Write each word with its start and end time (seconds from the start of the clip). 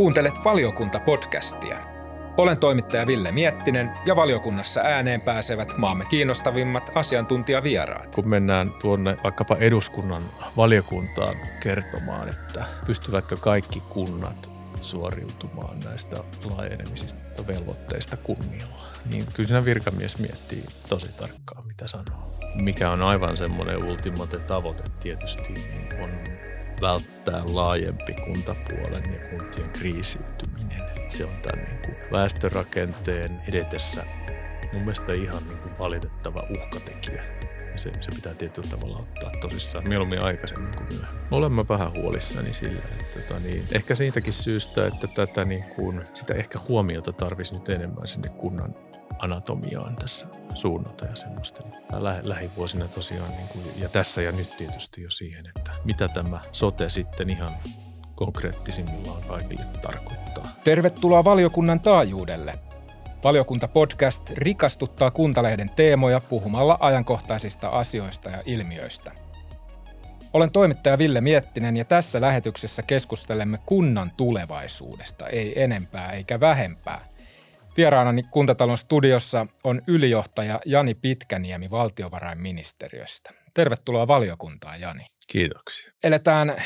Kuuntelet 0.00 0.34
valiokunta-podcastia. 0.44 1.78
Olen 2.36 2.58
toimittaja 2.58 3.06
Ville 3.06 3.32
Miettinen 3.32 3.90
ja 4.06 4.16
valiokunnassa 4.16 4.80
ääneen 4.80 5.20
pääsevät 5.20 5.76
maamme 5.76 6.04
kiinnostavimmat 6.04 6.90
asiantuntijavieraat. 6.94 8.14
Kun 8.14 8.28
mennään 8.28 8.72
tuonne 8.82 9.16
vaikkapa 9.24 9.56
eduskunnan 9.56 10.22
valiokuntaan 10.56 11.36
kertomaan, 11.62 12.28
että 12.28 12.64
pystyvätkö 12.86 13.36
kaikki 13.36 13.80
kunnat 13.80 14.50
suoriutumaan 14.80 15.80
näistä 15.80 16.16
laajenemisista 16.44 17.46
velvoitteista 17.46 18.16
kunnialla, 18.16 18.84
niin 19.10 19.26
kyllä 19.34 19.46
siinä 19.46 19.64
virkamies 19.64 20.18
miettii 20.18 20.64
tosi 20.88 21.18
tarkkaan, 21.18 21.66
mitä 21.66 21.88
sanoo. 21.88 22.36
Mikä 22.54 22.90
on 22.90 23.02
aivan 23.02 23.36
semmoinen 23.36 23.84
ultimate 23.84 24.38
tavoite 24.38 24.82
tietysti, 25.00 25.52
niin 25.52 26.02
on 26.02 26.10
välttää 26.80 27.42
laajempi 27.52 28.12
kuntapuolen 28.24 29.04
ja 29.12 29.28
kuntien 29.28 29.70
kriisiytyminen. 29.70 30.82
Se 31.08 31.24
on 31.24 31.36
tämän 31.42 31.64
niin 31.64 31.78
kuin 31.84 31.96
väestörakenteen 32.12 33.42
edetessä 33.48 34.04
mun 34.72 34.82
mielestä 34.82 35.12
ihan 35.12 35.42
niin 35.48 35.58
kuin 35.58 35.78
valitettava 35.78 36.46
uhkatekijä. 36.58 37.24
Se, 37.76 37.92
se 38.00 38.10
pitää 38.14 38.34
tietyllä 38.34 38.68
tavalla 38.70 38.98
ottaa 38.98 39.30
tosissaan 39.40 39.88
mieluummin 39.88 40.24
aikaisemmin 40.24 40.74
kuin 40.76 40.86
myöhemmin. 40.92 41.22
Olen 41.30 41.68
vähän 41.68 41.92
huolissani 41.92 42.54
sillä, 42.54 42.82
että 43.00 43.20
tota 43.20 43.40
niin, 43.40 43.64
ehkä 43.72 43.94
siitäkin 43.94 44.32
syystä, 44.32 44.86
että 44.86 45.06
tätä 45.06 45.44
niin 45.44 45.64
kuin, 45.76 46.00
sitä 46.14 46.34
ehkä 46.34 46.58
huomiota 46.68 47.12
tarvisi 47.12 47.54
nyt 47.54 47.68
enemmän 47.68 48.08
sinne 48.08 48.28
kunnan 48.28 48.74
anatomiaan 49.18 49.96
tässä 49.96 50.26
suunnata 50.54 51.04
ja 51.04 51.16
semmoista. 51.16 51.62
Lä- 51.92 52.20
lähivuosina 52.22 52.88
tosiaan, 52.88 53.30
niin 53.30 53.48
kuin, 53.48 53.64
ja 53.76 53.88
tässä 53.88 54.22
ja 54.22 54.32
nyt 54.32 54.56
tietysti 54.56 55.02
jo 55.02 55.10
siihen, 55.10 55.46
että 55.56 55.72
mitä 55.84 56.08
tämä 56.08 56.40
sote 56.52 56.88
sitten 56.88 57.30
ihan 57.30 57.52
konkreettisimmillaan 58.14 59.22
kaikille 59.28 59.64
tarkoittaa. 59.82 60.44
Tervetuloa 60.64 61.24
valiokunnan 61.24 61.80
taajuudelle. 61.80 62.58
Valiokunta-podcast 63.24 64.30
rikastuttaa 64.30 65.10
Kuntalehden 65.10 65.70
teemoja 65.70 66.20
puhumalla 66.20 66.78
ajankohtaisista 66.80 67.68
asioista 67.68 68.30
ja 68.30 68.42
ilmiöistä. 68.46 69.12
Olen 70.32 70.50
toimittaja 70.50 70.98
Ville 70.98 71.20
Miettinen 71.20 71.76
ja 71.76 71.84
tässä 71.84 72.20
lähetyksessä 72.20 72.82
keskustelemme 72.82 73.58
kunnan 73.66 74.10
tulevaisuudesta, 74.16 75.26
ei 75.26 75.62
enempää 75.62 76.12
eikä 76.12 76.40
vähempää. 76.40 77.09
Vieraanani 77.80 78.22
kuntatalon 78.22 78.78
studiossa 78.78 79.46
on 79.64 79.82
ylijohtaja 79.86 80.60
Jani 80.66 80.94
Pitkäniemi 80.94 81.70
valtiovarainministeriöstä. 81.70 83.30
Tervetuloa 83.54 84.08
valiokuntaan, 84.08 84.80
Jani. 84.80 85.06
Kiitoksia. 85.32 85.92
Eletään 86.04 86.62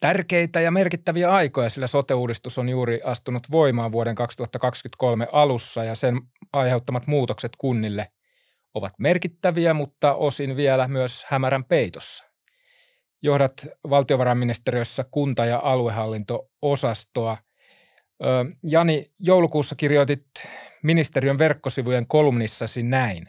tärkeitä 0.00 0.60
ja 0.60 0.70
merkittäviä 0.70 1.30
aikoja, 1.30 1.70
sillä 1.70 1.86
sote-uudistus 1.86 2.58
on 2.58 2.68
juuri 2.68 3.00
astunut 3.04 3.42
voimaan 3.50 3.92
vuoden 3.92 4.14
2023 4.14 5.26
alussa 5.32 5.84
ja 5.84 5.94
sen 5.94 6.20
aiheuttamat 6.52 7.06
muutokset 7.06 7.52
kunnille 7.58 8.06
ovat 8.74 8.92
merkittäviä, 8.98 9.74
mutta 9.74 10.14
osin 10.14 10.56
vielä 10.56 10.88
myös 10.88 11.26
hämärän 11.28 11.64
peitossa. 11.64 12.24
Johdat 13.22 13.66
valtiovarainministeriössä 13.90 15.04
kunta- 15.10 15.44
ja 15.44 15.60
aluehallinto-osastoa– 15.64 17.36
Jani, 18.62 19.10
joulukuussa 19.18 19.74
kirjoitit 19.74 20.26
ministeriön 20.82 21.38
verkkosivujen 21.38 22.06
kolumnissasi 22.06 22.82
näin. 22.82 23.28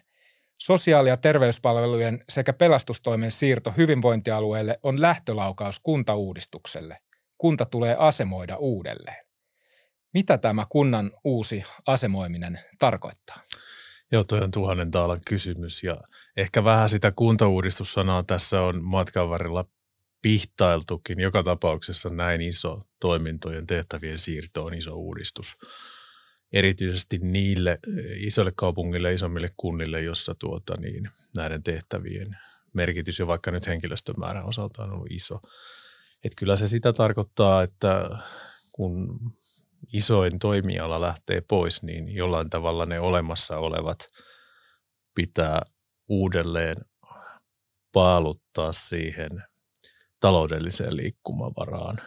Sosiaali- 0.58 1.10
ja 1.10 1.18
terveyspalvelujen 1.18 2.24
sekä 2.30 2.54
pelastustoimen 2.54 3.32
siirto 3.32 3.74
hyvinvointialueelle 3.78 4.80
on 4.84 5.02
lähtölaukaus 5.02 5.80
kuntauudistukselle. 5.80 6.98
Kunta 7.38 7.66
tulee 7.66 7.96
asemoida 8.00 8.58
uudelleen. 8.58 9.26
Mitä 10.14 10.38
tämä 10.38 10.66
kunnan 10.70 11.12
uusi 11.24 11.64
asemoiminen 11.88 12.60
tarkoittaa? 12.80 13.42
Joo, 14.12 14.24
toi 14.24 14.40
on 14.40 14.52
tuhannen 14.52 14.92
taalan 14.92 15.20
kysymys 15.28 15.84
ja 15.84 16.02
ehkä 16.38 16.64
vähän 16.64 16.90
sitä 16.90 17.12
kuntauudistussanaa 17.16 18.24
tässä 18.24 18.62
on 18.62 18.84
matkan 18.84 19.30
varrella 19.30 19.66
pihtailtukin. 20.22 21.20
Joka 21.20 21.44
tapauksessa 21.44 22.10
näin 22.10 22.42
iso 22.42 22.80
toimintojen 23.00 23.68
tehtävien 23.68 24.20
siirto 24.20 24.66
on 24.66 24.74
iso 24.74 24.96
uudistus. 24.96 25.58
Erityisesti 26.54 27.18
niille 27.18 27.72
eh, 27.72 28.18
isoille 28.18 28.52
kaupungille, 28.56 29.14
isommille 29.14 29.50
kunnille, 29.58 30.02
jossa 30.02 30.36
tuota, 30.36 30.78
niin, 30.78 31.10
näiden 31.36 31.64
tehtävien 31.64 32.38
merkitys 32.74 33.20
jo 33.20 33.28
vaikka 33.28 33.52
nyt 33.52 33.68
henkilöstömäärän 33.68 34.46
osalta 34.46 34.84
on 34.84 34.92
ollut 34.92 35.12
iso. 35.12 35.40
Et 36.24 36.32
kyllä 36.38 36.56
se 36.56 36.68
sitä 36.68 36.94
tarkoittaa, 36.94 37.64
että 37.64 38.10
kun 38.72 39.20
isoin 39.94 40.40
toimiala 40.40 41.02
lähtee 41.02 41.42
pois, 41.42 41.84
niin 41.84 42.10
jollain 42.10 42.50
tavalla 42.50 42.86
ne 42.86 43.00
olemassa 43.00 43.58
olevat 43.58 44.08
pitää 45.16 45.62
uudelleen 46.08 46.78
paaluttaa 47.94 48.74
siihen 48.74 49.30
taloudelliseen 50.20 50.98
liikkumavaraan, 50.98 51.98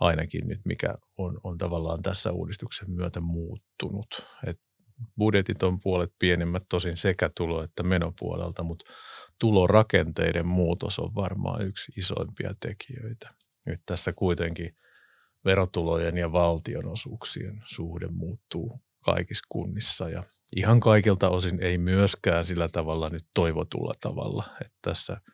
ainakin 0.00 0.48
nyt 0.48 0.60
mikä 0.64 0.94
on, 1.18 1.40
on 1.44 1.58
tavallaan 1.58 2.02
tässä 2.02 2.32
uudistuksen 2.32 2.90
myötä 2.90 3.20
muuttunut. 3.20 4.06
Et 4.46 4.60
budjetit 5.18 5.62
on 5.62 5.80
puolet 5.80 6.10
pienemmät 6.18 6.62
tosin 6.68 6.96
sekä 6.96 7.30
tulo- 7.34 7.62
että 7.62 7.82
menopuolelta, 7.82 8.62
mutta 8.62 8.84
tulorakenteiden 9.40 10.46
muutos 10.46 10.98
on 10.98 11.14
varmaan 11.14 11.62
yksi 11.62 11.92
isoimpia 11.96 12.54
tekijöitä. 12.60 13.28
Nyt 13.66 13.80
tässä 13.86 14.12
kuitenkin 14.12 14.76
verotulojen 15.44 16.16
ja 16.16 16.32
valtionosuuksien 16.32 17.62
suhde 17.64 18.06
muuttuu 18.06 18.80
kaikissa 19.04 19.44
kunnissa 19.48 20.08
ja 20.10 20.22
ihan 20.56 20.80
kaikilta 20.80 21.28
osin 21.28 21.62
ei 21.62 21.78
myöskään 21.78 22.44
sillä 22.44 22.68
tavalla 22.68 23.10
nyt 23.10 23.24
toivotulla 23.34 23.94
tavalla, 24.00 24.44
että 24.60 24.78
tässä– 24.82 25.20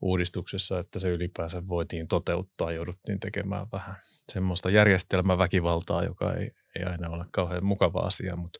uudistuksessa, 0.00 0.78
että 0.78 0.98
se 0.98 1.08
ylipäänsä 1.08 1.68
voitiin 1.68 2.08
toteuttaa, 2.08 2.72
jouduttiin 2.72 3.20
tekemään 3.20 3.66
vähän 3.72 3.96
semmoista 4.32 4.70
järjestelmäväkivaltaa, 4.70 6.04
joka 6.04 6.34
ei, 6.34 6.50
ei 6.78 6.84
aina 6.84 7.10
ole 7.10 7.24
kauhean 7.32 7.64
mukava 7.64 8.00
asia, 8.00 8.36
mutta 8.36 8.58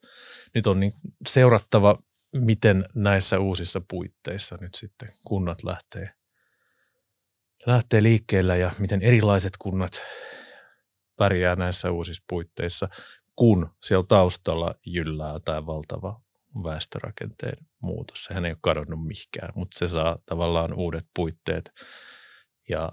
nyt 0.55 0.67
on 0.67 0.81
niin 0.81 0.93
seurattava, 1.29 1.99
miten 2.35 2.85
näissä 2.95 3.39
uusissa 3.39 3.81
puitteissa 3.91 4.57
nyt 4.61 4.75
sitten 4.75 5.09
kunnat 5.27 5.63
lähtee, 5.65 6.11
lähtee 7.67 8.03
liikkeelle 8.03 8.59
ja 8.59 8.71
miten 8.79 9.03
erilaiset 9.03 9.53
kunnat 9.59 10.03
pärjää 11.17 11.57
näissä 11.57 11.91
uusissa 11.91 12.25
puitteissa, 12.29 12.89
kun 13.37 13.71
siellä 13.83 14.07
taustalla 14.09 14.75
jyllää 14.87 15.41
tämä 15.45 15.67
valtava 15.67 16.26
väestörakenteen 16.65 17.67
muutos. 17.83 18.25
Sehän 18.25 18.45
ei 18.45 18.51
ole 18.53 18.59
kadonnut 18.61 19.07
mihinkään, 19.07 19.53
mutta 19.55 19.79
se 19.79 19.89
saa 19.89 20.17
tavallaan 20.27 20.75
uudet 20.75 21.07
puitteet. 21.15 21.71
Ja 22.69 22.93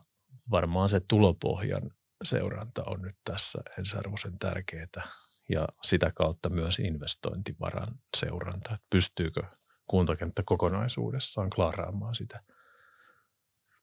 varmaan 0.51 0.90
se 0.90 1.01
tulopohjan 1.07 1.91
seuranta 2.24 2.84
on 2.84 3.00
nyt 3.03 3.16
tässä 3.24 3.59
ensiarvoisen 3.79 4.40
tärkeää 4.40 5.07
ja 5.50 5.68
sitä 5.84 6.12
kautta 6.16 6.50
myös 6.50 6.79
investointivaran 6.79 7.88
seuranta, 8.18 8.74
että 8.74 8.88
pystyykö 8.90 9.44
kuntakenttä 9.88 10.44
kokonaisuudessaan 10.45 11.50
klaaraamaan 11.56 12.16
sitä 12.16 12.41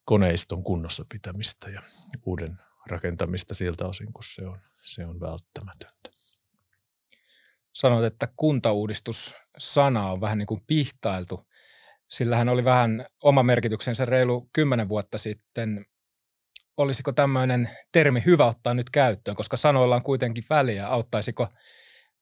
koneiston 0.04 0.62
kunnossa 0.62 1.04
pitämistä 1.12 1.70
ja 1.70 1.82
uuden 2.26 2.56
rakentamista 2.86 3.54
siltä 3.54 3.86
osin, 3.86 4.12
kun 4.12 4.24
se 4.24 4.46
on, 4.46 4.58
se 4.82 5.06
on 5.06 5.20
välttämätöntä 5.20 6.10
sanoit, 7.72 8.04
että 8.12 8.28
kuntauudistus-sana 8.36 10.12
on 10.12 10.20
vähän 10.20 10.38
niin 10.38 10.46
kuin 10.46 10.60
pihtailtu. 10.66 11.46
Sillähän 12.08 12.48
oli 12.48 12.64
vähän 12.64 13.06
oma 13.22 13.42
merkityksensä 13.42 14.04
reilu 14.04 14.50
kymmenen 14.52 14.88
vuotta 14.88 15.18
sitten. 15.18 15.86
Olisiko 16.76 17.12
tämmöinen 17.12 17.70
termi 17.92 18.22
hyvä 18.26 18.46
ottaa 18.46 18.74
nyt 18.74 18.90
käyttöön, 18.90 19.36
koska 19.36 19.56
sanoilla 19.56 19.96
on 19.96 20.02
kuitenkin 20.02 20.44
väliä. 20.50 20.88
Auttaisiko 20.88 21.48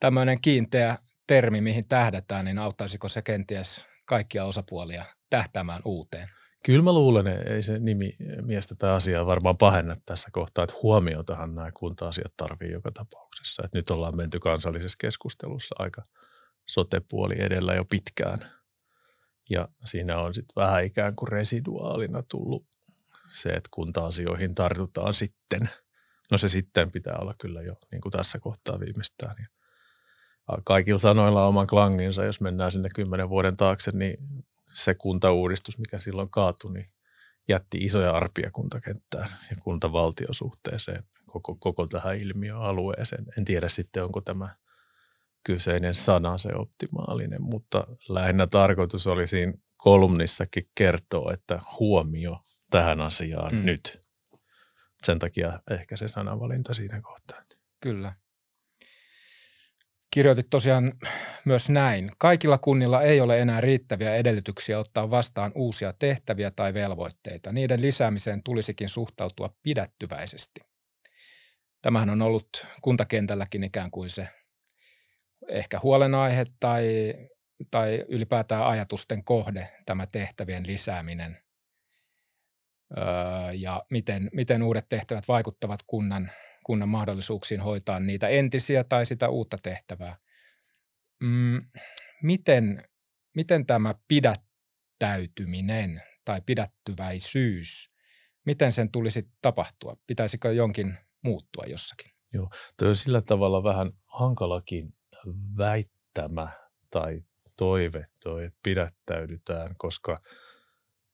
tämmöinen 0.00 0.40
kiinteä 0.40 0.98
termi, 1.26 1.60
mihin 1.60 1.88
tähdätään, 1.88 2.44
niin 2.44 2.58
auttaisiko 2.58 3.08
se 3.08 3.22
kenties 3.22 3.86
kaikkia 4.04 4.44
osapuolia 4.44 5.04
tähtäämään 5.30 5.82
uuteen? 5.84 6.28
Kyllä 6.64 6.82
mä 6.82 6.92
luulen, 6.92 7.26
ei 7.26 7.62
se 7.62 7.78
nimi 7.78 8.16
miestä 8.42 8.74
tätä 8.74 8.94
asiaa 8.94 9.26
varmaan 9.26 9.58
pahenna 9.58 9.94
tässä 10.06 10.28
kohtaa, 10.32 10.64
että 10.64 10.76
huomiotahan 10.82 11.54
nämä 11.54 11.70
kunta-asiat 11.74 12.32
tarvii 12.36 12.72
joka 12.72 12.92
tapauksessa. 12.92 13.62
Että 13.64 13.78
nyt 13.78 13.90
ollaan 13.90 14.16
menty 14.16 14.38
kansallisessa 14.38 14.96
keskustelussa 15.00 15.74
aika 15.78 16.02
sotepuoli 16.66 17.34
edellä 17.38 17.74
jo 17.74 17.84
pitkään. 17.84 18.38
Ja 19.50 19.68
siinä 19.84 20.18
on 20.18 20.34
sitten 20.34 20.62
vähän 20.62 20.84
ikään 20.84 21.16
kuin 21.16 21.28
residuaalina 21.28 22.22
tullut 22.22 22.66
se, 23.32 23.48
että 23.48 23.68
kunta-asioihin 23.70 24.54
tartutaan 24.54 25.14
sitten. 25.14 25.70
No 26.30 26.38
se 26.38 26.48
sitten 26.48 26.90
pitää 26.90 27.16
olla 27.20 27.34
kyllä 27.40 27.62
jo 27.62 27.74
niin 27.92 28.00
kuin 28.00 28.12
tässä 28.12 28.38
kohtaa 28.38 28.80
viimeistään. 28.80 29.34
Ja 29.38 29.46
kaikilla 30.64 30.98
sanoilla 30.98 31.46
oman 31.46 31.66
klanginsa, 31.66 32.24
jos 32.24 32.40
mennään 32.40 32.72
sinne 32.72 32.88
kymmenen 32.94 33.28
vuoden 33.28 33.56
taakse, 33.56 33.90
niin 33.94 34.16
se 34.68 34.94
kuntauudistus, 34.94 35.78
mikä 35.78 35.98
silloin 35.98 36.30
kaatui, 36.30 36.72
niin 36.72 36.88
jätti 37.48 37.78
isoja 37.78 38.10
arpia 38.12 38.50
kuntakenttään 38.50 39.30
ja 39.50 39.56
kuntavaltiosuhteeseen 39.62 41.04
koko, 41.26 41.54
koko 41.54 41.86
tähän 41.86 42.16
ilmiöalueeseen. 42.16 43.26
En 43.38 43.44
tiedä 43.44 43.68
sitten, 43.68 44.04
onko 44.04 44.20
tämä 44.20 44.48
kyseinen 45.44 45.94
sana 45.94 46.38
se 46.38 46.48
optimaalinen, 46.54 47.42
mutta 47.42 47.86
lähinnä 48.08 48.46
tarkoitus 48.46 49.06
oli 49.06 49.26
siinä 49.26 49.52
kolumnissakin 49.76 50.68
kertoa, 50.74 51.32
että 51.32 51.60
huomio 51.78 52.42
tähän 52.70 53.00
asiaan 53.00 53.54
mm. 53.54 53.64
nyt. 53.64 54.00
Sen 55.02 55.18
takia 55.18 55.58
ehkä 55.70 55.96
se 55.96 56.08
sanavalinta 56.08 56.74
siinä 56.74 57.00
kohtaa. 57.00 57.38
Kyllä. 57.80 58.14
Kirjoitit 60.10 60.46
tosiaan 60.50 60.92
myös 61.44 61.70
näin. 61.70 62.10
Kaikilla 62.18 62.58
kunnilla 62.58 63.02
ei 63.02 63.20
ole 63.20 63.40
enää 63.40 63.60
riittäviä 63.60 64.14
edellytyksiä 64.14 64.78
ottaa 64.78 65.10
vastaan 65.10 65.52
uusia 65.54 65.92
tehtäviä 65.98 66.50
tai 66.50 66.74
velvoitteita. 66.74 67.52
Niiden 67.52 67.82
lisäämiseen 67.82 68.42
tulisikin 68.42 68.88
suhtautua 68.88 69.54
pidättyväisesti. 69.62 70.60
Tämähän 71.82 72.10
on 72.10 72.22
ollut 72.22 72.66
kuntakentälläkin 72.82 73.64
ikään 73.64 73.90
kuin 73.90 74.10
se 74.10 74.28
ehkä 75.48 75.80
huolenaihe 75.82 76.44
tai, 76.60 77.14
tai 77.70 78.04
ylipäätään 78.08 78.66
ajatusten 78.66 79.24
kohde, 79.24 79.68
tämä 79.86 80.06
tehtävien 80.12 80.66
lisääminen 80.66 81.38
öö, 82.98 83.52
ja 83.52 83.82
miten, 83.90 84.30
miten 84.32 84.62
uudet 84.62 84.88
tehtävät 84.88 85.28
vaikuttavat 85.28 85.80
kunnan, 85.86 86.30
kunnan 86.68 86.88
mahdollisuuksiin 86.88 87.60
hoitaa 87.60 88.00
niitä 88.00 88.28
entisiä 88.28 88.84
tai 88.84 89.06
sitä 89.06 89.28
uutta 89.28 89.56
tehtävää. 89.62 90.16
Mm, 91.20 91.70
miten, 92.22 92.84
miten 93.36 93.66
tämä 93.66 93.94
pidättäytyminen 94.08 96.02
tai 96.24 96.40
pidättyväisyys, 96.46 97.90
miten 98.46 98.72
sen 98.72 98.90
tulisi 98.90 99.28
tapahtua? 99.42 99.96
Pitäisikö 100.06 100.52
jonkin 100.52 100.98
muuttua 101.22 101.64
jossakin? 101.66 102.12
Joo, 102.32 102.50
tuo 102.78 102.88
on 102.88 102.96
sillä 102.96 103.22
tavalla 103.22 103.62
vähän 103.62 103.92
hankalakin 104.06 104.94
väittämä 105.58 106.48
tai 106.90 107.22
toive 107.56 108.06
toi, 108.22 108.44
että 108.44 108.58
pidättäydytään, 108.62 109.68
koska 109.78 110.16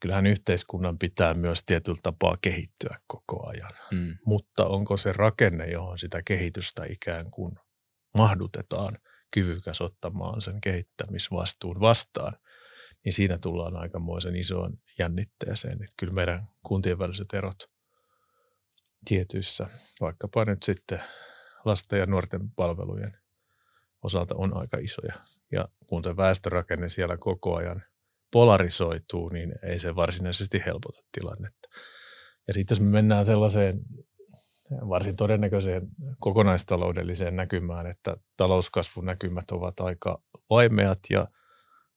kyllähän 0.04 0.26
yhteiskunnan 0.26 0.98
pitää 0.98 1.34
myös 1.34 1.64
tietyllä 1.64 1.98
tapaa 2.02 2.36
kehittyä 2.42 2.98
koko 3.06 3.48
ajan. 3.48 3.70
Mm. 3.90 4.16
Mutta 4.26 4.66
onko 4.66 4.96
se 4.96 5.12
rakenne, 5.12 5.66
johon 5.66 5.98
sitä 5.98 6.22
kehitystä 6.24 6.84
ikään 6.84 7.26
kuin 7.30 7.54
mahdutetaan, 8.16 8.98
kyvykäs 9.30 9.80
ottamaan 9.80 10.42
sen 10.42 10.60
kehittämisvastuun 10.60 11.80
vastaan, 11.80 12.36
niin 13.04 13.12
siinä 13.12 13.38
tullaan 13.38 13.76
aikamoisen 13.76 14.36
isoon 14.36 14.78
jännitteeseen. 14.98 15.72
Että 15.72 15.94
kyllä 15.96 16.14
meidän 16.14 16.48
kuntien 16.62 16.98
väliset 16.98 17.34
erot 17.34 17.66
tietyissä, 19.04 19.66
vaikkapa 20.00 20.44
nyt 20.44 20.62
sitten 20.62 21.02
lasten 21.64 21.98
ja 21.98 22.06
nuorten 22.06 22.50
palvelujen 22.50 23.12
osalta 24.02 24.34
on 24.34 24.56
aika 24.56 24.76
isoja. 24.76 25.14
Ja 25.52 25.68
kun 25.86 26.04
se 26.04 26.16
väestörakenne 26.16 26.88
siellä 26.88 27.16
koko 27.20 27.56
ajan 27.56 27.84
polarisoituu, 28.34 29.28
niin 29.28 29.52
ei 29.62 29.78
se 29.78 29.96
varsinaisesti 29.96 30.62
helpota 30.66 31.00
tilannetta. 31.12 31.68
Ja 32.46 32.54
sitten 32.54 32.74
jos 32.74 32.80
me 32.80 32.90
mennään 32.90 33.26
sellaiseen 33.26 33.80
varsin 34.70 35.16
todennäköiseen 35.16 35.82
kokonaistaloudelliseen 36.20 37.36
näkymään, 37.36 37.86
että 37.86 38.16
talouskasvun 38.36 39.04
näkymät 39.04 39.50
ovat 39.50 39.80
aika 39.80 40.22
vaimeat 40.50 40.98
ja 41.10 41.26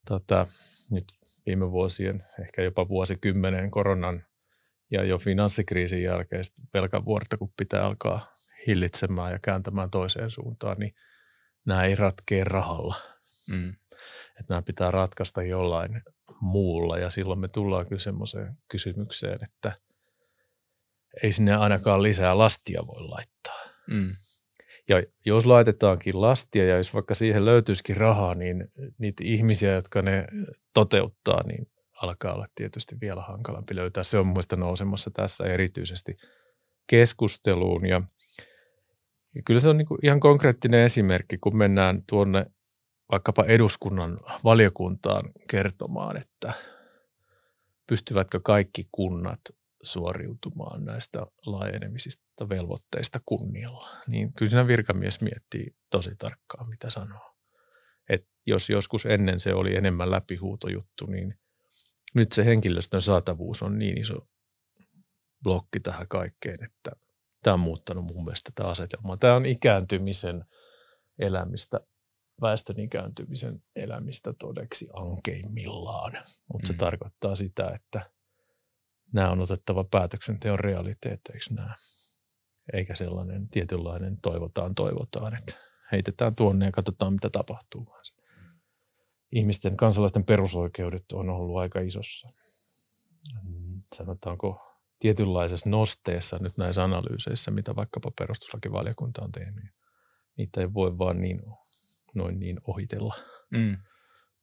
tota, 0.07 0.45
nyt 0.91 1.03
viime 1.45 1.71
vuosien, 1.71 2.15
ehkä 2.41 2.61
jopa 2.61 2.87
vuosikymmenen 2.87 3.71
koronan 3.71 4.25
ja 4.91 5.03
jo 5.03 5.17
finanssikriisin 5.17 6.03
jälkeistä 6.03 6.61
velkavuorta, 6.73 7.37
kun 7.37 7.53
pitää 7.57 7.83
alkaa 7.83 8.31
hillitsemään 8.67 9.31
ja 9.31 9.39
kääntämään 9.43 9.89
toiseen 9.89 10.31
suuntaan, 10.31 10.77
niin 10.79 10.93
nämä 11.65 11.83
ei 11.83 11.95
ratkee 11.95 12.43
rahalla. 12.43 12.95
Mm. 13.51 13.69
Että 14.39 14.53
nämä 14.53 14.61
pitää 14.61 14.91
ratkaista 14.91 15.43
jollain 15.43 16.03
muulla 16.41 16.97
ja 16.97 17.09
silloin 17.09 17.39
me 17.39 17.47
tullaan 17.47 17.85
kyllä 17.85 17.99
semmoiseen 17.99 18.57
kysymykseen, 18.67 19.39
että 19.43 19.75
ei 21.23 21.31
sinne 21.31 21.55
ainakaan 21.55 22.03
lisää 22.03 22.37
lastia 22.37 22.87
voi 22.87 23.01
laittaa. 23.01 23.63
Mm. 23.89 24.09
Ja 24.89 25.03
jos 25.25 25.45
laitetaankin 25.45 26.21
lastia 26.21 26.65
ja 26.65 26.77
jos 26.77 26.93
vaikka 26.93 27.15
siihen 27.15 27.45
löytyisikin 27.45 27.97
rahaa, 27.97 28.35
niin 28.35 28.67
niitä 28.97 29.23
ihmisiä, 29.25 29.73
jotka 29.73 30.01
ne 30.01 30.27
toteuttaa, 30.73 31.43
niin 31.47 31.67
alkaa 32.01 32.33
olla 32.33 32.47
tietysti 32.55 32.95
vielä 33.01 33.21
hankalampi 33.21 33.75
löytää. 33.75 34.03
Se 34.03 34.17
on 34.17 34.27
muista 34.27 34.55
nousemassa 34.55 35.11
tässä 35.13 35.43
erityisesti 35.43 36.13
keskusteluun 36.87 37.85
ja 37.85 38.01
ja 39.35 39.41
kyllä 39.45 39.59
se 39.59 39.69
on 39.69 39.77
niin 39.77 39.87
ihan 40.03 40.19
konkreettinen 40.19 40.79
esimerkki, 40.79 41.37
kun 41.37 41.57
mennään 41.57 42.03
tuonne 42.09 42.45
vaikkapa 43.11 43.43
eduskunnan 43.43 44.19
valiokuntaan 44.43 45.31
kertomaan, 45.49 46.17
että 46.17 46.53
pystyvätkö 47.87 48.39
kaikki 48.43 48.87
kunnat 48.91 49.39
suoriutumaan 49.83 50.85
näistä 50.85 51.25
laajenemisista 51.45 52.49
velvoitteista 52.49 53.19
kunnilla. 53.25 53.87
Niin 54.07 54.33
kyllä 54.33 54.49
siinä 54.49 54.67
virkamies 54.67 55.21
miettii 55.21 55.75
tosi 55.89 56.15
tarkkaan, 56.17 56.69
mitä 56.69 56.89
sanoo. 56.89 57.35
Et 58.09 58.27
jos 58.47 58.69
joskus 58.69 59.05
ennen 59.05 59.39
se 59.39 59.53
oli 59.53 59.75
enemmän 59.75 60.11
läpihuutojuttu, 60.11 61.05
niin 61.05 61.39
nyt 62.15 62.31
se 62.31 62.45
henkilöstön 62.45 63.01
saatavuus 63.01 63.63
on 63.63 63.79
niin 63.79 63.97
iso 63.97 64.27
blokki 65.43 65.79
tähän 65.79 66.07
kaikkeen, 66.07 66.57
että– 66.63 66.91
tämä 67.43 67.53
on 67.53 67.59
muuttanut 67.59 68.05
mun 68.05 68.23
mielestä 68.23 68.51
tätä 68.55 68.69
asetelmaa. 68.69 69.17
Tämä 69.17 69.35
on 69.35 69.45
ikääntymisen 69.45 70.45
elämistä, 71.19 71.79
väestön 72.41 72.79
ikääntymisen 72.79 73.63
elämistä 73.75 74.33
todeksi 74.39 74.87
ankeimmillaan, 74.93 76.11
mutta 76.53 76.67
mm. 76.67 76.67
se 76.67 76.73
tarkoittaa 76.73 77.35
sitä, 77.35 77.71
että 77.75 78.01
nämä 79.13 79.31
on 79.31 79.41
otettava 79.41 79.83
päätöksenteon 79.83 80.59
realiteetteiksi 80.59 81.55
nämä, 81.55 81.75
eikä 82.73 82.95
sellainen 82.95 83.49
tietynlainen 83.49 84.17
toivotaan 84.23 84.75
toivotaan, 84.75 85.37
että 85.37 85.53
heitetään 85.91 86.35
tuonne 86.35 86.65
ja 86.65 86.71
katsotaan 86.71 87.13
mitä 87.13 87.29
tapahtuu. 87.29 87.87
Ihmisten, 89.31 89.77
kansalaisten 89.77 90.25
perusoikeudet 90.25 91.11
on 91.13 91.29
ollut 91.29 91.57
aika 91.57 91.79
isossa, 91.79 92.27
sanotaanko 93.95 94.77
tietynlaisessa 94.99 95.69
nosteessa 95.69 96.37
nyt 96.41 96.57
näissä 96.57 96.83
analyyseissä, 96.83 97.51
mitä 97.51 97.75
vaikkapa 97.75 98.11
perustuslakivaliokunta 98.19 99.23
on 99.23 99.31
tehnyt. 99.31 99.65
Niitä 100.37 100.61
ei 100.61 100.73
voi 100.73 100.97
vaan 100.97 101.21
niin, 101.21 101.41
noin 102.15 102.39
niin 102.39 102.59
ohitella. 102.67 103.15
Mm. 103.51 103.77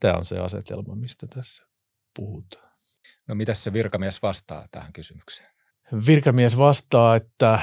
Tämä 0.01 0.15
on 0.15 0.25
se 0.25 0.39
asetelma, 0.39 0.95
mistä 0.95 1.27
tässä 1.27 1.67
puhutaan. 2.17 2.75
No 3.29 3.35
mitä 3.35 3.55
se 3.55 3.73
virkamies 3.73 4.23
vastaa 4.23 4.69
tähän 4.71 4.93
kysymykseen? 4.93 5.51
Virkamies 6.07 6.59
vastaa, 6.59 7.17
että 7.17 7.61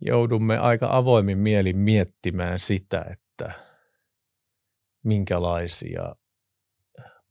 joudumme 0.00 0.58
aika 0.58 0.96
avoimin 0.96 1.38
mielin 1.38 1.84
miettimään 1.84 2.58
sitä, 2.58 3.04
että 3.10 3.52
minkälaisia 5.04 6.14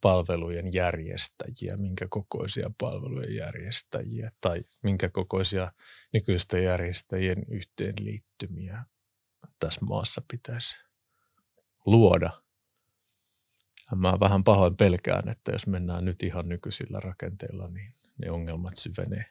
palvelujen 0.01 0.74
järjestäjiä, 0.74 1.77
minkä 1.77 2.07
kokoisia 2.09 2.71
palvelujen 2.79 3.36
järjestäjiä 3.36 4.31
tai 4.41 4.63
minkä 4.83 5.09
kokoisia 5.09 5.71
nykyisten 6.13 6.63
järjestäjien 6.63 7.45
yhteenliittymiä 7.51 8.86
tässä 9.59 9.86
maassa 9.86 10.21
pitäisi 10.31 10.88
luoda. 11.91 12.29
Mä 13.96 14.17
vähän 14.19 14.43
pahoin 14.43 14.77
pelkään, 14.77 15.29
että 15.29 15.51
jos 15.51 15.67
mennään 15.67 16.05
nyt 16.05 16.24
ihan 16.24 16.50
nykyisillä 16.50 17.00
rakenteilla, 17.00 17.67
niin 17.67 17.91
ne 18.17 18.31
ongelmat 18.31 18.74
syvenee. 18.77 19.25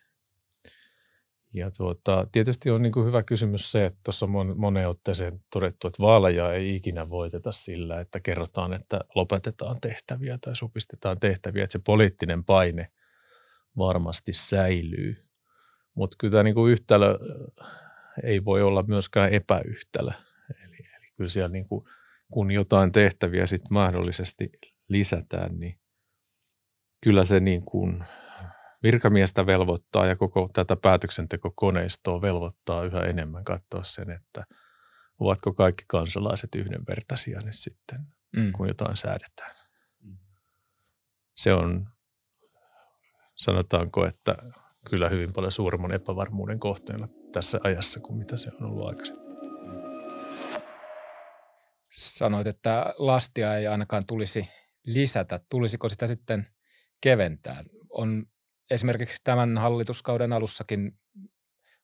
Ja 1.55 1.71
tuota, 1.71 2.27
tietysti 2.33 2.71
on 2.71 2.83
niin 2.83 2.93
kuin 2.93 3.07
hyvä 3.07 3.23
kysymys 3.23 3.73
se, 3.73 3.87
että 3.87 4.01
tuossa 4.05 4.27
on 4.27 4.59
moneen 4.61 4.89
otteeseen 4.89 5.41
todettu, 5.53 5.87
että 5.87 6.03
vaaleja 6.03 6.53
ei 6.53 6.77
ikinä 6.77 7.11
voiteta 7.11 7.53
sillä, 7.53 8.01
että 8.01 8.21
kerrotaan, 8.21 8.73
että 8.73 9.01
lopetetaan 9.15 9.77
tehtäviä 9.81 10.39
tai 10.39 10.57
supistetaan 10.57 11.21
tehtäviä, 11.21 11.65
että 11.65 11.73
se 11.73 11.79
poliittinen 11.79 12.45
paine 12.45 12.93
varmasti 13.77 14.33
säilyy. 14.33 15.17
Mutta 15.95 16.17
kyllä 16.21 16.33
tämä 16.33 16.43
niin 16.43 16.55
kuin 16.55 16.73
yhtälö 16.73 17.19
ei 18.23 18.45
voi 18.45 18.63
olla 18.63 18.83
myöskään 18.89 19.33
epäyhtälö. 19.33 20.11
Eli, 20.65 20.77
eli 20.99 21.07
kyllä 21.17 21.31
siellä 21.31 21.49
niin 21.49 21.69
kuin, 21.69 21.81
kun 22.33 22.51
jotain 22.51 22.93
tehtäviä 22.93 23.47
sitten 23.47 23.69
mahdollisesti 23.71 24.51
lisätään, 24.89 25.59
niin 25.59 25.79
kyllä 27.01 27.25
se 27.25 27.41
niin 27.41 27.65
kuin 27.65 28.01
virkamiestä 28.83 29.47
velvoittaa 29.47 30.07
ja 30.07 30.17
koko 30.17 30.49
tätä 30.53 30.77
päätöksentekokoneistoa 30.77 32.23
velvoittaa 32.23 32.85
yhä 32.85 33.01
enemmän 33.01 33.45
katsoa 33.45 33.83
sen, 33.83 34.11
että 34.11 34.45
ovatko 35.19 35.53
kaikki 35.53 35.85
kansalaiset 35.89 36.55
yhdenvertaisia 36.55 37.41
nyt 37.41 37.55
sitten, 37.55 37.99
mm. 38.37 38.53
kun 38.53 38.69
jotain 38.69 38.97
säädetään. 38.97 39.55
Se 41.35 41.53
on, 41.53 41.89
sanotaanko, 43.35 44.07
että 44.07 44.37
kyllä 44.91 45.09
hyvin 45.09 45.33
paljon 45.35 45.53
suuremman 45.53 45.93
epävarmuuden 45.93 46.61
kohteena 46.61 47.09
tässä 47.33 47.61
ajassa 47.65 48.01
kuin 48.01 48.19
mitä 48.19 48.37
se 48.37 48.51
on 48.61 48.67
ollut 48.67 48.89
aikaisemmin. 48.89 49.28
Sanoit, 51.99 52.47
että 52.47 52.95
lastia 52.99 53.57
ei 53.57 53.67
ainakaan 53.67 54.07
tulisi 54.07 54.49
lisätä. 54.87 55.41
Tulisiko 55.51 55.89
sitä 55.89 56.07
sitten 56.07 56.47
keventää? 57.01 57.65
On 57.91 58.27
esimerkiksi 58.71 59.17
tämän 59.25 59.59
hallituskauden 59.59 60.33
alussakin 60.33 60.99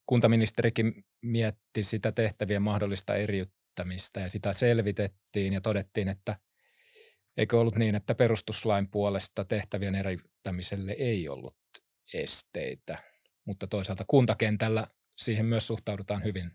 kuntaministerikin 0.06 1.04
mietti 1.22 1.82
sitä 1.82 2.12
tehtävien 2.12 2.62
mahdollista 2.62 3.14
eriyttämistä 3.14 4.20
ja 4.20 4.28
sitä 4.28 4.52
selvitettiin 4.52 5.52
ja 5.52 5.60
todettiin, 5.60 6.08
että 6.08 6.36
eikö 7.36 7.60
ollut 7.60 7.76
niin, 7.76 7.94
että 7.94 8.14
perustuslain 8.14 8.90
puolesta 8.90 9.44
tehtävien 9.44 9.94
eriyttämiselle 9.94 10.92
ei 10.92 11.28
ollut 11.28 11.56
esteitä, 12.14 12.98
mutta 13.44 13.66
toisaalta 13.66 14.04
kuntakentällä 14.08 14.86
siihen 15.18 15.46
myös 15.46 15.66
suhtaudutaan 15.66 16.24
hyvin 16.24 16.50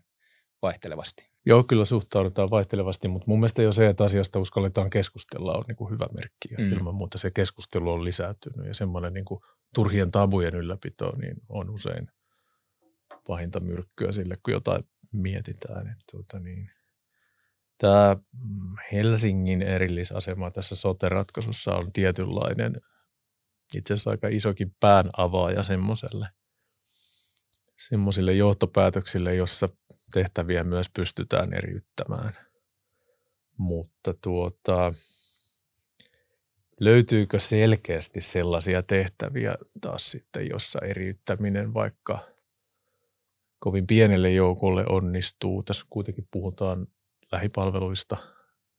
vaihtelevasti. 0.62 1.30
Joo, 1.46 1.64
kyllä 1.64 1.84
suhtaudutaan 1.84 2.50
vaihtelevasti, 2.50 3.08
mutta 3.08 3.24
mun 3.28 3.38
mielestä 3.38 3.62
jo 3.62 3.72
se, 3.72 3.88
että 3.88 4.04
asiasta 4.04 4.38
uskalletaan 4.38 4.90
keskustella 4.90 5.52
on 5.52 5.64
niin 5.68 5.76
kuin 5.76 5.90
hyvä 5.90 6.06
merkki. 6.14 6.48
Ja 6.50 6.64
mm. 6.64 6.72
ilman 6.72 6.94
muuta 6.94 7.18
se 7.18 7.30
keskustelu 7.30 7.94
on 7.94 8.04
lisääntynyt 8.04 8.66
ja 8.66 8.74
semmoinen 8.74 9.12
niin 9.12 9.24
kuin 9.24 9.40
turhien 9.74 10.10
tabujen 10.10 10.56
ylläpito 10.56 11.12
niin 11.20 11.36
on 11.48 11.70
usein 11.70 12.08
pahinta 13.26 13.60
myrkkyä 13.60 14.12
sille, 14.12 14.34
kun 14.42 14.52
jotain 14.52 14.82
mietitään. 15.12 15.88
Että 15.88 16.04
tuota 16.10 16.38
niin. 16.38 16.70
Tämä 17.78 18.16
mm, 18.32 18.76
Helsingin 18.92 19.62
erillisasema 19.62 20.50
tässä 20.50 20.74
sote-ratkaisussa 20.74 21.74
on 21.74 21.92
tietynlainen, 21.92 22.80
itse 23.76 23.94
asiassa 23.94 24.10
aika 24.10 24.28
isokin 24.28 24.76
pään 24.80 25.10
avaaja 25.16 25.62
semmoiselle– 25.62 26.26
semmoisille 27.88 28.32
johtopäätöksille, 28.32 29.34
jossa 29.34 29.68
tehtäviä 30.12 30.64
myös 30.64 30.90
pystytään 30.90 31.54
eriyttämään. 31.54 32.32
Mutta 33.56 34.14
tuota, 34.22 34.92
löytyykö 36.80 37.38
selkeästi 37.38 38.20
sellaisia 38.20 38.82
tehtäviä 38.82 39.54
taas 39.80 40.10
sitten, 40.10 40.48
jossa 40.48 40.78
eriyttäminen 40.78 41.74
vaikka 41.74 42.20
kovin 43.58 43.86
pienelle 43.86 44.30
joukolle 44.30 44.84
onnistuu. 44.88 45.62
Tässä 45.62 45.86
kuitenkin 45.90 46.28
puhutaan 46.30 46.86
lähipalveluista. 47.32 48.16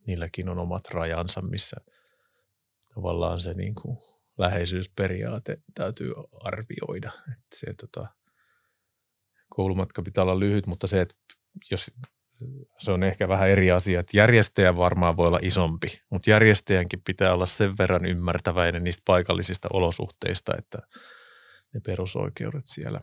Niilläkin 0.08 0.50
on 0.50 0.60
omat 0.60 0.84
rajansa, 0.92 1.42
missä 1.42 1.78
tavallaan 2.96 3.42
se 3.42 3.54
niin 3.54 3.76
kuin 3.76 3.98
läheisyysperiaate 4.38 5.58
täytyy 5.74 6.14
arvioida. 6.34 7.12
Että 7.32 7.56
se, 7.56 7.74
tota, 7.74 8.08
koulumatka 9.56 10.02
pitää 10.02 10.24
olla 10.24 10.40
lyhyt, 10.40 10.68
mutta 10.68 10.88
se, 10.88 11.02
että 11.02 11.16
jos 11.72 11.92
se 12.78 12.92
on 12.92 13.04
ehkä 13.04 13.28
vähän 13.28 13.50
eri 13.50 13.72
asia, 13.72 14.00
että 14.00 14.18
järjestäjä 14.18 14.78
varmaan 14.78 15.18
voi 15.18 15.28
olla 15.28 15.40
isompi, 15.42 15.88
mutta 16.10 16.30
järjestäjänkin 16.30 17.02
pitää 17.06 17.34
olla 17.34 17.46
sen 17.46 17.78
verran 17.78 18.06
ymmärtäväinen 18.06 18.84
niistä 18.84 19.02
paikallisista 19.06 19.68
olosuhteista, 19.74 20.54
että 20.58 20.80
ne 21.74 21.82
perusoikeudet 21.86 22.66
siellä 22.66 23.00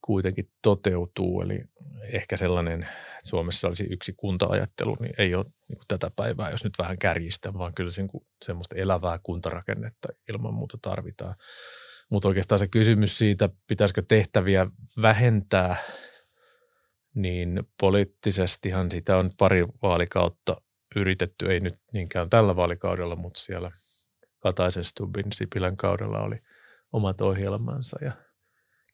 kuitenkin 0.00 0.50
toteutuu. 0.62 1.40
Eli 1.40 1.64
ehkä 2.12 2.36
sellainen, 2.36 2.82
että 2.82 2.94
Suomessa 3.22 3.68
olisi 3.68 3.84
yksi 3.90 4.12
kuntaajattelu, 4.16 4.96
niin 5.00 5.14
ei 5.18 5.34
ole 5.34 5.44
niin 5.68 5.78
kuin 5.78 5.88
tätä 5.88 6.10
päivää, 6.16 6.50
jos 6.50 6.64
nyt 6.64 6.78
vähän 6.78 6.98
kärjistä, 6.98 7.54
vaan 7.54 7.72
kyllä 7.76 7.90
sen, 7.90 8.08
semmoista 8.44 8.76
elävää 8.76 9.18
kuntarakennetta 9.22 10.08
ilman 10.28 10.54
muuta 10.54 10.78
tarvitaan. 10.82 11.34
Mutta 12.08 12.28
oikeastaan 12.28 12.58
se 12.58 12.68
kysymys 12.68 13.18
siitä, 13.18 13.48
pitäisikö 13.68 14.02
tehtäviä 14.08 14.66
vähentää, 15.02 15.76
niin 17.14 17.64
poliittisestihan 17.80 18.90
sitä 18.90 19.16
on 19.16 19.30
pari 19.38 19.66
vaalikautta 19.82 20.56
yritetty, 20.96 21.52
ei 21.52 21.60
nyt 21.60 21.74
niinkään 21.92 22.30
tällä 22.30 22.56
vaalikaudella, 22.56 23.16
mutta 23.16 23.40
siellä 23.40 23.70
Kataisen 24.38 24.84
Stubbin 24.84 25.32
Sipilän 25.32 25.76
kaudella 25.76 26.20
oli 26.20 26.38
omat 26.92 27.20
ohjelmansa. 27.20 27.98
Ja 28.04 28.12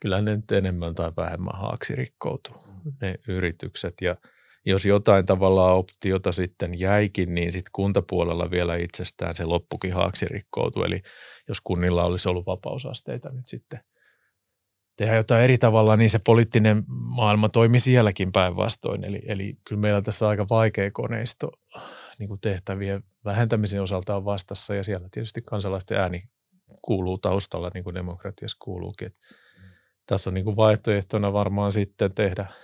kyllä 0.01 0.21
ne 0.21 0.37
nyt 0.37 0.53
enemmän 0.53 0.95
tai 0.95 1.13
vähemmän 1.17 1.61
haaksi 1.61 1.95
rikkoutuu 1.95 2.57
ne 3.01 3.15
yritykset. 3.29 3.95
Ja– 4.01 4.17
jos 4.65 4.85
jotain 4.85 5.27
tavallaan 5.27 5.77
optiota 5.77 6.33
sitten 6.33 6.81
jäikin, 6.81 7.35
niin 7.35 7.53
sitten 7.53 7.71
kuntapuolella 7.73 8.51
vielä 8.51 8.77
itsestään 8.77 9.35
se 9.35 9.45
loppukin 9.45 9.93
haaksi 9.93 10.27
rikkoutuu. 10.27 10.83
Eli 10.83 11.03
jos 11.49 11.61
kunnilla 11.61 12.05
olisi 12.05 12.29
ollut 12.29 12.47
vapausasteita 12.47 13.31
nyt 13.33 13.47
sitten 13.47 13.81
tehdä 14.97 15.17
jotain 15.17 15.45
eri 15.45 15.59
tavalla, 15.59 15.97
niin 15.97 16.11
se 16.11 16.19
poliittinen 16.19 16.85
maailma 16.89 17.49
toimi 17.49 17.79
sielläkin 17.79 18.33
päinvastoin. 18.33 19.05
Eli, 19.05 19.23
eli 19.27 19.57
kyllä 19.65 19.81
meillä 19.81 20.03
tässä 20.03 20.29
aika 20.29 20.47
vaikea 20.51 20.91
koneisto 20.91 21.51
niin 22.19 22.29
kuin 22.29 22.41
tehtävien 22.41 23.03
vähentämisen 23.25 23.83
osalta 23.83 24.17
on 24.17 24.25
vastassa 24.25 24.75
ja 24.75 24.85
siellä 24.85 25.09
tietysti 25.11 25.43
kansalaisten 25.43 25.99
ääni 25.99 26.23
kuuluu 26.83 27.19
taustalla, 27.19 27.71
niin 27.75 27.85
kuin 27.85 27.95
demokratiassa 27.95 28.57
kuuluukin. 28.61 29.07
Et 29.07 29.15
tässä 30.07 30.31
on 30.31 30.35
niin 30.35 30.45
kuin 30.45 30.57
vaihtoehtona 30.57 31.33
varmaan 31.33 31.73
sitten 31.73 32.15
tehdä– 32.15 32.47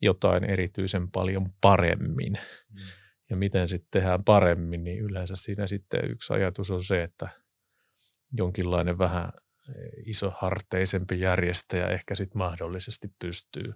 jotain 0.00 0.44
erityisen 0.44 1.08
paljon 1.12 1.46
paremmin. 1.60 2.32
Mm. 2.32 2.80
Ja 3.30 3.36
miten 3.36 3.68
sitten 3.68 3.88
tehdään 3.90 4.24
paremmin, 4.24 4.84
niin 4.84 4.98
yleensä 4.98 5.36
siinä 5.36 5.66
sitten 5.66 6.10
yksi 6.10 6.32
ajatus 6.32 6.70
on 6.70 6.82
se, 6.82 7.02
että 7.02 7.28
jonkinlainen 8.32 8.98
vähän 8.98 9.32
iso 10.06 10.32
harteisempi 10.36 11.20
järjestäjä 11.20 11.88
ehkä 11.88 12.14
sitten 12.14 12.38
mahdollisesti 12.38 13.08
pystyy 13.18 13.72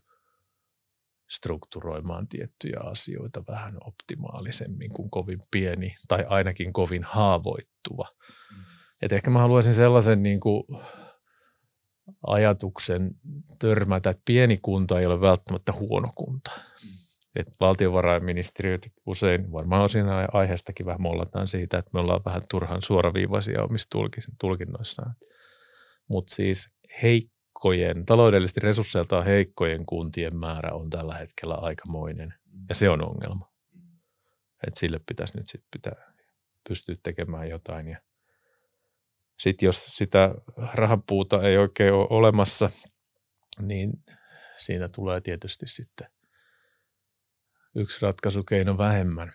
strukturoimaan 1.30 2.28
tiettyjä 2.28 2.80
asioita 2.80 3.44
vähän 3.48 3.76
optimaalisemmin 3.80 4.90
kuin 4.90 5.10
kovin 5.10 5.40
pieni 5.50 5.94
tai 6.08 6.24
ainakin 6.28 6.72
kovin 6.72 7.04
haavoittuva. 7.04 8.08
Mm. 8.50 8.64
Et 9.02 9.12
ehkä 9.12 9.30
mä 9.30 9.38
haluaisin 9.38 9.74
sellaisen 9.74 10.22
niin 10.22 10.40
kuin 10.40 10.64
ajatuksen 12.26 13.10
törmätä, 13.58 14.10
että 14.10 14.22
pieni 14.24 14.56
kunta 14.62 15.00
ei 15.00 15.06
ole 15.06 15.20
välttämättä 15.20 15.72
huono 15.72 16.08
kunta. 16.16 16.50
Mm. 16.56 17.04
Et 17.36 17.46
valtiovarainministeriöt 17.60 18.92
usein, 19.06 19.52
varmaan 19.52 19.82
osin 19.82 20.04
aiheestakin 20.32 20.86
vähän 20.86 21.02
mollataan 21.02 21.48
siitä, 21.48 21.78
että 21.78 21.90
me 21.94 22.00
ollaan 22.00 22.24
vähän 22.24 22.42
turhan 22.50 22.82
suoraviivaisia 22.82 23.62
omissa 23.62 23.88
tulkinnoissaan. 24.40 25.14
Mutta 26.08 26.34
siis 26.34 26.70
heikkojen, 27.02 28.04
taloudellisesti 28.06 28.60
resursseiltaan 28.60 29.24
heikkojen 29.24 29.86
kuntien 29.86 30.36
määrä 30.36 30.72
on 30.72 30.90
tällä 30.90 31.14
hetkellä 31.14 31.54
aikamoinen, 31.54 32.34
ja 32.68 32.74
se 32.74 32.90
on 32.90 33.08
ongelma. 33.08 33.52
Et 34.66 34.76
sille 34.76 35.00
pitäisi 35.08 35.38
nyt 35.38 35.46
sitten 35.46 35.68
pitää 35.72 36.04
pystyä 36.68 36.94
tekemään 37.02 37.48
jotain, 37.48 37.88
ja 37.88 37.96
sitten 39.38 39.66
jos 39.66 39.84
sitä 39.86 40.34
rahapuuta 40.74 41.42
ei 41.42 41.56
oikein 41.56 41.92
ole 41.92 42.06
olemassa, 42.10 42.68
niin 43.60 43.92
siinä 44.58 44.88
tulee 44.88 45.20
tietysti 45.20 45.66
sitten 45.66 46.06
yksi 47.76 47.98
ratkaisukeino 48.02 48.78
vähemmän 48.78 49.28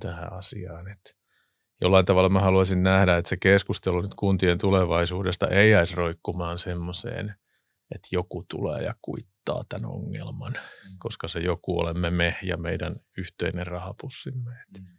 tähän 0.00 0.32
asiaan. 0.32 0.88
Että 0.88 1.10
jollain 1.80 2.06
tavalla 2.06 2.28
mä 2.28 2.40
haluaisin 2.40 2.82
nähdä, 2.82 3.16
että 3.16 3.28
se 3.28 3.36
keskustelu 3.36 4.00
nyt 4.00 4.14
kuntien 4.16 4.58
tulevaisuudesta 4.58 5.48
ei 5.48 5.70
jäisi 5.70 5.96
roikkumaan 5.96 6.58
semmoiseen, 6.58 7.34
että 7.94 8.08
joku 8.12 8.44
tulee 8.50 8.82
ja 8.82 8.94
kuittaa 9.02 9.62
tämän 9.68 9.90
ongelman, 9.90 10.52
mm. 10.52 10.96
koska 10.98 11.28
se 11.28 11.40
joku 11.40 11.78
olemme 11.78 12.10
me 12.10 12.36
ja 12.42 12.56
meidän 12.56 12.96
yhteinen 13.18 13.66
rahapussimme. 13.66 14.50
Mm. 14.50 14.95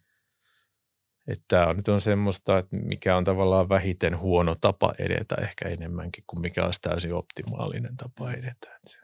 Että 1.28 1.46
tämä 1.48 1.68
on 1.68 1.76
nyt 1.76 1.88
on 1.88 2.02
semmoista, 2.02 2.58
että 2.58 2.78
mikä 2.78 3.18
on 3.18 3.24
tavallaan 3.24 3.70
vähiten 3.70 4.20
huono 4.20 4.56
tapa 4.56 4.94
edetä 5.00 5.36
ehkä 5.36 5.70
enemmänkin 5.70 6.24
kuin 6.28 6.42
mikä 6.42 6.66
olisi 6.66 6.82
täysin 6.82 7.14
optimaalinen 7.14 7.98
tapa 7.98 8.32
edetä. 8.32 8.76
Että 8.76 8.90
se 8.90 8.98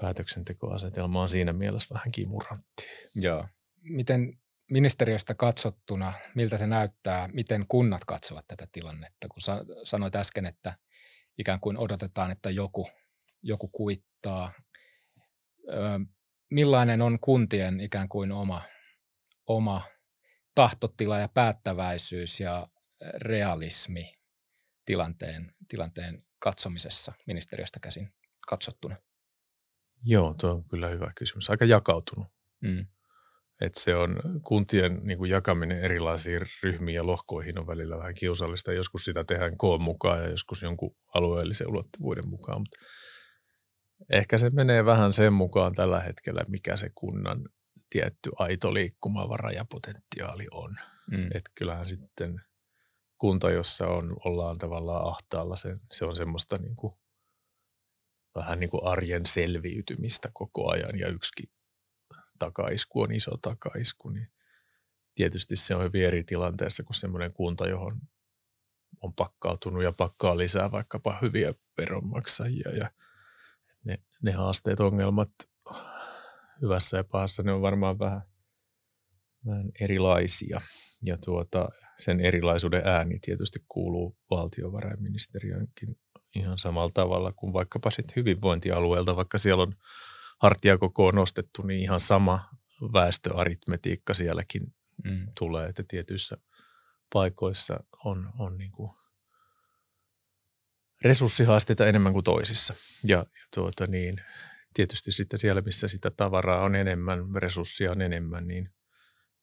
päätöksentekoasetelma 0.00 1.22
on 1.22 1.28
siinä 1.28 1.52
mielessä 1.52 1.94
vähän 1.94 2.12
kimurantti. 2.12 2.86
Joo. 3.16 3.46
Miten 3.82 4.38
ministeriöstä 4.70 5.34
katsottuna, 5.34 6.12
miltä 6.34 6.56
se 6.56 6.66
näyttää, 6.66 7.28
miten 7.32 7.64
kunnat 7.68 8.04
katsovat 8.04 8.44
tätä 8.48 8.68
tilannetta? 8.72 9.28
Kun 9.28 9.66
sanoit 9.84 10.16
äsken, 10.16 10.46
että 10.46 10.74
ikään 11.38 11.60
kuin 11.60 11.78
odotetaan, 11.78 12.30
että 12.30 12.50
joku, 12.50 12.88
joku 13.42 13.68
kuittaa. 13.68 14.52
millainen 16.50 17.02
on 17.02 17.20
kuntien 17.20 17.80
ikään 17.80 18.08
kuin 18.08 18.32
oma, 18.32 18.62
oma 19.46 19.82
tahtotila 20.54 21.18
ja 21.18 21.28
päättäväisyys 21.28 22.40
ja 22.40 22.68
realismi 23.14 24.18
tilanteen, 24.84 25.54
tilanteen 25.68 26.22
katsomisessa 26.38 27.12
ministeriöstä 27.26 27.80
käsin 27.80 28.12
katsottuna? 28.48 28.96
Joo, 30.04 30.34
tuo 30.40 30.50
on 30.50 30.64
kyllä 30.64 30.88
hyvä 30.88 31.10
kysymys. 31.16 31.50
Aika 31.50 31.64
jakautunut. 31.64 32.28
Mm. 32.62 32.86
että 33.60 33.80
se 33.80 33.94
on 33.94 34.16
kuntien 34.42 35.00
niin 35.02 35.18
kuin 35.18 35.30
jakaminen 35.30 35.80
erilaisiin 35.80 36.40
ryhmiin 36.62 36.96
ja 36.96 37.06
lohkoihin 37.06 37.58
on 37.58 37.66
välillä 37.66 37.98
vähän 37.98 38.14
kiusallista. 38.18 38.72
Joskus 38.72 39.04
sitä 39.04 39.24
tehdään 39.24 39.56
koon 39.56 39.82
mukaan 39.82 40.22
ja 40.22 40.28
joskus 40.28 40.62
jonkun 40.62 40.96
alueellisen 41.14 41.68
ulottuvuuden 41.68 42.28
mukaan, 42.28 42.60
mutta 42.60 42.76
ehkä 44.12 44.38
se 44.38 44.50
menee 44.50 44.84
vähän 44.84 45.12
sen 45.12 45.32
mukaan 45.32 45.74
tällä 45.74 46.00
hetkellä, 46.00 46.44
mikä 46.48 46.76
se 46.76 46.90
kunnan 46.94 47.48
tietty 47.90 48.30
aito 48.38 48.74
liikkumavara 48.74 49.52
ja 49.52 49.64
potentiaali 49.64 50.46
on. 50.50 50.74
Mm. 51.10 51.26
Että 51.26 51.50
kyllähän 51.54 51.86
sitten 51.86 52.40
kunta, 53.18 53.50
jossa 53.50 53.86
on, 53.86 54.16
ollaan 54.24 54.58
tavallaan 54.58 55.08
ahtaalla, 55.08 55.56
se, 55.56 55.76
se 55.90 56.04
on 56.04 56.16
semmoista 56.16 56.56
niin 56.56 56.76
kuin, 56.76 56.92
vähän 58.34 58.60
niin 58.60 58.70
kuin 58.70 58.84
arjen 58.84 59.26
selviytymistä 59.26 60.30
koko 60.32 60.70
ajan 60.70 60.98
ja 60.98 61.08
yksi 61.08 61.50
takaisku 62.38 63.00
on 63.00 63.12
iso 63.12 63.36
takaisku, 63.42 64.08
niin 64.08 64.28
tietysti 65.14 65.56
se 65.56 65.74
on 65.74 65.84
hyvin 65.84 66.04
eri 66.04 66.24
tilanteessa 66.24 66.82
kuin 66.82 66.94
semmoinen 66.94 67.32
kunta, 67.34 67.68
johon 67.68 68.00
on 69.02 69.14
pakkautunut 69.14 69.82
ja 69.82 69.92
pakkaa 69.92 70.36
lisää 70.36 70.70
vaikkapa 70.70 71.18
hyviä 71.22 71.54
veronmaksajia 71.78 72.76
ja 72.76 72.90
ne, 73.84 73.98
ne 74.22 74.32
haasteet, 74.32 74.80
ongelmat 74.80 75.28
hyvässä 76.62 76.96
ja 76.96 77.04
pahassa, 77.04 77.42
ne 77.42 77.52
on 77.52 77.62
varmaan 77.62 77.98
vähän, 77.98 78.22
vähän 79.46 79.70
erilaisia. 79.80 80.58
Ja 81.02 81.18
tuota, 81.24 81.68
sen 81.98 82.20
erilaisuuden 82.20 82.82
ääni 82.84 83.18
tietysti 83.18 83.58
kuuluu 83.68 84.16
valtiovarainministeriönkin 84.30 85.88
ihan 86.36 86.58
samalla 86.58 86.90
tavalla 86.94 87.32
kuin 87.32 87.52
vaikkapa 87.52 87.90
sitten 87.90 88.16
hyvinvointialueelta, 88.16 89.16
vaikka 89.16 89.38
siellä 89.38 89.62
on 89.62 89.74
hartiakokoon 90.42 91.14
nostettu, 91.14 91.62
niin 91.62 91.80
ihan 91.80 92.00
sama 92.00 92.50
väestöaritmetiikka 92.92 94.14
sielläkin 94.14 94.62
mm. 95.04 95.26
tulee, 95.38 95.68
että 95.68 95.84
tietyissä 95.88 96.36
paikoissa 97.12 97.84
on, 98.04 98.32
on 98.38 98.58
niin 98.58 98.72
kuin 98.72 98.90
resurssihaasteita 101.04 101.86
enemmän 101.86 102.12
kuin 102.12 102.24
toisissa. 102.24 102.74
Ja, 103.04 103.16
ja 103.16 103.46
tuota 103.54 103.86
niin, 103.86 104.20
tietysti 104.74 105.12
sitten 105.12 105.38
siellä, 105.38 105.60
missä 105.60 105.88
sitä 105.88 106.10
tavaraa 106.10 106.64
on 106.64 106.74
enemmän, 106.74 107.18
resurssia 107.36 107.90
on 107.90 108.02
enemmän, 108.02 108.46
niin 108.46 108.70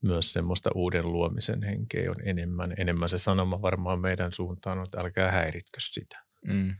myös 0.02 0.34
semmoista 0.34 0.70
uuden 0.76 1.12
luomisen 1.12 1.64
henkeä 1.64 2.10
on 2.10 2.28
enemmän. 2.28 2.74
Enemmän 2.78 3.10
se 3.10 3.18
sanoma 3.18 3.62
varmaan 3.62 4.00
meidän 4.00 4.34
suuntaan 4.34 4.78
on, 4.78 4.84
että 4.84 5.02
älkää 5.02 5.32
häiritkö 5.32 5.78
sitä. 5.80 6.24
Mm. 6.48 6.76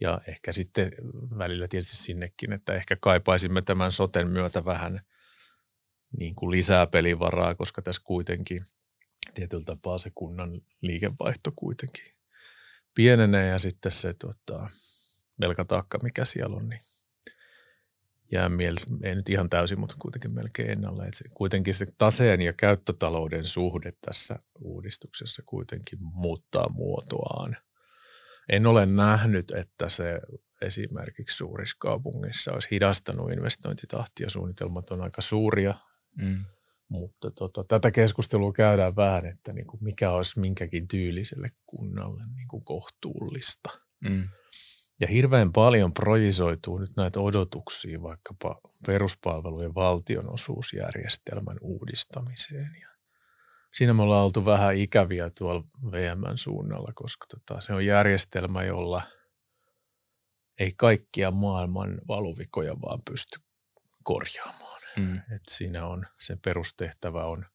Ja 0.00 0.20
ehkä 0.28 0.52
sitten 0.52 0.92
välillä 1.38 1.68
tietysti 1.68 1.96
sinnekin, 1.96 2.52
että 2.52 2.74
ehkä 2.74 2.96
kaipaisimme 3.00 3.62
tämän 3.62 3.92
soten 3.92 4.28
myötä 4.28 4.64
vähän 4.64 5.00
niin 6.18 6.34
kuin 6.34 6.50
lisää 6.50 6.86
pelivaraa, 6.86 7.54
koska 7.54 7.82
tässä 7.82 8.02
kuitenkin 8.04 8.60
tietyllä 9.34 9.64
tapaa 9.64 9.98
se 9.98 10.10
kunnan 10.14 10.60
liikevaihto 10.80 11.52
kuitenkin 11.56 12.14
pienenee 12.94 13.48
ja 13.48 13.58
sitten 13.58 13.92
se 13.92 14.14
tota, 14.14 14.66
velkataakka, 15.40 15.98
mikä 16.02 16.24
siellä 16.24 16.56
on, 16.56 16.68
niin 16.68 16.80
jää 18.32 18.48
mielessä, 18.48 18.86
ei 19.02 19.14
nyt 19.14 19.28
ihan 19.28 19.50
täysin, 19.50 19.80
mutta 19.80 19.96
kuitenkin 19.98 20.34
melkein 20.34 20.70
ennalle. 20.70 21.04
Että 21.04 21.18
se, 21.18 21.24
kuitenkin 21.36 21.74
se 21.74 21.86
taseen 21.98 22.40
ja 22.40 22.52
käyttötalouden 22.52 23.44
suhde 23.44 23.92
tässä 24.06 24.38
uudistuksessa 24.58 25.42
kuitenkin 25.46 25.98
muuttaa 26.02 26.68
muotoaan– 26.68 27.56
en 28.50 28.66
ole 28.66 28.86
nähnyt, 28.86 29.50
että 29.50 29.88
se 29.88 30.20
esimerkiksi 30.62 31.36
suurissa 31.36 31.76
kaupungissa 31.78 32.52
olisi 32.52 32.68
hidastanut 32.70 33.32
investointitahtia. 33.32 34.30
Suunnitelmat 34.30 34.90
on 34.90 35.00
aika 35.00 35.22
suuria, 35.22 35.74
mm. 36.16 36.44
mutta 36.88 37.30
tota, 37.30 37.64
tätä 37.64 37.90
keskustelua 37.90 38.52
käydään 38.52 38.96
vähän, 38.96 39.26
että 39.26 39.52
niin 39.52 39.66
kuin 39.66 39.84
mikä 39.84 40.10
olisi 40.10 40.40
minkäkin 40.40 40.88
tyyliselle 40.88 41.48
kunnalle 41.66 42.22
niin 42.36 42.48
kuin 42.48 42.64
kohtuullista. 42.64 43.70
Mm. 44.00 44.28
Ja 45.00 45.06
hirveän 45.08 45.52
paljon 45.52 45.92
projisoituu 45.92 46.78
nyt 46.78 46.96
näitä 46.96 47.20
odotuksia 47.20 48.02
vaikkapa 48.02 48.60
peruspalvelujen 48.86 49.74
valtionosuusjärjestelmän 49.74 51.56
uudistamiseen 51.60 52.70
ja 52.80 52.88
siinä 53.70 53.94
me 53.94 54.02
ollaan 54.02 54.24
oltu 54.24 54.44
vähän 54.44 54.76
ikäviä 54.76 55.30
tuolla 55.38 55.62
VMn 55.92 56.38
suunnalla, 56.38 56.92
koska 56.94 57.26
tota, 57.26 57.60
se 57.60 57.74
on 57.74 57.86
järjestelmä, 57.86 58.64
jolla 58.64 59.02
ei 60.58 60.72
kaikkia 60.76 61.30
maailman 61.30 62.00
valuvikoja 62.08 62.80
vaan 62.80 63.00
pysty 63.10 63.40
korjaamaan. 64.02 64.80
Mm. 64.96 65.16
Et 65.16 65.42
siinä 65.48 65.86
on, 65.86 66.06
sen 66.18 66.38
perustehtävä 66.44 67.24
on 67.24 67.46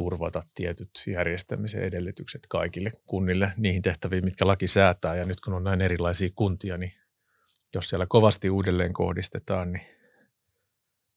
turvata 0.00 0.40
tietyt 0.54 0.90
järjestämisen 1.06 1.82
edellytykset 1.82 2.46
kaikille 2.48 2.90
kunnille 3.06 3.52
niihin 3.56 3.82
tehtäviin, 3.82 4.24
mitkä 4.24 4.46
laki 4.46 4.66
säätää. 4.66 5.16
Ja 5.16 5.24
nyt 5.24 5.40
kun 5.40 5.54
on 5.54 5.64
näin 5.64 5.80
erilaisia 5.80 6.28
kuntia, 6.34 6.76
niin 6.76 6.94
jos 7.74 7.88
siellä 7.88 8.06
kovasti 8.08 8.50
uudelleen 8.50 8.92
kohdistetaan, 8.92 9.72
niin 9.72 9.86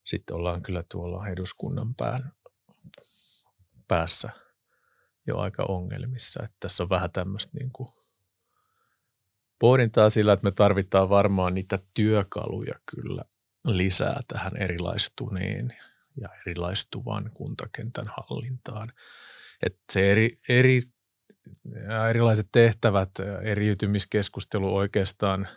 sitten 0.04 0.36
ollaan 0.36 0.64
kyllä 0.64 0.84
tuolla 0.92 1.28
eduskunnan 1.28 1.96
pään 1.96 2.32
päässä 3.88 4.30
jo 5.28 5.38
aika 5.38 5.64
ongelmissa. 5.64 6.44
Että 6.44 6.58
tässä 6.60 6.84
on 6.84 6.90
vähän 6.90 7.12
tämmöistä 7.12 7.58
niin 7.60 7.72
kuin 7.74 7.88
pohdintaa 9.60 10.10
sillä, 10.10 10.34
että 10.34 10.48
me 10.48 10.52
tarvitaan 10.52 11.10
varmaan 11.10 11.54
niitä 11.54 11.80
työkaluja 11.94 12.76
kyllä 12.96 13.24
lisää 13.66 14.22
tähän 14.28 14.58
erilaistuneen 14.58 15.74
ja 16.22 16.30
erilaistuvan 16.42 17.32
kuntakentän 17.34 18.06
hallintaan. 18.08 18.94
Että 19.66 19.80
se 19.92 20.12
eri, 20.12 20.40
eri, 20.50 20.82
erilaiset 22.10 22.48
tehtävät, 22.52 23.10
eriytymiskeskustelu 23.44 24.76
oikeastaan, 24.76 25.48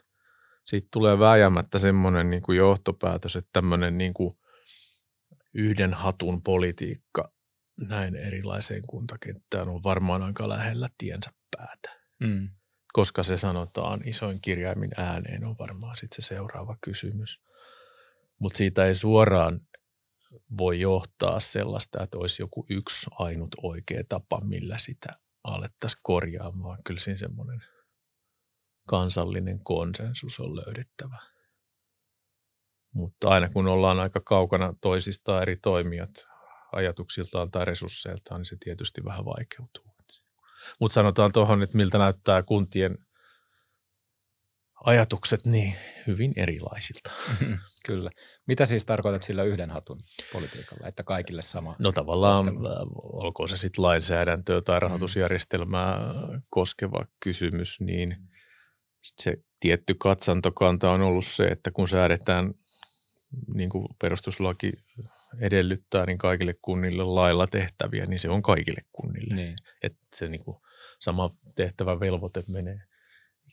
siitä 0.65 0.89
tulee 0.93 1.19
vääjäämättä 1.19 1.79
semmoinen 1.79 2.31
niin 2.31 2.43
kuin 2.43 2.59
johtopäätös, 2.59 3.37
että 3.37 3.51
tämmöinen 3.53 3.99
niin 3.99 4.15
kuin 4.15 4.31
yhden 5.55 5.95
hatun 5.95 6.43
politiikka 6.43 7.33
näin 7.89 8.17
erilaiseen 8.17 8.83
kuntakenttään 8.87 9.69
on 9.69 9.83
varmaan 9.83 10.23
aika 10.23 10.49
lähellä 10.49 10.89
tiensä 10.99 11.31
päätä. 11.57 12.01
Mm. 12.21 12.49
Koska 12.93 13.23
se 13.23 13.37
sanotaan 13.37 14.09
isoin 14.09 14.41
kirjaimin 14.41 14.91
ääneen 14.97 15.45
on 15.45 15.57
varmaan 15.59 15.97
sitten 15.97 16.23
se 16.23 16.29
seuraava 16.29 16.77
kysymys. 16.81 17.43
Mutta 18.39 18.57
siitä 18.57 18.85
ei 18.85 18.95
suoraan 18.95 19.61
voi 20.59 20.81
johtaa 20.81 21.41
sellaista, 21.41 22.03
että 22.03 22.19
olisi 22.19 22.43
joku 22.43 22.67
yksi 22.71 23.07
ainut 23.11 23.51
oikea 23.63 24.03
tapa, 24.09 24.41
millä 24.45 24.79
sitä 24.79 25.09
alettaisiin 25.45 26.01
korjaamaan. 26.03 26.79
Kyllä 26.85 27.01
siinä 27.01 27.17
semmoinen 27.17 27.65
kansallinen 28.89 29.61
konsensus 29.61 30.41
on 30.41 30.57
löydettävä. 30.57 31.19
Mutta 32.93 33.29
aina 33.29 33.49
kun 33.49 33.69
ollaan 33.69 34.01
aika 34.01 34.21
kaukana 34.21 34.75
toisistaan 34.81 35.43
eri 35.43 35.57
toimijat, 35.57 36.27
ajatuksiltaan 36.73 37.51
tai 37.51 37.65
resursseiltaan, 37.65 38.41
niin 38.41 38.47
se 38.47 38.57
tietysti 38.61 39.05
vähän 39.05 39.25
vaikeutuu. 39.25 39.87
Mutta 40.81 40.95
sanotaan 40.95 41.33
tuohon, 41.33 41.63
että 41.63 41.77
miltä 41.77 41.99
näyttää 41.99 42.43
kuntien 42.43 43.06
ajatukset 44.85 45.47
niin 45.47 45.75
hyvin 46.07 46.33
erilaisilta. 46.37 47.11
Kyllä. 47.87 48.11
Mitä 48.47 48.67
siis 48.67 48.87
tarkoitat 48.87 49.23
sillä 49.23 49.43
yhden 49.43 49.71
hatun 49.71 50.01
politiikalla, 50.33 50.89
että 50.89 51.03
kaikille 51.03 51.43
sama? 51.43 51.77
No 51.79 51.93
tavallaan, 51.93 52.45
kohtelu? 52.45 52.67
Äh, 52.67 52.87
olkoon 53.03 53.49
se 53.49 53.57
sitten 53.57 53.83
lainsäädäntöä 53.83 54.63
tai 54.63 54.79
mm. 54.79 54.83
rahoitusjärjestelmää 54.83 55.99
mm. 55.99 56.43
koskeva 56.51 57.07
kysymys, 57.21 57.81
niin 57.81 58.17
se 59.01 59.37
tietty 59.61 59.95
katsantokanta 59.95 60.91
on 60.91 61.01
ollut 61.01 61.27
se, 61.27 61.45
että 61.45 61.71
kun 61.71 61.89
säädetään 61.89 62.55
niin 63.55 63.71
kuin 63.71 63.89
perustuslaki 64.01 64.73
edellyttää, 65.41 66.07
niin 66.07 66.19
kaikille 66.19 66.55
kunnille 66.63 67.05
lailla 67.05 67.47
tehtäviä, 67.47 68.07
niin 68.07 68.19
se 68.19 68.29
on 68.29 68.43
kaikille 68.43 68.81
kunnille. 68.93 69.35
Niin. 69.35 69.57
Että 69.83 70.07
se 70.15 70.29
niin 70.29 70.45
kuin 70.45 70.57
sama 71.01 71.31
tehtävä 71.57 72.01
velvoite 72.01 72.45
menee 72.49 72.81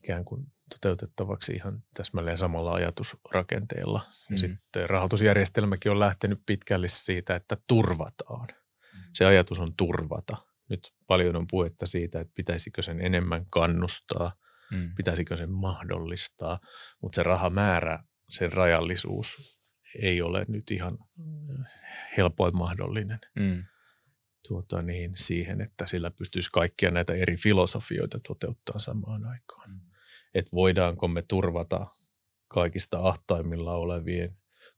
ikään 0.03 0.25
kuin 0.25 0.45
toteutettavaksi 0.69 1.53
ihan 1.53 1.83
täsmälleen 1.93 2.37
samalla 2.37 2.73
ajatusrakenteella. 2.73 4.01
Mm. 4.29 4.37
Sitten 4.37 4.89
rahoitusjärjestelmäkin 4.89 5.91
on 5.91 5.99
lähtenyt 5.99 6.41
pitkälle 6.45 6.87
siitä, 6.87 7.35
että 7.35 7.57
turvataan. 7.67 8.47
Mm. 8.93 8.99
Se 9.13 9.25
ajatus 9.25 9.59
on 9.59 9.73
turvata. 9.77 10.37
Nyt 10.69 10.93
paljon 11.07 11.35
on 11.35 11.47
puhetta 11.47 11.85
siitä, 11.85 12.19
että 12.19 12.33
pitäisikö 12.35 12.81
sen 12.81 13.01
enemmän 13.01 13.45
kannustaa, 13.51 14.31
mm. 14.71 14.95
pitäisikö 14.95 15.37
sen 15.37 15.51
mahdollistaa, 15.51 16.59
mutta 17.01 17.15
se 17.15 17.23
rahamäärä, 17.23 18.03
sen 18.29 18.53
rajallisuus 18.53 19.59
ei 20.01 20.21
ole 20.21 20.45
nyt 20.47 20.71
ihan 20.71 20.97
helpoin 22.17 22.57
mahdollinen 22.57 23.19
mm. 23.35 23.63
tuota 24.47 24.81
niin, 24.81 25.11
siihen, 25.15 25.61
että 25.61 25.85
sillä 25.87 26.11
pystyisi 26.11 26.49
kaikkia 26.53 26.91
näitä 26.91 27.13
eri 27.13 27.37
filosofioita 27.37 28.19
toteuttaa 28.27 28.79
samaan 28.79 29.25
aikaan. 29.25 29.92
Että 30.35 30.51
voidaanko 30.53 31.07
me 31.07 31.23
turvata 31.27 31.87
kaikista 32.47 32.99
ahtaimmilla 32.99 33.73
olevien 33.73 34.29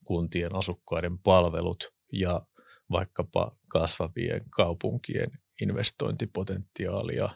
kuntien 0.05 0.55
asukkaiden 0.55 1.19
palvelut 1.19 1.93
ja 2.11 2.41
vaikkapa 2.91 3.57
kasvavien 3.69 4.41
kaupunkien 4.49 5.31
investointipotentiaalia 5.61 7.29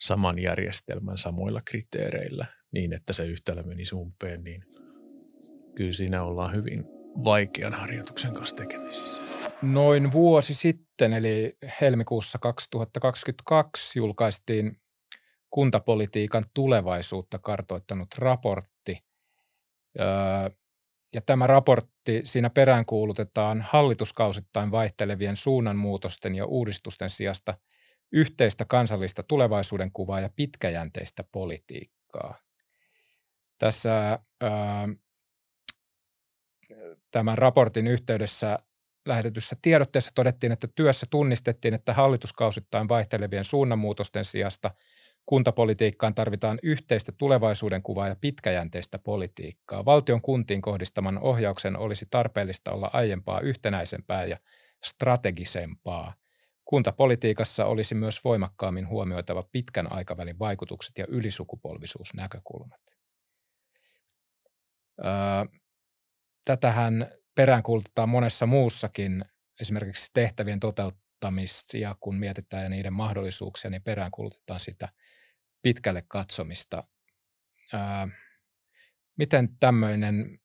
saman 0.00 0.38
järjestelmän 0.38 1.18
samoilla 1.18 1.60
kriteereillä 1.64 2.46
niin, 2.72 2.92
että 2.92 3.12
se 3.12 3.24
yhtälö 3.26 3.62
menisi 3.62 3.94
umpeen, 3.94 4.44
niin 4.44 4.64
kyllä 5.74 5.92
siinä 5.92 6.22
ollaan 6.22 6.54
hyvin 6.54 6.84
vaikean 7.24 7.74
harjoituksen 7.74 8.32
kanssa 8.32 8.56
tekemisissä. 8.56 9.20
Noin 9.62 10.12
vuosi 10.12 10.54
sitten, 10.54 11.12
eli 11.12 11.56
helmikuussa 11.80 12.38
2022, 12.38 13.98
julkaistiin 13.98 14.80
kuntapolitiikan 15.50 16.44
tulevaisuutta 16.54 17.38
kartoittanut 17.38 18.08
raportti. 18.18 19.04
Ja 21.14 21.20
tämä 21.26 21.46
raportti, 21.46 22.20
siinä 22.24 22.50
peräänkuulutetaan 22.50 23.60
hallituskausittain 23.60 24.70
vaihtelevien 24.70 25.36
suunnanmuutosten 25.36 26.34
ja 26.34 26.46
uudistusten 26.46 27.10
sijasta 27.10 27.58
yhteistä 28.12 28.64
kansallista 28.64 29.22
tulevaisuuden 29.22 29.92
kuvaa 29.92 30.20
ja 30.20 30.30
pitkäjänteistä 30.36 31.24
politiikkaa. 31.32 32.38
Tässä 33.58 34.18
tämän 37.10 37.38
raportin 37.38 37.86
yhteydessä 37.86 38.58
lähetetyssä 39.06 39.56
tiedotteessa 39.62 40.12
todettiin, 40.14 40.52
että 40.52 40.68
työssä 40.74 41.06
tunnistettiin, 41.10 41.74
että 41.74 41.94
hallituskausittain 41.94 42.88
vaihtelevien 42.88 43.44
suunnanmuutosten 43.44 44.24
sijasta 44.24 44.70
kuntapolitiikkaan 45.26 46.14
tarvitaan 46.14 46.58
yhteistä 46.62 47.12
tulevaisuuden 47.12 47.82
kuvaa 47.82 48.08
ja 48.08 48.16
pitkäjänteistä 48.20 48.98
politiikkaa. 48.98 49.84
Valtion 49.84 50.22
kuntiin 50.22 50.62
kohdistaman 50.62 51.18
ohjauksen 51.18 51.76
olisi 51.76 52.06
tarpeellista 52.10 52.72
olla 52.72 52.90
aiempaa 52.92 53.40
yhtenäisempää 53.40 54.24
ja 54.24 54.38
strategisempaa. 54.84 56.14
Kuntapolitiikassa 56.64 57.64
olisi 57.64 57.94
myös 57.94 58.24
voimakkaammin 58.24 58.88
huomioitava 58.88 59.42
pitkän 59.52 59.92
aikavälin 59.92 60.38
vaikutukset 60.38 60.98
ja 60.98 61.04
ylisukupolvisuusnäkökulmat. 61.08 62.80
Öö, 65.04 65.60
tätähän 66.44 67.12
peräänkuulutetaan 67.34 68.08
monessa 68.08 68.46
muussakin 68.46 69.24
esimerkiksi 69.60 70.10
tehtävien 70.14 70.60
toteuttamisia, 71.20 71.96
kun 72.00 72.16
mietitään 72.16 72.62
ja 72.62 72.68
niiden 72.68 72.92
mahdollisuuksia, 72.92 73.70
niin 73.70 73.82
peräänkuulutetaan 73.82 74.60
sitä 74.60 74.88
pitkälle 75.62 76.02
katsomista. 76.08 76.82
Ää, 77.72 78.08
miten 79.18 79.48
tämmöinen 79.60 80.38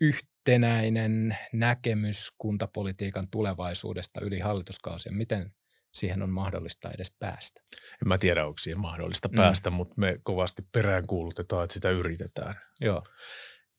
yhtenäinen 0.00 1.36
näkemys 1.52 2.32
kuntapolitiikan 2.38 3.26
tulevaisuudesta 3.30 4.20
yli 4.20 4.38
hallituskausien, 4.38 5.16
miten 5.16 5.54
siihen 5.92 6.22
on 6.22 6.30
mahdollista 6.30 6.90
edes 6.90 7.16
päästä? 7.18 7.60
En 8.02 8.08
mä 8.08 8.18
tiedä, 8.18 8.42
onko 8.42 8.58
siihen 8.58 8.80
mahdollista 8.80 9.28
mm. 9.28 9.34
päästä, 9.34 9.70
mutta 9.70 9.94
me 9.96 10.18
kovasti 10.22 10.62
peräänkuulutetaan, 10.72 11.64
että 11.64 11.74
sitä 11.74 11.90
yritetään. 11.90 12.54
Joo. 12.80 13.02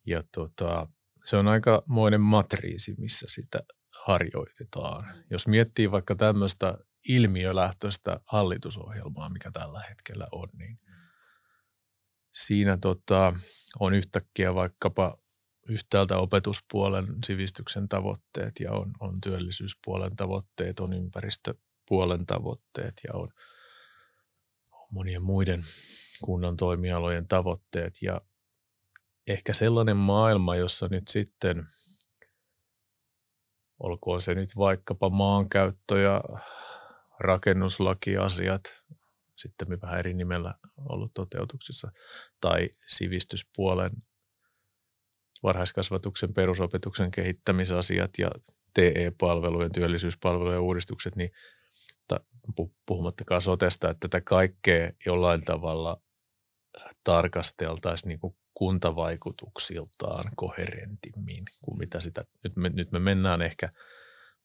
Ja 0.05 0.23
tota, 0.33 0.87
se 1.25 1.37
on 1.37 1.47
aika 1.47 1.83
moinen 1.87 2.21
matriisi, 2.21 2.95
missä 2.97 3.25
sitä 3.29 3.59
harjoitetaan. 4.07 5.05
Jos 5.29 5.47
miettii 5.47 5.91
vaikka 5.91 6.15
tämmöistä 6.15 6.77
ilmiölähtöistä 7.07 8.19
hallitusohjelmaa, 8.25 9.29
mikä 9.29 9.51
tällä 9.51 9.83
hetkellä 9.89 10.27
on, 10.31 10.47
niin 10.53 10.79
siinä 12.33 12.77
tota, 12.81 13.33
on 13.79 13.93
yhtäkkiä 13.93 14.55
vaikkapa 14.55 15.17
yhtäältä 15.69 16.17
opetuspuolen 16.17 17.05
sivistyksen 17.25 17.89
tavoitteet 17.89 18.59
ja 18.59 18.71
on, 18.71 18.93
on 18.99 19.21
työllisyyspuolen 19.21 20.15
tavoitteet, 20.15 20.79
on 20.79 20.93
ympäristöpuolen 20.93 22.25
tavoitteet 22.25 22.93
ja 23.07 23.13
on, 23.13 23.27
on 24.71 24.87
monien 24.91 25.23
muiden 25.23 25.59
kunnan 26.23 26.57
toimialojen 26.57 27.27
tavoitteet 27.27 27.93
ja 28.01 28.21
ehkä 29.27 29.53
sellainen 29.53 29.97
maailma, 29.97 30.55
jossa 30.55 30.87
nyt 30.91 31.07
sitten, 31.07 31.63
olkoon 33.79 34.21
se 34.21 34.33
nyt 34.33 34.49
vaikkapa 34.57 35.09
maankäyttö 35.09 35.99
ja 35.99 36.21
rakennuslakiasiat, 37.19 38.61
sitten 39.35 39.81
vähän 39.81 39.99
eri 39.99 40.13
nimellä 40.13 40.53
ollut 40.89 41.13
toteutuksessa, 41.13 41.91
tai 42.41 42.69
sivistyspuolen 42.87 43.91
varhaiskasvatuksen 45.43 46.33
perusopetuksen 46.33 47.11
kehittämisasiat 47.11 48.11
ja 48.19 48.31
TE-palvelujen, 48.73 49.71
työllisyyspalvelujen 49.71 50.61
uudistukset, 50.61 51.15
niin 51.15 51.31
puhumattakaan 52.85 53.41
sotesta, 53.41 53.89
että 53.89 54.07
tätä 54.07 54.21
kaikkea 54.21 54.91
jollain 55.05 55.41
tavalla 55.41 56.01
tarkasteltaisiin 57.03 58.09
niin 58.09 58.19
kuin 58.19 58.35
kuntavaikutuksiltaan 58.57 60.31
koherentimmin 60.35 61.43
kuin 61.63 61.77
mitä 61.77 62.01
sitä, 62.01 62.25
nyt 62.43 62.55
me, 62.55 62.69
nyt 62.69 62.91
me 62.91 62.99
mennään 62.99 63.41
ehkä 63.41 63.69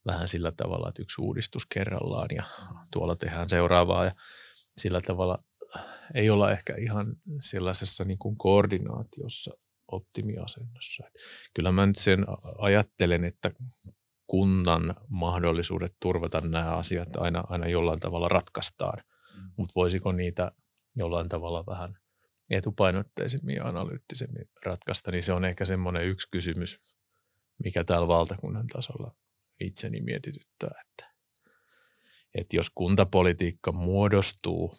vähän 0.07 0.29
sillä 0.29 0.53
tavalla, 0.57 0.89
että 0.89 1.03
yksi 1.03 1.21
uudistus 1.23 1.67
kerrallaan 1.67 2.29
ja 2.37 2.43
tuolla 2.93 3.17
tehdään 3.17 3.49
seuraavaa 3.49 4.05
ja 4.05 4.13
sillä 4.77 5.01
tavalla 5.01 5.39
ei 6.15 6.31
olla 6.31 6.53
ehkä 6.53 6.75
ihan 6.79 7.17
sellaisessa 7.41 8.05
niin 8.05 8.19
kuin 8.19 8.37
koordinaatiossa 8.37 9.51
optimiasennossa. 9.89 11.05
Kyllä 11.55 11.73
mä 11.73 11.87
nyt 11.87 11.99
sen 11.99 12.25
ajattelen, 12.59 13.25
että 13.25 13.51
kunnan 14.27 14.95
mahdollisuudet 15.09 15.97
turvata 16.01 16.41
nämä 16.41 16.77
asiat 16.77 17.17
aina, 17.17 17.45
aina 17.49 17.69
jollain 17.69 18.01
tavalla 18.01 18.29
ratkaistaan, 18.29 18.99
mm. 19.37 19.51
mutta 19.57 19.73
voisiko 19.77 20.13
niitä 20.13 20.53
jollain 20.97 21.29
tavalla 21.29 21.67
vähän 21.67 22.02
etupainotteisemmin 22.53 23.57
ja 23.57 23.65
analyyttisemmin 23.65 24.49
ratkaista, 24.67 25.11
niin 25.11 25.23
se 25.23 25.33
on 25.33 25.45
ehkä 25.45 25.65
semmoinen 25.65 26.07
yksi 26.07 26.29
kysymys, 26.31 26.99
mikä 27.65 27.85
täällä 27.85 28.09
valtakunnan 28.09 28.67
tasolla 28.67 29.15
itseni 29.61 30.01
mietityttää, 30.01 30.81
että, 30.81 31.15
että 32.35 32.57
jos 32.57 32.71
kuntapolitiikka 32.75 33.73
muodostuu 33.73 34.73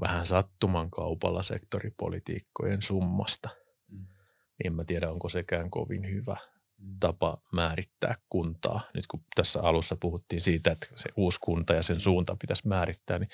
vähän 0.00 0.26
sattuman 0.26 0.90
kaupalla 0.90 1.42
sektoripolitiikkojen 1.42 2.82
summasta, 2.82 3.48
mm. 3.88 3.98
niin 3.98 4.66
en 4.66 4.74
mä 4.74 4.84
tiedä, 4.84 5.10
onko 5.10 5.28
sekään 5.28 5.70
kovin 5.70 6.10
hyvä 6.10 6.36
mm. 6.78 6.96
tapa 7.00 7.42
määrittää 7.52 8.14
kuntaa. 8.28 8.80
Nyt 8.94 9.06
kun 9.06 9.24
tässä 9.34 9.60
alussa 9.62 9.96
puhuttiin 10.00 10.40
siitä, 10.40 10.72
että 10.72 10.86
se 10.96 11.10
uusi 11.16 11.38
kunta 11.40 11.74
ja 11.74 11.82
sen 11.82 12.00
suunta 12.00 12.36
pitäisi 12.40 12.68
määrittää, 12.68 13.18
niin 13.18 13.30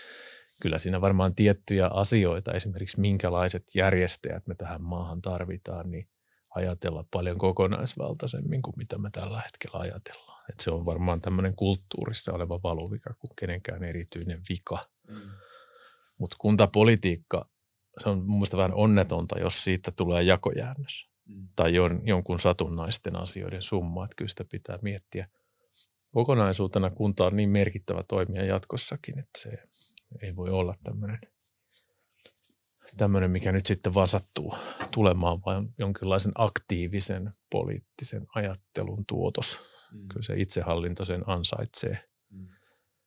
kyllä 0.60 0.78
siinä 0.78 1.00
varmaan 1.00 1.34
tiettyjä 1.34 1.86
asioita, 1.86 2.52
esimerkiksi 2.52 3.00
minkälaiset 3.00 3.74
järjestäjät 3.74 4.46
me 4.46 4.54
tähän 4.54 4.82
maahan 4.82 5.22
tarvitaan, 5.22 5.90
niin 5.90 6.08
ajatella 6.54 7.04
paljon 7.10 7.38
kokonaisvaltaisemmin 7.38 8.62
kuin 8.62 8.74
mitä 8.76 8.98
me 8.98 9.10
tällä 9.12 9.40
hetkellä 9.40 9.78
ajatellaan. 9.78 10.44
Et 10.50 10.60
se 10.60 10.70
on 10.70 10.86
varmaan 10.86 11.20
tämmöinen 11.20 11.56
kulttuurissa 11.56 12.32
oleva 12.32 12.60
valuvika 12.62 13.14
kuin 13.14 13.30
kenenkään 13.38 13.84
erityinen 13.84 14.40
vika. 14.48 14.78
Mm. 15.08 15.20
Mutta 16.18 16.36
kuntapolitiikka, 16.40 17.44
se 17.98 18.08
on 18.08 18.18
mun 18.18 18.36
mielestä 18.36 18.56
vähän 18.56 18.74
onnetonta, 18.74 19.38
jos 19.38 19.64
siitä 19.64 19.90
tulee 19.90 20.22
jakojäännös 20.22 21.10
mm. 21.24 21.48
tai 21.56 21.74
jon, 21.74 22.00
jonkun 22.04 22.38
satunnaisten 22.38 23.16
asioiden 23.16 23.62
summa. 23.62 24.04
Että 24.04 24.14
kyllä 24.16 24.28
sitä 24.28 24.44
pitää 24.44 24.78
miettiä 24.82 25.28
kokonaisuutena 26.14 26.90
kunta 26.90 27.26
on 27.26 27.36
niin 27.36 27.50
merkittävä 27.50 28.04
toimija 28.08 28.44
jatkossakin, 28.44 29.18
että 29.18 29.38
se 29.38 29.62
ei 30.22 30.36
voi 30.36 30.50
olla 30.50 30.74
tämmöinen, 30.84 31.18
tämmöinen 32.96 33.30
mikä 33.30 33.52
nyt 33.52 33.66
sitten 33.66 33.94
vaan 33.94 34.08
sattuu 34.08 34.54
tulemaan, 34.90 35.40
vaan 35.46 35.74
jonkinlaisen 35.78 36.32
aktiivisen 36.34 37.30
poliittisen 37.50 38.26
ajattelun 38.34 39.06
tuotos. 39.06 39.58
Mm. 39.94 40.08
Kyllä 40.08 40.22
se 40.22 40.34
itsehallinto 40.36 41.04
sen 41.04 41.22
ansaitsee. 41.26 42.02
Mm. 42.30 42.48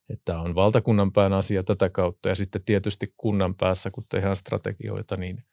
Että 0.10 0.40
on 0.40 0.56
valtakunnan 0.56 1.12
pään 1.12 1.34
asia 1.34 1.64
tätä 1.64 1.90
kautta 1.90 2.30
ja 2.30 2.36
sitten 2.36 2.64
tietysti 2.64 3.14
kunnan 3.18 3.56
päässä, 3.56 3.92
kun 3.92 4.06
tehdään 4.10 4.36
strategioita, 4.36 5.18
niin 5.18 5.46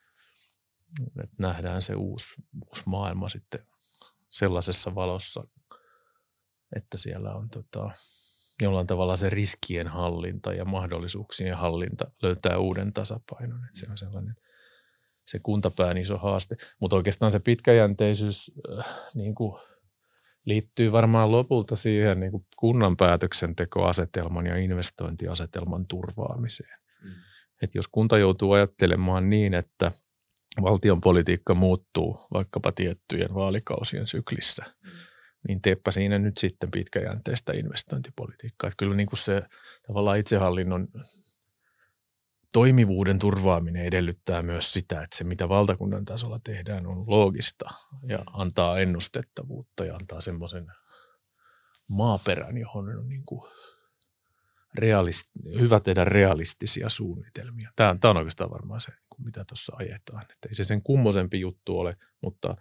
että 1.22 1.36
nähdään 1.38 1.82
se 1.82 1.94
uusi, 1.94 2.34
uusi 2.66 2.82
maailma 2.86 3.28
sitten 3.28 3.66
sellaisessa 4.28 4.94
valossa, 4.94 5.44
että 6.76 6.98
siellä 6.98 7.34
on 7.34 7.48
tota, 7.50 7.90
jollain 8.60 8.86
tavalla 8.86 9.16
se 9.16 9.30
riskien 9.30 9.88
hallinta 9.88 10.52
ja 10.52 10.64
mahdollisuuksien 10.64 11.56
hallinta 11.56 12.10
löytää 12.22 12.58
uuden 12.58 12.92
tasapainon. 12.92 13.64
Että 13.64 13.78
se 13.78 13.86
on 13.90 13.98
sellainen 13.98 14.34
se 15.26 15.38
kuntapään 15.38 15.96
iso 15.96 16.18
haaste. 16.18 16.56
Mutta 16.80 16.96
oikeastaan 16.96 17.32
se 17.32 17.38
pitkäjänteisyys 17.38 18.52
äh, 18.78 18.84
niin 19.14 19.34
kuin 19.34 19.60
liittyy 20.44 20.92
varmaan 20.92 21.32
lopulta 21.32 21.76
siihen 21.76 22.20
niin 22.20 22.32
kuin 22.32 22.46
kunnan 22.56 22.96
päätöksentekoasetelman 22.96 24.46
ja 24.46 24.56
investointiasetelman 24.56 25.86
turvaamiseen. 25.86 26.78
Mm. 27.02 27.10
Et 27.62 27.74
jos 27.74 27.88
kunta 27.88 28.18
joutuu 28.18 28.52
ajattelemaan 28.52 29.30
niin, 29.30 29.54
että 29.54 29.90
valtion 30.62 31.00
politiikka 31.00 31.54
muuttuu 31.54 32.18
vaikkapa 32.32 32.72
tiettyjen 32.72 33.34
vaalikausien 33.34 34.06
syklissä, 34.06 34.64
mm 34.84 34.90
niin 35.48 35.62
teepä 35.62 35.90
siinä 35.90 36.18
nyt 36.18 36.38
sitten 36.38 36.70
pitkäjänteistä 36.70 37.52
investointipolitiikkaa. 37.52 38.68
Että 38.68 38.76
kyllä 38.78 38.96
niin 38.96 39.06
kuin 39.06 39.18
se 39.18 39.42
tavallaan 39.86 40.18
itsehallinnon 40.18 40.88
toimivuuden 42.52 43.18
turvaaminen 43.18 43.84
edellyttää 43.84 44.42
myös 44.42 44.72
sitä, 44.72 45.02
että 45.02 45.16
se 45.16 45.24
mitä 45.24 45.48
valtakunnan 45.48 46.04
tasolla 46.04 46.40
tehdään 46.44 46.86
on 46.86 47.04
loogista 47.06 47.70
ja 48.08 48.18
antaa 48.32 48.78
ennustettavuutta 48.78 49.84
ja 49.84 49.94
antaa 49.94 50.20
semmoisen 50.20 50.66
maaperän, 51.88 52.58
johon 52.58 52.98
on 52.98 53.08
niin 53.08 53.24
kuin 53.24 53.42
realist- 54.78 55.60
hyvä 55.60 55.80
tehdä 55.80 56.04
realistisia 56.04 56.88
suunnitelmia. 56.88 57.72
Tämä, 57.76 57.96
tämä 58.00 58.10
on 58.10 58.16
oikeastaan 58.16 58.50
varmaan 58.50 58.80
se, 58.80 58.92
mitä 59.24 59.44
tuossa 59.48 59.76
ajetaan. 59.76 60.22
Että 60.22 60.48
ei 60.48 60.54
se 60.54 60.64
sen 60.64 60.82
kummosempi 60.82 61.40
juttu 61.40 61.78
ole, 61.78 61.94
mutta 62.20 62.56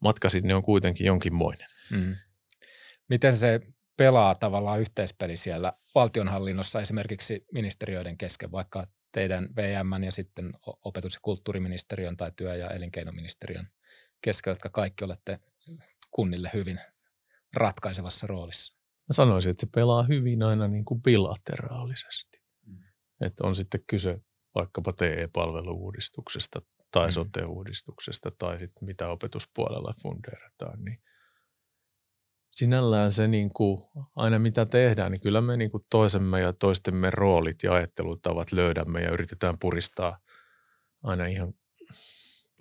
matka 0.00 0.28
sinne 0.28 0.54
on 0.54 0.62
kuitenkin 0.62 1.06
jonkinmoinen. 1.06 1.68
Mm. 1.90 2.16
Miten 3.08 3.36
se 3.36 3.60
pelaa 3.96 4.34
tavallaan 4.34 4.80
yhteispeli 4.80 5.36
siellä 5.36 5.72
valtionhallinnossa 5.94 6.80
esimerkiksi 6.80 7.46
ministeriöiden 7.52 8.18
kesken, 8.18 8.52
vaikka 8.52 8.86
teidän 9.12 9.48
VM 9.56 10.02
ja 10.04 10.12
sitten 10.12 10.52
opetus- 10.84 11.14
ja 11.14 11.20
kulttuuriministeriön 11.22 12.16
tai 12.16 12.32
työ- 12.36 12.56
ja 12.56 12.70
elinkeinoministeriön 12.70 13.68
kesken, 14.22 14.50
jotka 14.50 14.68
kaikki 14.68 15.04
olette 15.04 15.38
kunnille 16.10 16.50
hyvin 16.54 16.80
ratkaisevassa 17.54 18.26
roolissa? 18.26 18.74
Mä 19.08 19.12
sanoisin, 19.12 19.50
että 19.50 19.60
se 19.60 19.70
pelaa 19.74 20.02
hyvin 20.02 20.42
aina 20.42 20.68
niin 20.68 20.84
kuin 20.84 21.02
bilateraalisesti. 21.02 22.42
Mm. 22.66 22.78
Että 23.20 23.46
on 23.46 23.54
sitten 23.54 23.80
kyse 23.86 24.20
vaikkapa 24.54 24.92
TE-palveluudistuksesta 24.92 26.62
tai 26.90 27.08
mm. 27.08 27.12
sote-uudistuksesta 27.12 28.30
tai 28.38 28.58
sitten 28.58 28.86
mitä 28.86 29.08
opetuspuolella 29.08 29.94
fundeerataan, 30.02 30.84
niin 30.84 31.02
sinällään 32.54 33.12
se 33.12 33.28
niin 33.28 33.50
kuin, 33.56 33.78
aina 34.16 34.38
mitä 34.38 34.66
tehdään, 34.66 35.12
niin 35.12 35.20
kyllä 35.20 35.40
me 35.40 35.56
niin 35.56 35.70
kuin 35.70 35.84
toisemme 35.90 36.40
ja 36.40 36.52
toistemme 36.52 37.10
roolit 37.10 37.62
ja 37.62 37.74
ajattelutavat 37.74 38.52
löydämme 38.52 39.02
ja 39.02 39.10
yritetään 39.10 39.58
puristaa 39.60 40.18
aina 41.02 41.26
ihan 41.26 41.54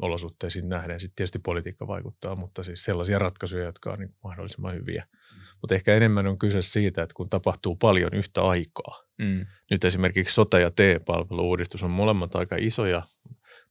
olosuhteisiin 0.01 0.69
nähden. 0.69 0.99
Sitten 0.99 1.15
tietysti 1.15 1.39
politiikka 1.39 1.88
vaikuttaa, 1.88 2.36
mutta 2.36 2.63
siis 2.63 2.84
sellaisia 2.84 3.19
ratkaisuja, 3.19 3.65
jotka 3.65 3.89
on 3.89 3.99
niin 3.99 4.15
mahdollisimman 4.23 4.73
hyviä. 4.73 5.08
Mm. 5.12 5.41
Mutta 5.62 5.75
ehkä 5.75 5.95
enemmän 5.95 6.27
on 6.27 6.39
kyse 6.39 6.62
siitä, 6.62 7.03
että 7.03 7.13
kun 7.13 7.29
tapahtuu 7.29 7.75
paljon 7.75 8.13
yhtä 8.13 8.41
aikaa. 8.41 9.03
Mm. 9.17 9.45
Nyt 9.71 9.84
esimerkiksi 9.86 10.36
sota- 10.36 10.60
ja 10.60 10.71
T-palveluuudistus 10.71 11.84
on 11.84 11.91
molemmat 11.91 12.36
aika 12.36 12.56
isoja. 12.60 13.03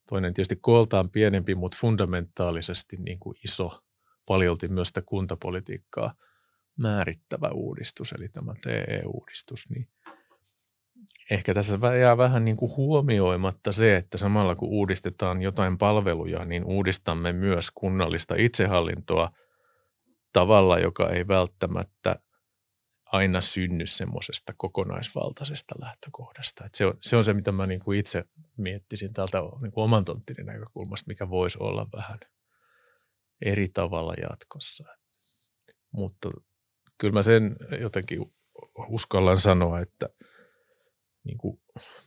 Toinen 0.08 0.34
tietysti 0.34 0.56
kooltaan 0.60 1.10
pienempi, 1.10 1.54
mutta 1.54 1.78
fundamentaalisesti 1.80 2.96
niin 2.96 3.18
kuin 3.18 3.36
iso, 3.44 3.82
paljolti 4.26 4.68
myös 4.68 4.88
sitä 4.88 5.02
kuntapolitiikkaa 5.02 6.14
määrittävä 6.78 7.48
uudistus, 7.48 8.12
eli 8.12 8.28
tämä 8.28 8.52
TE-uudistus, 8.62 9.70
niin– 9.70 9.88
ehkä 11.30 11.54
tässä 11.54 11.78
jää 12.00 12.16
vähän 12.16 12.44
niin 12.44 12.56
kuin 12.56 12.76
huomioimatta 12.76 13.72
se, 13.72 13.96
että 13.96 14.18
samalla 14.18 14.56
kun 14.56 14.68
uudistetaan 14.68 15.42
jotain 15.42 15.78
palveluja, 15.78 16.44
niin 16.44 16.64
uudistamme 16.64 17.32
myös 17.32 17.70
kunnallista 17.74 18.34
itsehallintoa 18.38 19.30
tavalla, 20.32 20.78
joka 20.78 21.10
ei 21.10 21.28
välttämättä 21.28 22.16
aina 23.04 23.40
synny 23.40 23.86
semmoisesta 23.86 24.52
kokonaisvaltaisesta 24.56 25.74
lähtökohdasta. 25.78 26.68
Se, 26.74 26.86
on, 26.86 26.94
se 27.00 27.16
on 27.16 27.24
se, 27.24 27.34
mitä 27.34 27.52
mä 27.52 27.66
niin 27.66 27.80
kuin 27.80 27.98
itse 27.98 28.24
miettisin 28.56 29.12
täältä 29.12 29.38
niin 29.62 29.72
kuin 29.72 29.84
oman 29.84 30.04
tonttini 30.04 30.44
näkökulmasta, 30.44 31.08
mikä 31.08 31.30
voisi 31.30 31.58
olla 31.60 31.86
vähän 31.96 32.18
eri 33.44 33.68
tavalla 33.68 34.14
jatkossa. 34.30 34.84
Mutta 35.92 36.30
kyllä 36.98 37.12
mä 37.12 37.22
sen 37.22 37.56
jotenkin 37.80 38.34
uskallan 38.88 39.38
sanoa, 39.38 39.80
että– 39.80 40.08
niin 41.24 41.38
kuin 41.38 41.60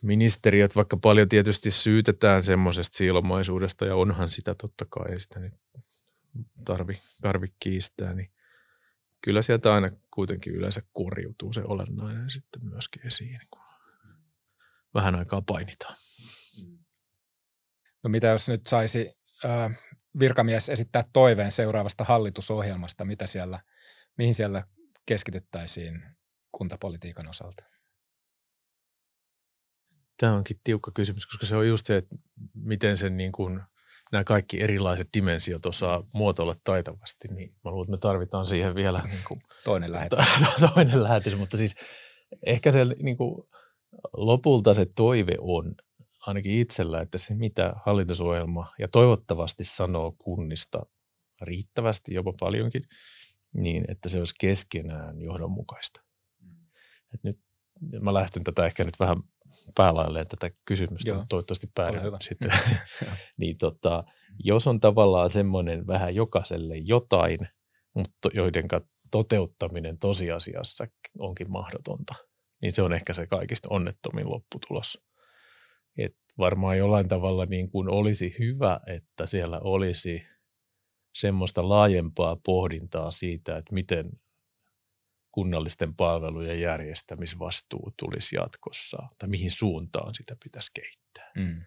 ministeriöt, 0.04 0.76
vaikka 0.76 0.98
paljon 0.98 1.30
tietysti 1.30 1.72
syytetään 1.72 2.44
semmoisesta 2.44 2.98
siilomaisuudesta, 2.98 3.86
ja 3.86 3.96
onhan 3.96 4.30
sitä 4.30 4.56
totta 4.56 4.86
kai, 4.90 5.06
ei 5.12 5.20
sitä 5.20 5.40
nyt 5.40 5.54
tarvi, 6.66 6.94
tarvi 7.22 7.54
kiistää, 7.60 8.14
niin 8.14 8.32
kyllä 9.22 9.42
sieltä 9.42 9.74
aina 9.74 9.90
kuitenkin 10.12 10.56
yleensä 10.56 10.82
korjutuu 10.94 11.54
se 11.54 11.62
olennainen 11.64 12.30
sitten 12.30 12.70
myöskin 12.70 13.08
esiin, 13.08 13.40
kun 13.52 13.62
vähän 14.94 15.16
aikaa 15.16 15.42
painitaan. 15.42 15.96
No 18.04 18.10
mitä 18.10 18.28
jos 18.28 18.50
nyt 18.50 18.68
saisi 18.68 19.12
äh, 19.46 19.80
virkamies 20.20 20.70
esittää 20.70 21.04
toiveen 21.14 21.52
seuraavasta 21.52 22.04
hallitusohjelmasta, 22.04 23.06
mitä 23.06 23.28
siellä, 23.28 23.60
mihin 24.18 24.36
siellä 24.36 24.64
keskityttäisiin 25.06 26.04
kuntapolitiikan 26.52 27.28
osalta? 27.28 27.64
Tämä 30.18 30.34
onkin 30.34 30.60
tiukka 30.64 30.92
kysymys, 30.94 31.26
koska 31.26 31.46
se 31.46 31.56
on 31.56 31.68
just 31.68 31.86
se, 31.86 31.98
että 31.98 32.16
miten 32.54 32.98
sen 32.98 33.18
niin 33.18 33.32
kuin, 33.32 33.62
nämä 34.12 34.24
kaikki 34.24 34.64
erilaiset 34.64 35.10
dimensiot 35.14 35.66
osaa 35.66 36.04
muotoilla 36.14 36.56
taitavasti, 36.64 37.28
niin 37.28 37.56
mä 37.64 37.72
luulen, 37.72 37.86
että 37.86 37.92
me 37.92 38.12
tarvitaan 38.12 38.48
siihen 38.48 38.76
vielä 38.76 39.02
niin 39.06 39.24
kuin, 39.28 39.40
toinen 39.64 39.92
lähetys. 39.92 40.20
toinen 40.76 41.04
lähetys, 41.04 41.38
mutta 41.38 41.58
siis 41.58 41.76
ehkä 42.46 42.72
se 42.72 42.86
niin 42.86 43.18
kuin, 43.18 43.48
lopulta 44.14 44.74
se 44.74 44.86
toive 44.96 45.36
on 45.40 45.76
ainakin 46.28 46.60
itsellä, 46.60 47.02
että 47.02 47.18
se 47.18 47.36
mitä 47.36 47.74
hallitusohjelma 47.86 48.68
ja 48.80 48.88
toivottavasti 48.88 49.64
sanoo 49.64 50.14
kunnista 50.20 50.86
riittävästi, 51.42 52.14
jopa 52.14 52.34
paljonkin, 52.40 52.84
niin 53.54 53.86
että 53.88 54.10
se 54.10 54.18
olisi 54.18 54.36
keskenään 54.40 55.22
johdonmukaista. 55.22 56.02
Mm. 56.42 56.66
Et 57.14 57.24
nyt 57.24 57.40
mä 58.02 58.14
lähten 58.14 58.44
tätä 58.44 58.66
ehkä 58.66 58.84
nyt 58.84 59.00
vähän 59.00 59.18
päälailleen 59.76 60.28
tätä 60.28 60.52
kysymystä, 60.66 61.10
Joo. 61.10 61.26
toivottavasti 61.30 61.68
päädyn 61.76 62.02
sitten. 62.22 62.52
niin 63.38 63.58
tota, 63.58 64.04
jos 64.44 64.68
on 64.68 64.80
tavallaan 64.80 65.30
semmoinen 65.30 65.88
vähän 65.88 66.16
jokaiselle 66.16 66.78
jotain, 66.78 67.40
mutta 67.94 68.30
joiden 68.34 68.66
toteuttaminen 69.12 69.98
tosiasiassa 69.98 70.88
onkin 71.20 71.52
mahdotonta, 71.52 72.14
niin 72.62 72.74
se 72.74 72.82
on 72.82 72.94
ehkä 72.94 73.14
se 73.14 73.28
kaikista 73.28 73.68
onnettomin 73.72 74.30
lopputulos. 74.30 75.05
Et 75.98 76.16
varmaan 76.38 76.78
jollain 76.78 77.08
tavalla 77.08 77.46
niin 77.46 77.70
kuin 77.70 77.90
olisi 77.90 78.36
hyvä, 78.40 78.80
että 78.88 79.28
siellä 79.28 79.60
olisi 79.60 80.24
semmoista 81.16 81.70
laajempaa 81.70 82.38
pohdintaa 82.46 83.12
siitä, 83.12 83.58
että 83.58 83.74
miten 83.74 84.12
kunnallisten 85.32 85.96
palvelujen 85.96 86.62
järjestämisvastuu 86.62 87.94
tulisi 88.00 88.36
jatkossa, 88.36 88.98
tai 89.20 89.30
mihin 89.30 89.52
suuntaan 89.52 90.16
sitä 90.16 90.36
pitäisi 90.44 90.72
kehittää. 90.74 91.32
Mm. 91.38 91.62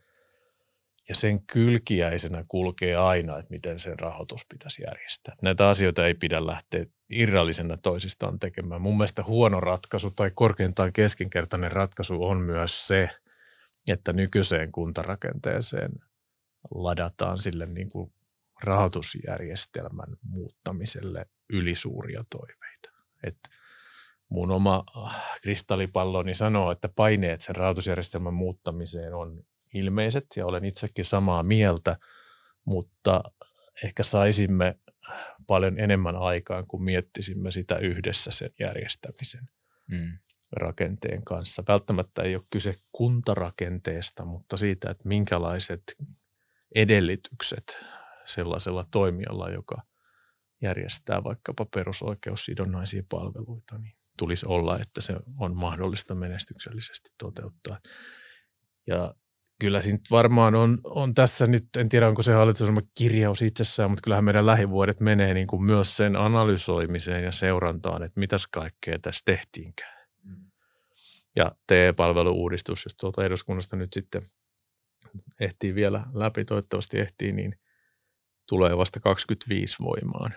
Ja 1.08 1.14
sen 1.14 1.46
kylkiäisenä 1.46 2.42
kulkee 2.48 2.96
aina, 2.96 3.38
että 3.38 3.50
miten 3.50 3.78
sen 3.78 3.98
rahoitus 3.98 4.46
pitäisi 4.48 4.82
järjestää. 4.86 5.36
Näitä 5.42 5.68
asioita 5.68 6.06
ei 6.06 6.14
pidä 6.14 6.46
lähteä 6.46 6.86
irrallisena 7.10 7.76
toisistaan 7.76 8.38
tekemään. 8.38 8.82
Mun 8.82 8.96
mielestä 8.96 9.24
huono 9.24 9.60
ratkaisu 9.60 10.10
tai 10.10 10.30
korkeintaan 10.34 10.92
keskinkertainen 10.92 11.72
ratkaisu 11.72 12.24
on 12.24 12.40
myös 12.40 12.88
se, 12.88 13.08
että 13.92 14.12
nykyiseen 14.12 14.72
kuntarakenteeseen 14.72 15.92
ladataan 16.70 17.38
sille 17.38 17.66
niin 17.66 17.90
kuin 17.90 18.12
rahoitusjärjestelmän 18.62 20.16
muuttamiselle 20.22 21.26
ylisuuria 21.48 22.24
toiveita. 22.30 22.90
Että 23.22 23.48
mun 24.28 24.50
oma 24.50 24.84
äh, 25.06 25.40
kristallipalloni 25.42 26.34
sanoo, 26.34 26.70
että 26.70 26.88
paineet 26.88 27.40
sen 27.40 27.56
rahoitusjärjestelmän 27.56 28.34
muuttamiseen 28.34 29.14
on 29.14 29.42
ilmeiset 29.74 30.26
ja 30.36 30.46
olen 30.46 30.64
itsekin 30.64 31.04
samaa 31.04 31.42
mieltä, 31.42 31.96
mutta 32.64 33.22
ehkä 33.84 34.02
saisimme 34.02 34.78
paljon 35.46 35.78
enemmän 35.80 36.16
aikaan, 36.16 36.66
kun 36.66 36.84
miettisimme 36.84 37.50
sitä 37.50 37.78
yhdessä 37.78 38.30
sen 38.30 38.50
järjestämisen 38.60 39.48
mm. 39.86 40.18
Rakenteen 40.52 41.24
kanssa. 41.24 41.62
Välttämättä 41.68 42.22
ei 42.22 42.36
ole 42.36 42.44
kyse 42.50 42.74
kuntarakenteesta, 42.92 44.24
mutta 44.24 44.56
siitä, 44.56 44.90
että 44.90 45.08
minkälaiset 45.08 45.82
edellytykset 46.74 47.84
sellaisella 48.24 48.84
toimijalla, 48.90 49.50
joka– 49.50 49.82
järjestää 50.62 51.24
vaikkapa 51.24 51.66
perusoikeussidonnaisia 51.74 53.02
palveluita, 53.08 53.78
niin 53.78 53.92
tulisi 54.18 54.46
olla, 54.46 54.78
että 54.78 55.00
se 55.00 55.16
on 55.38 55.56
mahdollista 55.56 56.14
menestyksellisesti 56.14 57.10
toteuttaa. 57.18 57.78
Ja 58.86 59.14
kyllä 59.60 59.80
siinä 59.80 59.98
varmaan 60.10 60.54
on, 60.54 60.78
on 60.84 61.14
tässä 61.14 61.46
nyt, 61.46 61.64
en 61.78 61.88
tiedä 61.88 62.08
onko 62.08 62.22
se 62.22 62.32
hallitusohjelma 62.32 62.80
kirjaus 62.98 63.42
itsessään, 63.42 63.90
mutta 63.90 64.02
kyllähän 64.02 64.24
meidän 64.24 64.46
lähivuodet 64.46 65.00
menee 65.00 65.34
niin 65.34 65.46
kuin 65.46 65.62
myös 65.62 65.96
sen 65.96 66.16
analysoimiseen 66.16 67.24
ja 67.24 67.32
seurantaan, 67.32 68.02
että 68.02 68.20
mitäs 68.20 68.46
kaikkea 68.46 68.98
tässä 68.98 69.22
tehtiinkään. 69.24 69.97
Ja 71.38 71.52
TE-palveluuudistus, 71.66 72.84
jos 72.84 72.94
tuolta 72.94 73.24
eduskunnasta 73.24 73.76
nyt 73.76 73.92
sitten 73.92 74.22
ehtii 75.40 75.74
vielä 75.74 76.06
läpi, 76.12 76.44
toivottavasti 76.44 76.98
ehtii, 76.98 77.32
niin– 77.32 77.54
tulee 78.48 78.76
vasta 78.76 79.00
25 79.00 79.76
voimaan. 79.82 80.34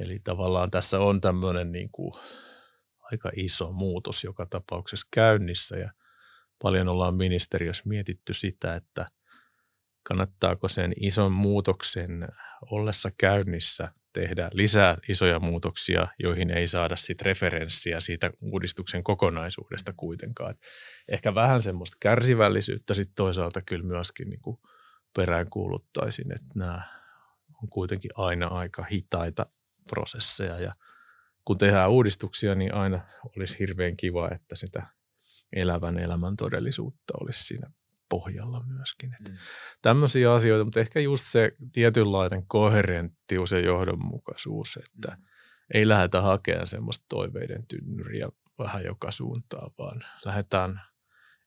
Eli 0.00 0.18
tavallaan 0.24 0.70
tässä 0.70 1.00
on 1.00 1.20
tämmöinen 1.20 1.72
niin 1.72 1.90
kuin 1.92 2.12
aika 3.00 3.30
iso 3.36 3.72
muutos 3.72 4.24
joka 4.24 4.46
tapauksessa 4.46 5.08
käynnissä 5.14 5.76
ja 5.76 5.92
paljon 6.62 6.88
ollaan 6.88 7.14
ministeriössä 7.14 7.82
mietitty 7.86 8.34
sitä, 8.34 8.74
että 8.74 9.06
kannattaako 10.02 10.68
sen 10.68 10.92
ison 11.00 11.32
muutoksen 11.32 12.28
ollessa 12.70 13.10
käynnissä 13.18 13.92
tehdä 14.12 14.50
lisää 14.52 14.96
isoja 15.08 15.40
muutoksia, 15.40 16.08
joihin 16.18 16.50
ei 16.50 16.66
saada 16.66 16.96
sit 16.96 17.22
referenssiä 17.22 18.00
siitä 18.00 18.30
uudistuksen 18.40 19.04
kokonaisuudesta 19.04 19.92
kuitenkaan. 19.96 20.50
Et 20.50 20.58
ehkä 21.08 21.34
vähän 21.34 21.62
semmoista 21.62 21.96
kärsivällisyyttä 22.00 22.94
sitten 22.94 23.14
toisaalta 23.14 23.60
kyllä 23.62 23.86
myöskin 23.86 24.30
niin 24.30 24.40
kuin 24.40 24.58
peräänkuuluttaisin, 25.16 26.32
että 26.32 26.58
nämä 26.58 26.82
on 27.62 27.68
kuitenkin 27.72 28.10
aina 28.14 28.46
aika 28.46 28.84
hitaita 28.84 29.46
prosesseja 29.88 30.60
ja 30.60 30.72
kun 31.44 31.58
tehdään 31.58 31.90
uudistuksia, 31.90 32.54
niin 32.54 32.74
aina 32.74 33.00
olisi 33.36 33.58
hirveän 33.58 33.96
kiva, 33.96 34.30
että 34.34 34.56
sitä 34.56 34.82
elävän 35.52 35.98
elämän 35.98 36.36
todellisuutta 36.36 37.14
olisi 37.20 37.44
siinä 37.44 37.70
pohjalla 38.10 38.60
myöskin. 38.66 39.16
mm. 39.28 39.36
Tämmöisiä 39.82 40.34
asioita, 40.34 40.64
mutta 40.64 40.80
ehkä 40.80 41.00
just 41.00 41.24
se 41.26 41.52
tietynlainen 41.72 42.46
koherenttius 42.46 43.52
ja 43.52 43.60
johdonmukaisuus, 43.60 44.78
että 44.86 45.08
mm. 45.08 45.22
ei 45.74 45.88
lähdetä 45.88 46.22
hakemaan 46.22 46.66
semmoista 46.66 47.06
toiveiden 47.08 47.66
tynnyriä 47.66 48.28
vähän 48.58 48.84
joka 48.84 49.10
suuntaan, 49.10 49.70
vaan 49.78 50.00
lähdetään 50.24 50.80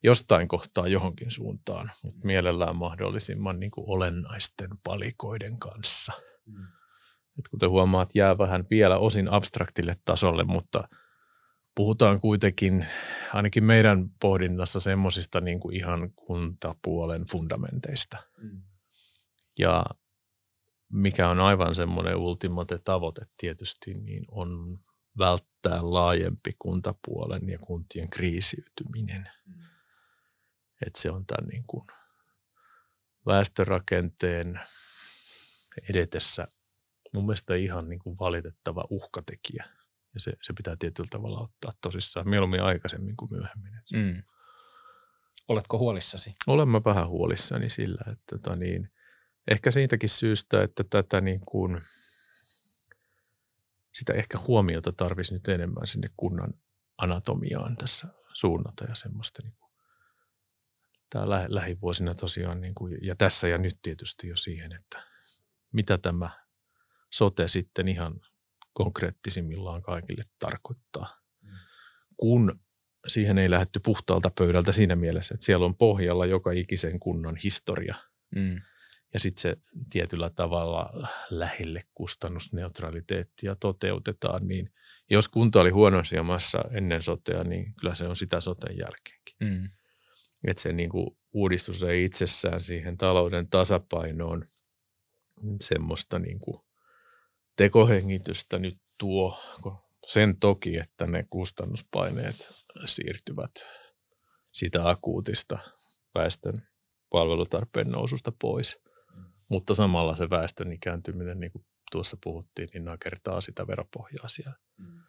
jostain 0.03 0.47
kohtaa 0.47 0.87
johonkin 0.87 1.31
suuntaan, 1.31 1.89
mutta 2.03 2.19
mm. 2.19 2.27
mielellään 2.27 2.75
mahdollisimman 2.75 3.59
niin 3.59 3.71
kuin 3.71 3.89
olennaisten 3.89 4.69
palikoiden 4.83 5.59
kanssa. 5.59 6.13
Mm. 6.45 6.63
Et 7.39 7.47
kuten 7.51 7.69
huomaat, 7.69 8.09
jää 8.15 8.37
vähän 8.37 8.65
vielä 8.69 8.97
osin 8.97 9.31
abstraktille 9.31 9.95
tasolle, 10.05 10.43
mutta 10.43 10.87
puhutaan 11.75 12.19
kuitenkin 12.19 12.85
ainakin 13.33 13.63
meidän 13.63 14.09
pohdinnassa 14.21 14.79
semmoisista 14.79 15.41
niin 15.41 15.59
kuin 15.59 15.75
ihan 15.75 16.11
kuntapuolen 16.15 17.25
fundamenteista. 17.25 18.17
Mm. 18.37 18.61
Ja 19.59 19.85
mikä 20.89 21.29
on 21.29 21.39
aivan 21.39 21.75
semmoinen 21.75 22.15
ultimate 22.15 22.79
tavoite 22.83 23.21
tietysti, 23.37 23.93
niin 23.93 24.25
on 24.31 24.79
välttää 25.17 25.79
laajempi 25.81 26.55
kuntapuolen 26.59 27.49
ja 27.49 27.59
kuntien 27.59 28.09
kriisiytyminen. 28.09 29.29
Mm. 29.45 29.53
Että 30.85 31.01
se 31.01 31.11
on 31.11 31.25
tämän 31.25 31.47
niin 31.47 31.63
kuin 31.69 31.83
väestörakenteen 33.25 34.59
edetessä 35.89 36.47
mun 37.13 37.25
mielestä 37.25 37.55
ihan 37.55 37.89
niin 37.89 37.99
kuin 37.99 38.19
valitettava 38.19 38.85
uhkatekijä. 38.89 39.65
Ja 40.13 40.19
se, 40.19 40.33
se 40.41 40.53
pitää 40.53 40.75
tietyllä 40.79 41.07
tavalla 41.11 41.41
ottaa 41.41 41.71
tosissaan 41.81 42.29
mieluummin 42.29 42.63
aikaisemmin 42.63 43.17
kuin 43.17 43.29
myöhemmin. 43.31 43.73
Mm. 43.93 44.21
Oletko 45.47 45.77
huolissasi? 45.77 46.35
Olen 46.47 46.69
mä 46.69 46.81
vähän 46.85 47.09
huolissani 47.09 47.69
sillä, 47.69 48.11
että 48.11 48.37
tota 48.37 48.55
niin, 48.55 48.89
ehkä 49.51 49.71
siitäkin 49.71 50.09
syystä, 50.09 50.63
että 50.63 50.83
tätä 50.89 51.21
niin 51.21 51.39
kuin, 51.47 51.77
sitä 53.93 54.13
ehkä 54.13 54.39
huomiota 54.47 54.91
tarvisi 54.91 55.33
nyt 55.33 55.47
enemmän 55.47 55.87
sinne 55.87 56.07
kunnan 56.17 56.53
anatomiaan 56.97 57.75
tässä 57.75 58.07
suunnata 58.33 58.85
ja 58.85 58.95
semmoista 58.95 59.41
niin 59.43 59.55
kuin, 59.59 59.71
tämä 61.09 61.29
lä- 61.29 61.47
lähivuosina 61.49 62.15
tosiaan 62.15 62.61
niin 62.61 62.75
kuin, 62.75 62.97
ja 63.01 63.15
tässä 63.15 63.47
ja 63.47 63.57
nyt 63.57 63.79
tietysti 63.81 64.27
jo 64.27 64.35
siihen, 64.35 64.71
että 64.73 65.03
mitä 65.71 65.97
tämä 65.97 66.29
sote 67.09 67.47
sitten 67.47 67.87
ihan 67.87 68.21
konkreettisimmillaan 68.73 69.81
kaikille 69.81 70.23
tarkoittaa. 70.39 71.21
Mm. 71.41 71.49
Kun 72.17 72.59
siihen 73.07 73.37
ei 73.37 73.49
lähdetty 73.49 73.79
puhtaalta 73.79 74.31
pöydältä 74.37 74.71
siinä 74.71 74.95
mielessä, 74.95 75.33
että 75.33 75.45
siellä 75.45 75.65
on 75.65 75.75
pohjalla 75.75 76.25
joka 76.25 76.51
ikisen 76.51 76.99
kunnan 76.99 77.35
historia. 77.43 77.95
Mm. 78.35 78.61
Ja 79.13 79.19
sitten 79.19 79.41
se 79.41 79.57
tietyllä 79.89 80.29
tavalla 80.29 81.07
lähelle 81.29 81.81
kustannusneutraliteettia 81.93 83.55
toteutetaan, 83.55 84.47
niin 84.47 84.73
jos 85.09 85.27
kunta 85.27 85.61
oli 85.61 85.69
huonossa 85.69 86.15
jamassa 86.15 86.63
ennen 86.71 87.03
sotea, 87.03 87.43
niin 87.43 87.73
kyllä 87.79 87.95
se 87.95 88.07
on 88.07 88.15
sitä 88.15 88.41
soten 88.41 88.77
jälkeenkin. 88.77 89.35
Mm. 89.39 89.69
Että 90.47 90.61
se 90.61 90.73
niin 90.73 90.89
kuin 90.89 91.17
uudistus 91.33 91.83
ei 91.83 92.05
itsessään 92.05 92.61
siihen 92.61 92.97
talouden 92.97 93.47
tasapainoon 93.49 94.43
semmoista 95.61 96.19
niin 96.19 96.39
kuin 96.39 96.61
tekohengitystä 97.55 98.59
nyt 98.59 98.77
tuo 98.97 99.37
sen 100.07 100.37
toki, 100.39 100.77
että 100.77 101.07
ne 101.07 101.25
kustannuspaineet 101.29 102.53
siirtyvät 102.85 103.51
sitä 104.51 104.89
akuutista 104.89 105.57
väestön 106.15 106.67
palvelutarpeen 107.09 107.91
noususta 107.91 108.31
pois. 108.41 108.83
Mutta 109.49 109.75
samalla 109.75 110.15
se 110.15 110.29
väestön 110.29 110.71
ikääntyminen, 110.71 111.39
niin 111.39 111.51
kuin 111.51 111.65
tuossa 111.91 112.17
puhuttiin, 112.23 112.69
niin 112.73 112.85
nakertaa 112.85 113.41
sitä 113.41 113.67
veropohjaa 113.67 114.27
siellä 114.27 114.57
mm. 114.77 114.99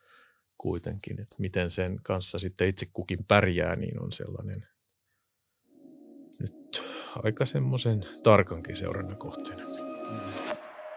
kuitenkin. 0.59 1.21
Että 1.21 1.37
miten 1.39 1.71
sen 1.71 2.01
kanssa 2.03 2.39
sitten 2.39 2.69
itse 2.69 2.87
kukin 2.93 3.19
pärjää, 3.29 3.77
niin 3.77 4.03
on 4.03 4.13
sellainen 4.13 4.69
nyt 6.41 6.83
aika 7.17 7.47
semmoisen 7.47 8.01
tarkankin 8.23 8.77
seurannan 8.77 9.19
kohteena. 9.19 9.63
Mm. 9.65 10.44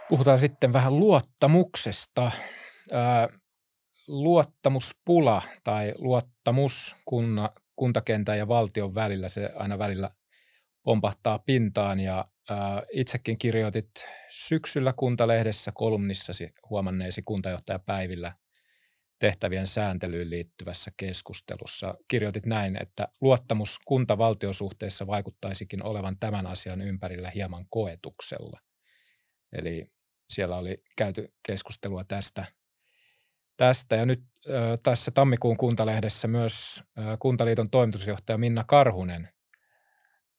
Puhutaan 0.09 0.39
sitten 0.39 0.73
vähän 0.73 0.97
luottamuksesta. 0.97 2.31
Luottamuspula 4.07 5.41
tai 5.63 5.93
luottamus 5.97 6.95
kunna, 7.05 7.49
kuntakentän 7.75 8.37
ja 8.37 8.47
valtion 8.47 8.95
välillä, 8.95 9.29
se 9.29 9.49
aina 9.55 9.79
välillä 9.79 10.09
pompahtaa 10.83 11.39
pintaan 11.39 11.99
ja 11.99 12.25
itsekin 12.91 13.37
kirjoitit 13.37 13.89
syksyllä 14.29 14.93
Kuntalehdessä 14.93 15.71
kolumnissasi 15.75 16.53
huomanneesi 16.69 17.21
kuntajohtajapäivillä 17.21 18.33
tehtävien 19.19 19.67
sääntelyyn 19.67 20.29
liittyvässä 20.29 20.91
keskustelussa. 20.97 21.95
Kirjoitit 22.07 22.45
näin, 22.45 22.81
että 22.81 23.07
luottamus 23.21 23.79
kunta-valtiosuhteessa 23.85 25.07
vaikuttaisikin 25.07 25.83
olevan 25.83 26.17
tämän 26.19 26.47
asian 26.47 26.81
ympärillä 26.81 27.29
hieman 27.29 27.65
koetuksella. 27.69 28.59
Eli 29.53 29.96
siellä 30.29 30.57
oli 30.57 30.83
käyty 30.97 31.33
keskustelua 31.43 32.03
tästä. 32.03 32.45
tästä. 33.57 33.95
Ja 33.95 34.05
nyt 34.05 34.23
ö, 34.49 34.77
tässä 34.83 35.11
tammikuun 35.11 35.57
kuntalehdessä 35.57 36.27
myös 36.27 36.83
ö, 36.97 37.01
Kuntaliiton 37.19 37.69
toimitusjohtaja 37.69 38.37
Minna 38.37 38.63
Karhunen 38.63 39.29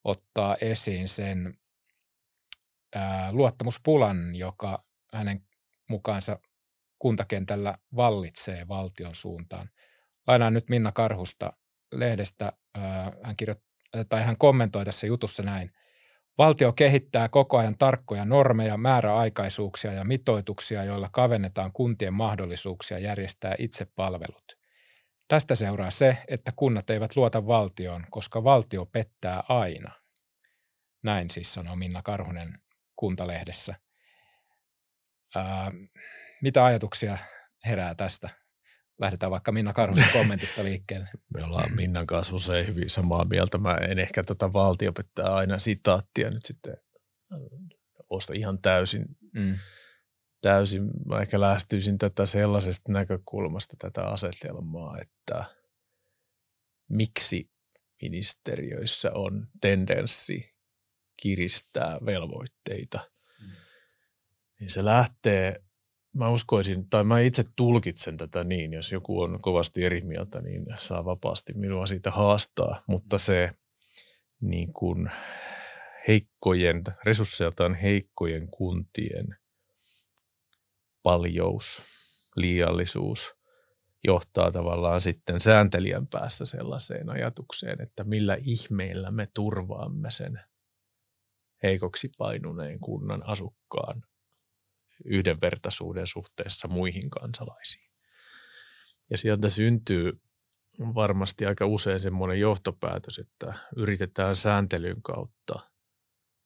ottaa 0.05 0.57
esiin 0.61 1.09
sen 1.09 1.59
ö, 2.97 2.99
luottamuspulan, 3.31 4.37
joka 4.37 4.83
hänen 5.13 5.47
mukaansa 5.89 6.39
kuntakentällä 6.99 7.75
vallitsee 7.97 8.69
valtion 8.69 9.15
suuntaan. 9.15 9.71
Lainaan 10.27 10.55
nyt 10.55 10.69
Minna 10.69 10.93
Karhusta 10.93 11.53
lehdestä. 11.93 12.53
Hän, 13.23 13.37
kirjoit, 13.37 13.63
tai 14.09 14.23
hän 14.23 14.37
kommentoi 14.37 14.85
tässä 14.85 15.07
jutussa 15.07 15.43
näin. 15.43 15.73
Valtio 16.39 16.73
kehittää 16.73 17.29
koko 17.29 17.59
ajan 17.59 17.79
tarkkoja 17.79 18.25
normeja, 18.25 18.77
määräaikaisuuksia 18.77 19.93
ja 19.93 20.05
mitoituksia, 20.05 20.85
joilla 20.85 21.09
kavennetaan 21.13 21.73
kuntien 21.73 22.15
mahdollisuuksia 22.15 22.99
järjestää 22.99 23.55
itse 23.59 23.85
palvelut. 23.85 24.59
Tästä 25.29 25.55
seuraa 25.55 25.91
se, 25.91 26.17
että 26.29 26.53
kunnat 26.57 26.91
eivät 26.91 27.17
luota 27.17 27.47
valtioon, 27.47 28.07
koska 28.11 28.45
valtio 28.45 28.87
pettää 28.87 29.43
aina. 29.49 29.93
Näin 31.03 31.31
siis 31.31 31.55
sanoo 31.55 31.77
Minna 31.77 32.03
Karhunen 32.03 32.59
Kuntalehdessä. 32.97 33.75
Ää, 35.37 35.73
mitä 36.43 36.65
ajatuksia 36.65 37.19
herää 37.67 37.95
tästä? 37.95 38.29
Lähdetään 38.99 39.31
vaikka 39.31 39.53
Minna 39.53 39.73
Karhusen 39.73 40.13
kommentista 40.13 40.65
liikkeelle. 40.65 41.09
Me 41.35 41.45
ollaan 41.45 41.75
Minnan 41.75 42.07
kanssa 42.07 42.35
usein 42.35 42.67
hyvin 42.67 42.91
samaa 42.91 43.25
mieltä. 43.25 43.59
Mä 43.59 43.75
en 43.75 43.99
ehkä 43.99 44.23
tätä 44.23 44.53
valtiopettaa 44.53 45.37
aina 45.37 45.59
sitaattia 45.59 46.31
nyt 46.31 46.45
sitten 46.45 46.77
osta 48.11 48.33
ihan 48.37 48.59
täysin. 48.63 49.05
Mm. 49.33 49.59
täysin. 50.41 50.91
Mä 51.07 51.21
ehkä 51.21 51.41
lähestyisin 51.41 51.99
tätä 51.99 52.27
sellaisesta 52.27 52.93
näkökulmasta 52.93 53.77
tätä 53.79 54.07
asetelmaa, 54.07 54.99
että 55.01 55.45
miksi 56.89 57.51
ministeriöissä 58.03 59.11
on 59.15 59.47
tendenssi 59.61 60.55
kiristää 61.23 61.99
velvoitteita. 62.07 63.09
Mm. 63.41 63.51
Niin 64.61 64.71
se 64.71 64.85
lähtee 64.85 65.63
mä 66.19 66.31
uskoisin, 66.31 66.91
tai 66.91 67.05
mä 67.05 67.21
itse 67.21 67.45
tulkitsen 67.57 68.17
tätä 68.17 68.45
niin, 68.45 68.73
jos 68.73 68.93
joku 68.93 69.21
on 69.21 69.39
kovasti 69.43 69.85
eri 69.85 70.01
mieltä, 70.01 70.41
niin 70.41 70.67
saa 70.77 71.05
vapaasti 71.05 71.53
minua 71.55 71.87
siitä 71.87 72.11
haastaa, 72.11 72.81
mutta 72.87 73.19
se 73.19 73.49
niin 74.41 74.73
kuin 74.73 75.11
heikkojen, 76.09 76.85
resursseiltaan 77.05 77.75
heikkojen 77.75 78.49
kuntien 78.57 79.37
paljous, 81.03 81.83
liiallisuus 82.37 83.35
johtaa 84.05 84.51
tavallaan 84.51 85.01
sitten 85.01 85.41
sääntelijän 85.41 86.07
päässä 86.07 86.47
sellaiseen 86.47 87.11
ajatukseen, 87.11 87.83
että 87.83 88.05
millä 88.05 88.37
ihmeellä 88.41 89.11
me 89.11 89.29
turvaamme 89.35 90.11
sen 90.11 90.41
heikoksi 91.63 92.09
painuneen 92.19 92.81
kunnan 92.81 93.27
asukkaan 93.27 94.03
yhdenvertaisuuden 95.05 96.07
suhteessa 96.07 96.69
muihin 96.69 97.11
kansalaisiin. 97.11 97.91
Ja 99.11 99.19
sieltä 99.19 99.49
syntyy 99.49 100.21
varmasti 100.81 101.47
aika 101.47 101.67
usein 101.67 102.01
semmoinen 102.01 102.41
johtopäätös, 102.41 103.19
että 103.19 103.55
yritetään 103.77 104.37
sääntelyn 104.37 105.03
kautta 105.03 105.71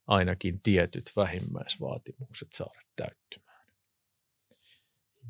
ainakin 0.06 0.60
tietyt 0.62 1.12
vähimmäisvaatimukset 1.16 2.48
saada 2.52 2.80
täyttymään. 2.96 3.66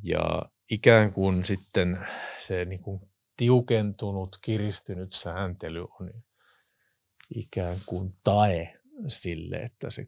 Ja 0.03 0.43
ikään 0.71 1.13
kuin 1.13 1.45
sitten 1.45 2.07
se 2.39 2.65
niin 2.65 2.83
kuin 2.83 3.01
tiukentunut, 3.37 4.39
kiristynyt 4.43 5.13
sääntely 5.13 5.81
on 6.01 6.23
ikään 7.35 7.77
kuin 7.87 8.17
tae 8.25 8.81
sille, 9.09 9.57
että 9.57 9.91
se 9.91 10.07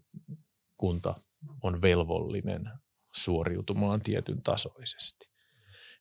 kunta 0.76 1.14
on 1.62 1.82
velvollinen 1.82 2.70
suoriutumaan 3.16 4.00
tietyn 4.00 4.42
tasoisesti. 4.42 5.30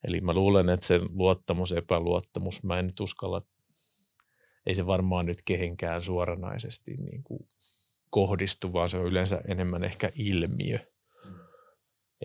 Eli 0.04 0.22
mä 0.22 0.34
luulen, 0.34 0.70
että 0.70 0.86
se 0.86 1.00
luottamus, 1.10 1.72
epäluottamus, 1.72 2.64
mä 2.64 2.80
en 2.80 2.88
nyt 2.88 3.00
uskalla, 3.00 3.42
ei 4.66 4.76
se 4.76 4.86
varmaan 4.86 5.26
nyt 5.26 5.38
kehenkään 5.46 6.02
suoranaisesti 6.02 6.94
niin 6.94 7.24
kuin 7.24 7.48
kohdistu, 8.10 8.74
vaan 8.74 8.90
se 8.90 8.98
on 8.98 9.06
yleensä 9.06 9.42
enemmän 9.48 9.84
ehkä 9.84 10.12
ilmiö. 10.16 10.80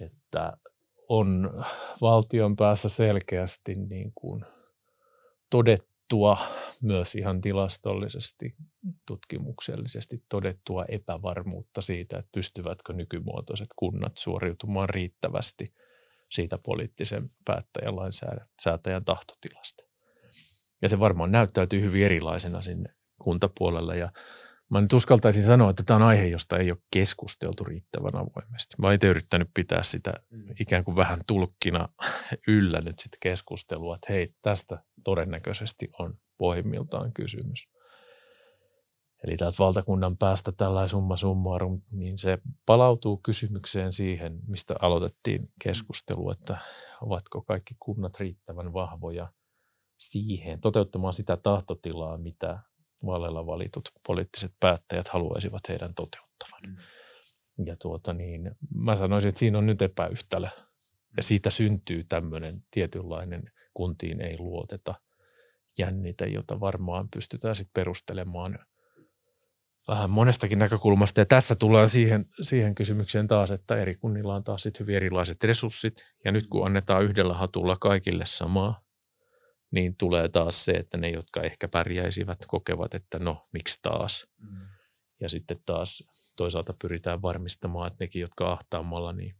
Että 0.01 0.57
on 1.09 1.51
valtion 2.01 2.57
päässä 2.57 2.89
selkeästi 2.89 3.75
niin 3.75 4.13
kuin 4.15 4.45
todettua, 6.09 6.39
myös 6.83 7.15
ihan 7.15 7.41
tilastollisesti, 7.41 8.55
tutkimuksellisesti 9.07 10.23
todettua 10.29 10.85
epävarmuutta 10.89 11.83
siitä, 11.83 12.19
että 12.19 12.31
pystyvätkö 12.35 12.93
nykymuotoiset 12.93 13.69
kunnat 13.77 14.13
suoriutumaan 14.19 14.89
riittävästi 14.89 15.67
siitä 16.31 16.59
poliittisen 16.59 17.31
päättäjän 17.45 17.97
lainsäätäjän 17.97 19.05
tahtotilasta. 19.05 19.85
Ja 20.83 20.89
se 20.89 21.01
varmaan 21.01 21.33
näyttäytyy 21.33 21.83
hyvin 21.83 22.05
erilaisena 22.05 22.63
sinne 22.63 22.95
kuntapuolella 23.19 23.95
ja 23.95 24.13
Mä 24.71 24.81
nyt 24.81 24.93
uskaltaisin 24.93 25.43
sanoa, 25.43 25.71
että 25.71 25.83
tämä 25.83 25.97
on 25.97 26.03
aihe, 26.03 26.27
josta 26.27 26.59
ei 26.59 26.71
ole 26.71 26.79
keskusteltu 26.93 27.65
riittävän 27.65 28.17
avoimesti. 28.17 28.75
Mä 28.79 28.87
oon 28.87 28.99
yrittänyt 29.03 29.51
pitää 29.55 29.83
sitä 29.83 30.13
mm. 30.31 30.45
ikään 30.61 30.85
kuin 30.85 30.97
vähän 30.97 31.19
tulkkina 31.27 31.89
yllä 32.49 32.81
nyt 32.81 32.99
sitten 32.99 33.19
keskustelua, 33.21 33.95
että 33.95 34.13
hei, 34.13 34.35
tästä 34.43 34.83
todennäköisesti 35.05 35.89
on 35.99 36.19
pohjimmiltaan 36.39 37.13
kysymys. 37.13 37.69
Eli 39.25 39.37
täältä 39.37 39.59
valtakunnan 39.59 40.17
päästä 40.17 40.53
tällainen 40.53 40.89
summa 40.89 41.17
summarum, 41.17 41.81
niin 41.93 42.19
se 42.19 42.39
palautuu 42.67 43.17
kysymykseen 43.17 43.93
siihen, 43.93 44.41
mistä 44.47 44.75
aloitettiin 44.81 45.53
keskustelu, 45.63 46.31
että 46.31 46.59
ovatko 47.01 47.43
kaikki 47.43 47.75
kunnat 47.79 48.21
riittävän 48.21 48.73
vahvoja 48.73 49.33
siihen, 49.97 50.61
toteuttamaan 50.61 51.15
sitä 51.15 51.37
tahtotilaa, 51.37 52.19
mitä 52.19 52.59
vaaleilla 53.07 53.47
valitut 53.47 53.89
poliittiset 54.07 54.53
päättäjät 54.61 55.09
haluaisivat 55.09 55.69
heidän 55.69 55.95
toteuttavan. 55.95 56.63
Mm. 56.67 56.77
Ja 57.67 57.77
tuota 57.77 58.13
niin, 58.13 58.51
mä 58.75 58.97
sanoisin, 58.97 59.29
että 59.29 59.39
siinä 59.39 59.59
on 59.59 59.67
nyt 59.67 59.83
epäyhtälö. 59.83 60.47
Ja 60.47 60.63
mm. 61.17 61.23
siitä 61.23 61.51
syntyy 61.51 62.05
tämmöinen 62.05 62.65
tietynlainen 62.71 63.53
kuntiin 63.75 64.21
ei 64.21 64.39
luoteta 64.39 64.95
jännite, 65.79 66.27
jota 66.27 66.61
varmaan 66.61 67.09
pystytään 67.15 67.57
sitten 67.57 67.73
perustelemaan 67.75 68.59
vähän 69.89 70.11
monestakin 70.11 70.59
näkökulmasta. 70.59 71.21
Ja 71.21 71.27
tässä 71.27 71.55
tullaan 71.55 71.89
siihen, 71.89 72.27
siihen 72.41 72.75
kysymykseen 72.75 73.29
taas, 73.29 73.51
että 73.51 73.77
eri 73.77 73.95
kunnilla 73.95 74.35
on 74.35 74.45
taas 74.45 74.63
sitten 74.63 74.81
hyvin 74.81 74.97
erilaiset 74.97 75.45
resurssit. 75.45 76.15
Ja 76.25 76.33
nyt 76.33 76.47
kun 76.47 76.67
annetaan 76.67 77.05
yhdellä 77.05 77.35
hatulla 77.35 77.77
kaikille 77.77 78.25
samaa, 78.27 78.81
niin 79.71 79.97
tulee 79.97 80.29
taas 80.29 80.65
se, 80.65 80.73
että 80.73 80.97
ne, 80.97 81.09
jotka 81.09 81.43
ehkä 81.43 81.69
pärjäisivät, 81.69 82.39
kokevat, 82.47 82.95
että 82.95 83.19
no, 83.19 83.43
miksi 83.53 83.79
taas. 83.83 84.27
Mm. 84.39 84.67
Ja 85.21 85.29
sitten 85.29 85.61
taas 85.67 86.05
toisaalta 86.37 86.75
pyritään 86.83 87.23
varmistamaan, 87.23 87.87
että 87.87 88.05
nekin, 88.05 88.23
jotka 88.23 88.53
ahtaammalla, 88.53 89.13
niin 89.13 89.33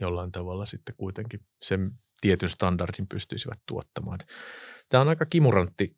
jollain 0.00 0.32
tavalla 0.32 0.66
sitten 0.66 0.94
kuitenkin 0.96 1.40
sen 1.44 1.90
tietyn 2.20 2.48
standardin 2.48 3.06
pystyisivät 3.08 3.60
tuottamaan. 3.66 4.18
Tämä 4.88 5.00
on 5.00 5.08
aika 5.08 5.26
kimurantti 5.26 5.96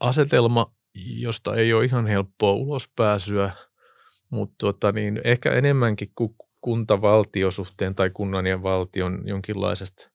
asetelma, 0.00 0.74
josta 0.94 1.54
ei 1.54 1.72
ole 1.72 1.84
ihan 1.84 2.06
helppoa 2.06 2.52
ulospääsyä, 2.52 3.50
mutta 4.30 4.54
tuota 4.60 4.92
niin, 4.92 5.20
ehkä 5.24 5.52
enemmänkin 5.52 6.12
kuin 6.14 6.34
kuntavaltiosuhteen 6.60 7.94
tai 7.94 8.10
kunnan 8.10 8.46
ja 8.46 8.62
valtion 8.62 9.22
jonkinlaisesta 9.28 10.13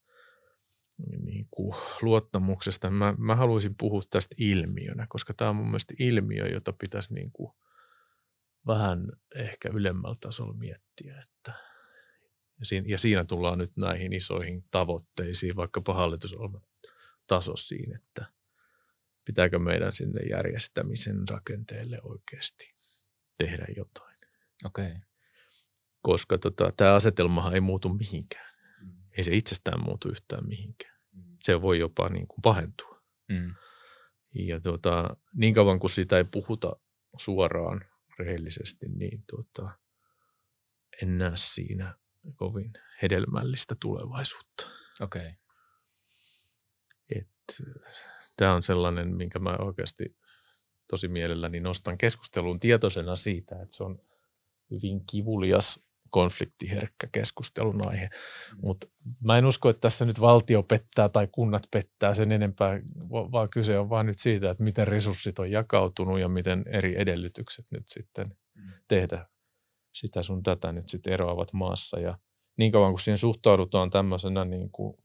niin 1.26 1.48
kuin 1.52 1.76
luottamuksesta. 2.02 2.90
Mä, 2.90 3.16
mä 3.18 3.36
haluaisin 3.36 3.76
puhua 3.78 4.02
tästä 4.10 4.36
ilmiönä, 4.40 5.06
koska 5.10 5.34
tämä 5.34 5.50
on 5.50 5.56
mun 5.56 5.68
mielestä 5.68 5.94
ilmiö, 6.00 6.48
jota 6.48 6.74
pitäisi 6.74 7.14
niin 7.14 7.32
kuin 7.32 7.52
vähän 8.68 9.12
ehkä 9.36 9.70
ylemmällä 9.74 10.16
tasolla 10.20 10.54
miettiä. 10.54 11.24
Että, 11.28 11.54
ja, 12.60 12.66
siinä, 12.66 12.88
ja 12.90 12.98
siinä 12.98 13.26
tullaan 13.26 13.58
nyt 13.58 13.78
näihin 13.78 14.14
isoihin 14.14 14.64
tavoitteisiin, 14.72 15.56
vaikkapa 15.56 15.94
hallitusohjelman 15.94 16.62
tasoisiin, 17.28 17.94
että 17.96 18.26
pitääkö 19.26 19.60
meidän 19.60 19.94
sinne 19.94 20.22
järjestämisen 20.30 21.28
rakenteelle 21.30 22.00
oikeasti 22.04 22.74
tehdä 23.38 23.66
jotain. 23.78 24.18
Okei. 24.66 24.86
Okay. 24.86 25.00
Koska 26.02 26.38
tota, 26.38 26.74
tämä 26.78 26.94
asetelmahan 26.94 27.54
ei 27.54 27.62
muutu 27.62 27.90
mihinkään 27.90 28.49
ei 29.18 29.24
se 29.24 29.36
itsestään 29.36 29.84
muutu 29.84 30.10
yhtään 30.10 30.48
mihinkään. 30.48 31.00
Mm. 31.12 31.38
Se 31.44 31.62
voi 31.62 31.80
jopa 31.80 32.10
niin 32.10 32.28
kuin 32.28 32.42
pahentua. 32.42 33.02
Mm. 33.30 33.56
Ja 34.36 34.60
tuota, 34.60 35.18
niin 35.36 35.54
kauan 35.54 35.80
kuin 35.80 35.90
sitä 35.90 36.18
ei 36.18 36.24
puhuta 36.24 36.76
suoraan 37.18 37.82
rehellisesti, 38.20 38.90
niin 38.90 39.24
tuota, 39.30 39.70
en 41.02 41.18
näe 41.18 41.32
siinä 41.36 41.96
kovin 42.36 42.72
hedelmällistä 43.02 43.76
tulevaisuutta. 43.82 44.68
Okei. 45.02 45.22
Okay. 45.22 45.34
Tämä 48.38 48.54
on 48.54 48.64
sellainen, 48.64 49.16
minkä 49.16 49.40
mä 49.40 49.56
oikeasti 49.60 50.18
tosi 50.90 51.08
mielelläni 51.08 51.60
nostan 51.60 51.98
keskusteluun 51.98 52.60
tietoisena 52.60 53.16
siitä, 53.16 53.62
että 53.62 53.76
se 53.76 53.84
on 53.84 54.02
hyvin 54.72 55.06
kivulias 55.06 55.89
konfliktiherkkä 56.10 57.08
keskustelun 57.12 57.88
aihe. 57.88 58.06
Mm. 58.06 58.60
Mutta 58.62 58.88
mä 59.24 59.38
en 59.38 59.46
usko, 59.46 59.70
että 59.70 59.82
tässä 59.82 60.06
nyt 60.06 60.22
valtio 60.22 60.64
pettää 60.64 61.10
tai 61.10 61.28
kunnat 61.32 61.64
pettää 61.72 62.14
sen 62.14 62.32
enempää, 62.32 62.80
vaan 63.10 63.50
kyse 63.52 63.80
on 63.80 63.90
vaan 63.90 64.06
nyt 64.06 64.18
siitä, 64.18 64.52
että 64.52 64.64
miten 64.64 64.88
resurssit 64.88 65.40
on 65.40 65.52
jakautunut 65.52 66.20
ja 66.20 66.30
miten 66.30 66.64
eri 66.68 67.02
edellytykset 67.02 67.66
nyt 67.72 67.88
sitten 67.88 68.28
mm. 68.56 68.72
tehdä 68.88 69.26
sitä 69.94 70.22
sun 70.22 70.44
tätä 70.44 70.72
nyt 70.72 70.90
sitten 70.90 71.14
eroavat 71.14 71.54
maassa. 71.54 72.00
Ja 72.00 72.18
niin 72.58 72.72
kauan 72.72 72.92
kuin 72.92 73.02
siihen 73.02 73.18
suhtaudutaan 73.18 73.90
tämmöisenä 73.90 74.46
niin 74.46 74.72
kuin 74.72 74.98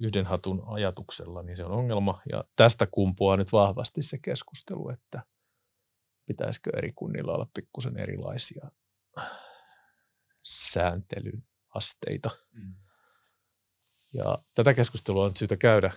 yhden 0.00 0.26
hatun 0.26 0.62
ajatuksella, 0.66 1.42
niin 1.42 1.56
se 1.56 1.64
on 1.64 1.72
ongelma. 1.72 2.18
Ja 2.32 2.44
tästä 2.56 2.86
kumpuaa 2.90 3.36
nyt 3.36 3.52
vahvasti 3.52 4.02
se 4.02 4.18
keskustelu, 4.18 4.88
että 4.88 5.22
pitäisikö 6.26 6.70
eri 6.76 6.92
kunnilla 6.92 7.32
olla 7.32 7.46
pikkusen 7.54 7.96
erilaisia 7.96 8.70
sääntelyn 10.42 11.42
asteita. 11.74 12.30
Mm. 12.54 12.74
Ja 14.12 14.38
tätä 14.54 14.74
keskustelua 14.74 15.24
on 15.24 15.36
syytä 15.36 15.56
käydä. 15.56 15.90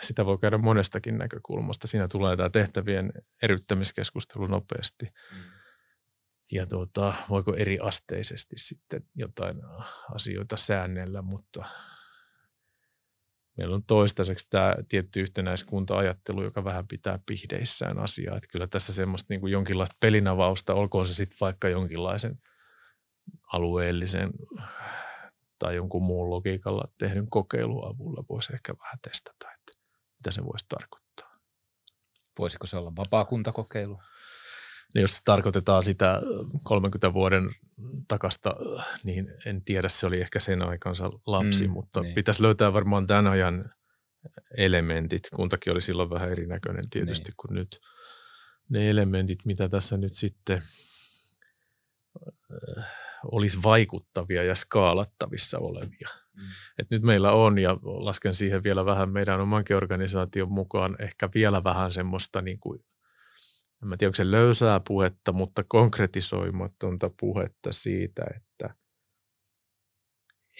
Sitä 0.00 0.26
voi 0.26 0.38
käydä 0.38 0.58
monestakin 0.58 1.18
näkökulmasta. 1.18 1.86
Siinä 1.86 2.08
tulee 2.08 2.36
tämä 2.36 2.50
tehtävien 2.50 3.12
eryttämiskeskustelu 3.42 4.46
nopeasti. 4.46 5.06
Mm. 5.32 5.42
Ja 6.52 6.66
tuota, 6.66 7.14
voiko 7.28 7.54
eri 7.56 7.78
asteisesti 7.82 8.58
sitten 8.58 9.02
jotain 9.14 9.56
asioita 10.14 10.56
säännellä, 10.56 11.22
mutta 11.22 11.64
meillä 13.60 13.76
on 13.76 13.84
toistaiseksi 13.86 14.46
tämä 14.50 14.74
tietty 14.88 15.20
yhtenäiskunta-ajattelu, 15.20 16.42
joka 16.42 16.64
vähän 16.64 16.84
pitää 16.88 17.18
pihdeissään 17.26 17.98
asiaa. 17.98 18.36
Että 18.36 18.48
kyllä 18.52 18.66
tässä 18.66 18.92
semmoista 18.92 19.26
niin 19.32 19.40
kuin 19.40 19.52
jonkinlaista 19.52 19.96
pelinavausta, 20.00 20.74
olkoon 20.74 21.06
se 21.06 21.14
sitten 21.14 21.36
vaikka 21.40 21.68
jonkinlaisen– 21.68 22.38
alueellisen 23.52 24.30
tai 25.58 25.76
jonkun 25.76 26.02
muun 26.02 26.30
logiikalla 26.30 26.84
tehdyn 26.98 27.30
kokeilun 27.30 27.86
avulla 27.86 28.24
voisi 28.28 28.54
ehkä 28.54 28.74
vähän 28.78 28.98
testata, 29.02 29.52
että 29.52 29.72
mitä 30.18 30.30
se 30.30 30.44
voisi 30.44 30.66
tarkoittaa. 30.68 31.30
Voisiko 32.38 32.66
se 32.66 32.76
olla 32.76 32.92
vapaakuntakokeilu? 32.96 33.98
Niin 34.94 35.00
jos 35.00 35.22
tarkoitetaan 35.24 35.84
sitä 35.84 36.22
30 36.64 37.12
vuoden 37.12 37.50
takasta, 38.08 38.56
niin 39.04 39.32
en 39.46 39.64
tiedä, 39.64 39.88
se 39.88 40.06
oli 40.06 40.20
ehkä 40.20 40.40
sen 40.40 40.62
aikansa 40.62 41.10
lapsi, 41.26 41.66
mm, 41.66 41.72
mutta 41.72 42.00
niin. 42.00 42.14
pitäisi 42.14 42.42
löytää 42.42 42.72
varmaan 42.72 43.06
tämän 43.06 43.26
ajan 43.26 43.70
elementit. 44.56 45.22
Kuntakin 45.34 45.72
oli 45.72 45.82
silloin 45.82 46.10
vähän 46.10 46.30
erinäköinen 46.30 46.90
tietysti 46.90 47.28
niin. 47.28 47.36
kuin 47.36 47.54
nyt. 47.54 47.80
Ne 48.68 48.90
elementit, 48.90 49.38
mitä 49.44 49.68
tässä 49.68 49.96
nyt 49.96 50.12
sitten 50.12 50.62
olisi 53.24 53.58
vaikuttavia 53.62 54.42
ja 54.42 54.54
skaalattavissa 54.54 55.58
olevia. 55.58 56.08
Mm. 56.34 56.42
Et 56.78 56.90
nyt 56.90 57.02
meillä 57.02 57.32
on, 57.32 57.58
ja 57.58 57.78
lasken 57.82 58.34
siihen 58.34 58.62
vielä 58.62 58.84
vähän 58.84 59.10
meidän 59.10 59.40
omankin 59.40 59.76
organisaation 59.76 60.52
mukaan, 60.52 60.96
ehkä 61.02 61.28
vielä 61.34 61.64
vähän 61.64 61.92
semmoista, 61.92 62.42
niin 62.42 62.60
kuin, 62.60 62.84
en 63.82 63.88
mä 63.88 63.96
tiedä 63.96 64.08
onko 64.08 64.16
se 64.16 64.30
löysää 64.30 64.80
puhetta, 64.86 65.32
mutta 65.32 65.64
konkretisoimatonta 65.68 67.10
puhetta 67.20 67.72
siitä, 67.72 68.22
että, 68.36 68.74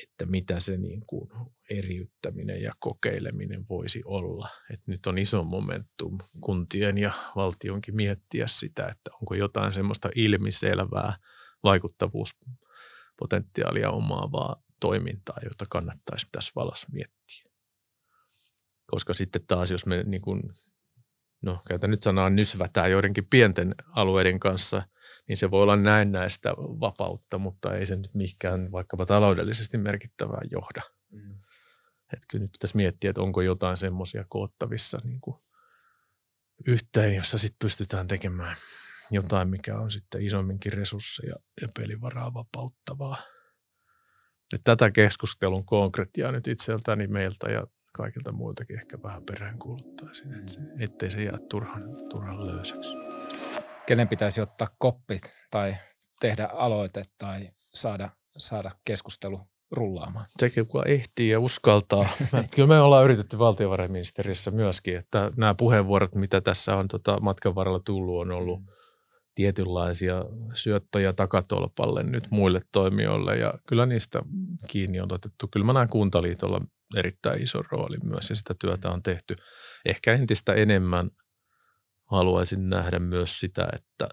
että 0.02 0.26
mitä 0.26 0.60
se 0.60 0.76
niin 0.76 1.02
kuin 1.08 1.30
eriyttäminen 1.70 2.62
ja 2.62 2.72
kokeileminen 2.78 3.64
voisi 3.68 4.02
olla. 4.04 4.48
Et 4.72 4.80
nyt 4.86 5.06
on 5.06 5.18
iso 5.18 5.44
momentum 5.44 6.18
kuntien 6.40 6.98
ja 6.98 7.12
valtionkin 7.36 7.96
miettiä 7.96 8.46
sitä, 8.46 8.88
että 8.88 9.10
onko 9.20 9.34
jotain 9.34 9.72
semmoista 9.72 10.10
ilmiselvää 10.14 11.16
vaikuttavuuspotentiaalia 11.62 13.90
omaavaa 13.90 14.62
toimintaa, 14.80 15.38
jota 15.44 15.64
kannattaisi 15.70 16.26
tässä 16.32 16.52
valossa 16.56 16.86
miettiä. 16.92 17.44
Koska 18.86 19.14
sitten 19.14 19.46
taas, 19.46 19.70
jos 19.70 19.86
me 19.86 20.02
niin 20.02 20.22
kuin, 20.22 20.42
no 21.42 21.58
käytän 21.68 21.90
nyt 21.90 22.02
sanaa 22.02 22.30
nysvätään 22.30 22.90
joidenkin 22.90 23.26
pienten 23.26 23.74
alueiden 23.88 24.40
kanssa, 24.40 24.82
niin 25.28 25.36
se 25.36 25.50
voi 25.50 25.62
olla 25.62 25.76
näin 25.76 26.12
näistä 26.12 26.50
vapautta, 26.56 27.38
mutta 27.38 27.74
ei 27.74 27.86
se 27.86 27.96
nyt 27.96 28.14
mihinkään 28.14 28.72
vaikkapa 28.72 29.06
taloudellisesti 29.06 29.78
merkittävää 29.78 30.40
johda. 30.50 30.82
Mm. 31.10 31.34
Että 32.12 32.26
kyllä 32.30 32.42
nyt 32.42 32.52
pitäisi 32.52 32.76
miettiä, 32.76 33.10
että 33.10 33.22
onko 33.22 33.42
jotain 33.42 33.76
semmoisia 33.76 34.24
koottavissa 34.28 34.98
niin 35.04 35.20
kuin 35.20 35.36
yhteen, 36.66 37.14
jossa 37.14 37.38
sitten 37.38 37.58
pystytään 37.58 38.06
tekemään 38.06 38.56
jotain, 39.10 39.48
mikä 39.48 39.78
on 39.78 39.90
sitten 39.90 40.22
isomminkin 40.22 40.72
resursseja 40.72 41.34
ja 41.60 41.68
pelivaraa 41.76 42.34
vapauttavaa– 42.34 43.16
että 44.54 44.76
tätä 44.76 44.90
keskustelun 44.90 45.64
konkretiaa 45.64 46.32
nyt 46.32 46.46
itseltäni 46.46 47.06
meiltä 47.06 47.50
ja 47.50 47.66
kaikilta 47.92 48.32
muiltakin 48.32 48.76
ehkä 48.76 49.02
vähän 49.02 49.22
perään 49.26 49.58
kuuluttaisin, 49.58 50.34
että 50.34 50.52
se, 50.52 50.60
ettei 50.78 51.10
se 51.10 51.22
jää 51.22 51.38
turhan, 51.50 51.82
turhan 52.10 52.46
löysäksi. 52.46 52.90
Kenen 53.86 54.08
pitäisi 54.08 54.40
ottaa 54.40 54.68
koppit 54.78 55.34
tai 55.50 55.76
tehdä 56.20 56.46
aloite 56.46 57.02
tai 57.18 57.48
saada, 57.74 58.08
saada 58.36 58.70
keskustelu 58.84 59.40
rullaamaan? 59.70 60.26
Se, 60.28 60.50
kuka 60.50 60.84
ehtii 60.86 61.30
ja 61.30 61.40
uskaltaa. 61.40 62.06
Kyllä 62.54 62.68
me 62.68 62.80
ollaan 62.80 63.04
yritetty 63.04 63.38
valtiovarainministeriössä 63.38 64.50
myöskin, 64.50 64.96
että 64.96 65.32
nämä 65.36 65.54
puheenvuorot, 65.54 66.14
mitä 66.14 66.40
tässä 66.40 66.76
on 66.76 66.88
tota 66.88 67.20
matkan 67.20 67.54
varrella 67.54 67.80
tullut, 67.84 68.20
on 68.20 68.30
ollut 68.30 68.60
mm 68.60 68.80
tietynlaisia 69.34 70.24
syöttöjä 70.54 71.12
takatolpalle 71.12 72.02
nyt 72.02 72.24
muille 72.30 72.60
toimijoille 72.72 73.36
ja 73.36 73.54
kyllä 73.66 73.86
niistä 73.86 74.22
kiinni 74.68 75.00
on 75.00 75.12
otettu. 75.12 75.48
Kyllä 75.48 75.66
mä 75.66 75.72
näen 75.72 75.88
Kuntaliitolla 75.88 76.60
erittäin 76.96 77.42
iso 77.42 77.62
rooli 77.62 77.96
myös 78.04 78.30
ja 78.30 78.36
sitä 78.36 78.54
työtä 78.60 78.90
on 78.90 79.02
tehty. 79.02 79.36
Ehkä 79.84 80.14
entistä 80.14 80.54
enemmän 80.54 81.10
haluaisin 82.04 82.70
nähdä 82.70 82.98
myös 82.98 83.40
sitä, 83.40 83.68
että 83.72 84.08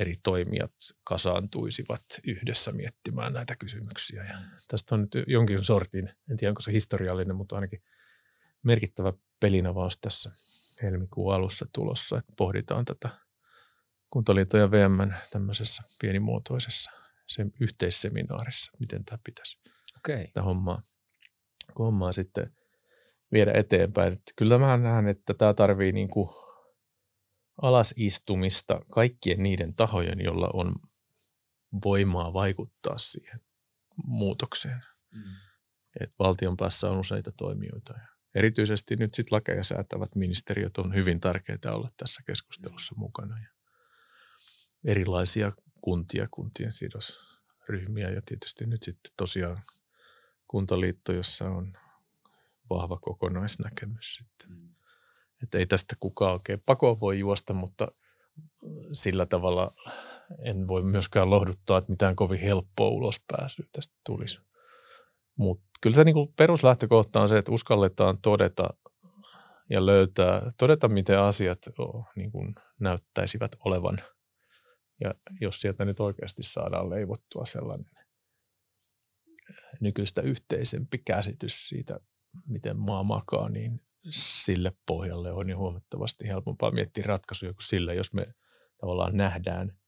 eri 0.00 0.14
toimijat 0.22 0.72
kasaantuisivat 1.04 2.04
yhdessä 2.26 2.72
miettimään 2.72 3.32
näitä 3.32 3.56
kysymyksiä. 3.56 4.24
Ja 4.24 4.38
tästä 4.68 4.94
on 4.94 5.00
nyt 5.00 5.24
jonkin 5.26 5.64
sortin, 5.64 6.08
en 6.30 6.36
tiedä 6.36 6.50
onko 6.50 6.60
se 6.60 6.72
historiallinen, 6.72 7.36
mutta 7.36 7.56
ainakin 7.56 7.82
merkittävä 8.62 9.12
pelinavaus 9.40 9.98
tässä 9.98 10.30
helmikuun 10.82 11.34
alussa 11.34 11.66
tulossa, 11.74 12.18
että 12.18 12.32
pohditaan 12.38 12.84
tätä 12.84 13.08
Kuntaliiton 14.10 14.60
ja 14.60 14.70
VM 14.70 15.12
tämmöisessä 15.30 15.82
pienimuotoisessa 16.00 16.90
sen 17.26 17.52
yhteisseminaarissa, 17.60 18.70
miten 18.80 19.04
tämä 19.04 19.18
pitäisi 19.24 19.56
okay. 19.96 20.26
tämä 20.34 20.44
hommaa, 20.44 20.80
hommaa 21.78 22.12
sitten 22.12 22.56
viedä 23.32 23.52
eteenpäin. 23.54 24.12
Että 24.12 24.32
kyllä 24.36 24.58
mä 24.58 24.76
näen, 24.76 25.08
että 25.08 25.34
tämä 25.34 25.54
tarvii 25.54 25.92
niin 25.92 26.08
kuin 26.08 26.28
alasistumista 27.62 28.80
kaikkien 28.94 29.42
niiden 29.42 29.74
tahojen, 29.74 30.24
jolla 30.24 30.50
on 30.54 30.74
voimaa 31.84 32.32
vaikuttaa 32.32 32.98
siihen 32.98 33.40
muutokseen. 34.04 34.82
Mm. 35.10 35.22
Et 36.00 36.10
valtion 36.18 36.56
päässä 36.56 36.90
on 36.90 36.98
useita 36.98 37.32
toimijoita. 37.32 37.92
Ja 37.92 38.06
erityisesti 38.34 38.96
nyt 38.96 39.14
sitten 39.14 39.36
lakeja 39.36 39.64
säätävät 39.64 40.14
ministeriöt 40.14 40.78
on 40.78 40.94
hyvin 40.94 41.20
tärkeää 41.20 41.74
olla 41.74 41.88
tässä 41.96 42.22
keskustelussa 42.26 42.94
mukana. 42.96 43.38
Ja 43.38 43.48
erilaisia 44.84 45.52
kuntia, 45.80 46.28
kuntien 46.30 46.72
sidosryhmiä 46.72 48.10
ja 48.10 48.22
tietysti 48.26 48.66
nyt 48.66 48.82
sitten 48.82 49.12
tosiaan 49.16 49.56
kuntaliitto, 50.52 51.12
jossa 51.12 51.44
on 51.44 51.72
vahva 52.70 52.98
kokonaisnäkemys 53.00 54.14
sitten. 54.14 54.50
Mm. 54.50 54.74
Että 55.42 55.58
ei 55.58 55.66
tästä 55.66 55.94
kukaan 56.00 56.32
oikein 56.32 56.62
pakoon 56.66 57.00
voi 57.00 57.18
juosta, 57.18 57.52
mutta 57.52 57.88
sillä 58.92 59.26
tavalla 59.26 59.74
en 60.44 60.68
voi 60.68 60.82
myöskään 60.82 61.30
lohduttaa, 61.30 61.78
että 61.78 61.90
mitään 61.90 62.16
kovin 62.16 62.40
helppoa 62.40 62.88
ulospääsyä 62.88 63.66
tästä 63.72 63.94
tulisi. 64.06 64.40
Mutta 65.36 65.64
kyllä 65.80 65.96
se 65.96 66.04
niinku 66.04 66.32
peruslähtökohta 66.36 67.22
on 67.22 67.28
se, 67.28 67.38
että 67.38 67.52
uskalletaan 67.52 68.18
todeta 68.22 68.68
ja 69.70 69.86
löytää, 69.86 70.52
todeta 70.58 70.88
miten 70.88 71.18
asiat 71.18 71.58
niin 72.16 72.32
kuin 72.32 72.54
näyttäisivät 72.80 73.52
olevan– 73.64 73.98
ja 75.04 75.14
jos 75.40 75.60
sieltä 75.60 75.84
nyt 75.84 76.00
oikeasti 76.00 76.42
saadaan 76.42 76.90
leivottua 76.90 77.46
sellainen 77.46 77.86
nykyistä 79.82 80.22
yhteisempi 80.22 80.98
käsitys 80.98 81.68
siitä, 81.68 82.00
miten 82.46 82.78
maa 82.78 83.02
makaa, 83.02 83.48
niin 83.48 83.80
sille 84.10 84.72
pohjalle 84.86 85.32
on 85.32 85.50
jo 85.50 85.56
huomattavasti 85.56 86.28
helpompaa 86.28 86.70
miettiä 86.70 87.04
ratkaisuja 87.06 87.52
kuin 87.52 87.66
sillä, 87.66 87.94
jos 87.94 88.12
me 88.12 88.26
tavallaan 88.80 89.16
nähdään 89.16 89.78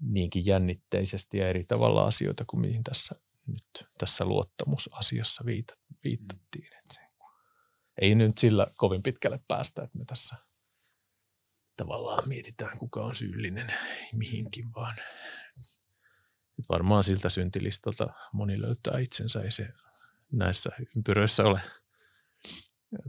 niinkin 0.00 0.46
jännitteisesti 0.46 1.38
ja 1.38 1.48
eri 1.48 1.64
tavalla 1.64 2.04
asioita 2.04 2.44
kuin 2.46 2.60
mihin 2.60 2.84
tässä 2.84 3.14
nyt 3.46 3.88
tässä 3.98 4.24
luottamusasiassa 4.24 5.44
viitattiin. 5.46 6.68
Ei 8.00 8.14
nyt 8.14 8.38
sillä 8.38 8.66
kovin 8.76 9.02
pitkälle 9.02 9.40
päästä, 9.48 9.82
että 9.82 9.98
me 9.98 10.04
tässä– 10.04 10.36
tavallaan 11.76 12.28
mietitään, 12.28 12.78
kuka 12.78 13.04
on 13.04 13.14
syyllinen 13.14 13.66
mihinkin, 14.14 14.64
vaan 14.74 14.96
että 16.58 16.68
varmaan 16.68 17.04
siltä 17.04 17.28
syntilistalta 17.28 18.06
moni 18.32 18.60
löytää 18.60 18.98
itsensä. 18.98 19.40
Ei 19.40 19.50
se 19.50 19.68
näissä 20.32 20.70
ympyröissä 20.96 21.44
ole 21.44 21.60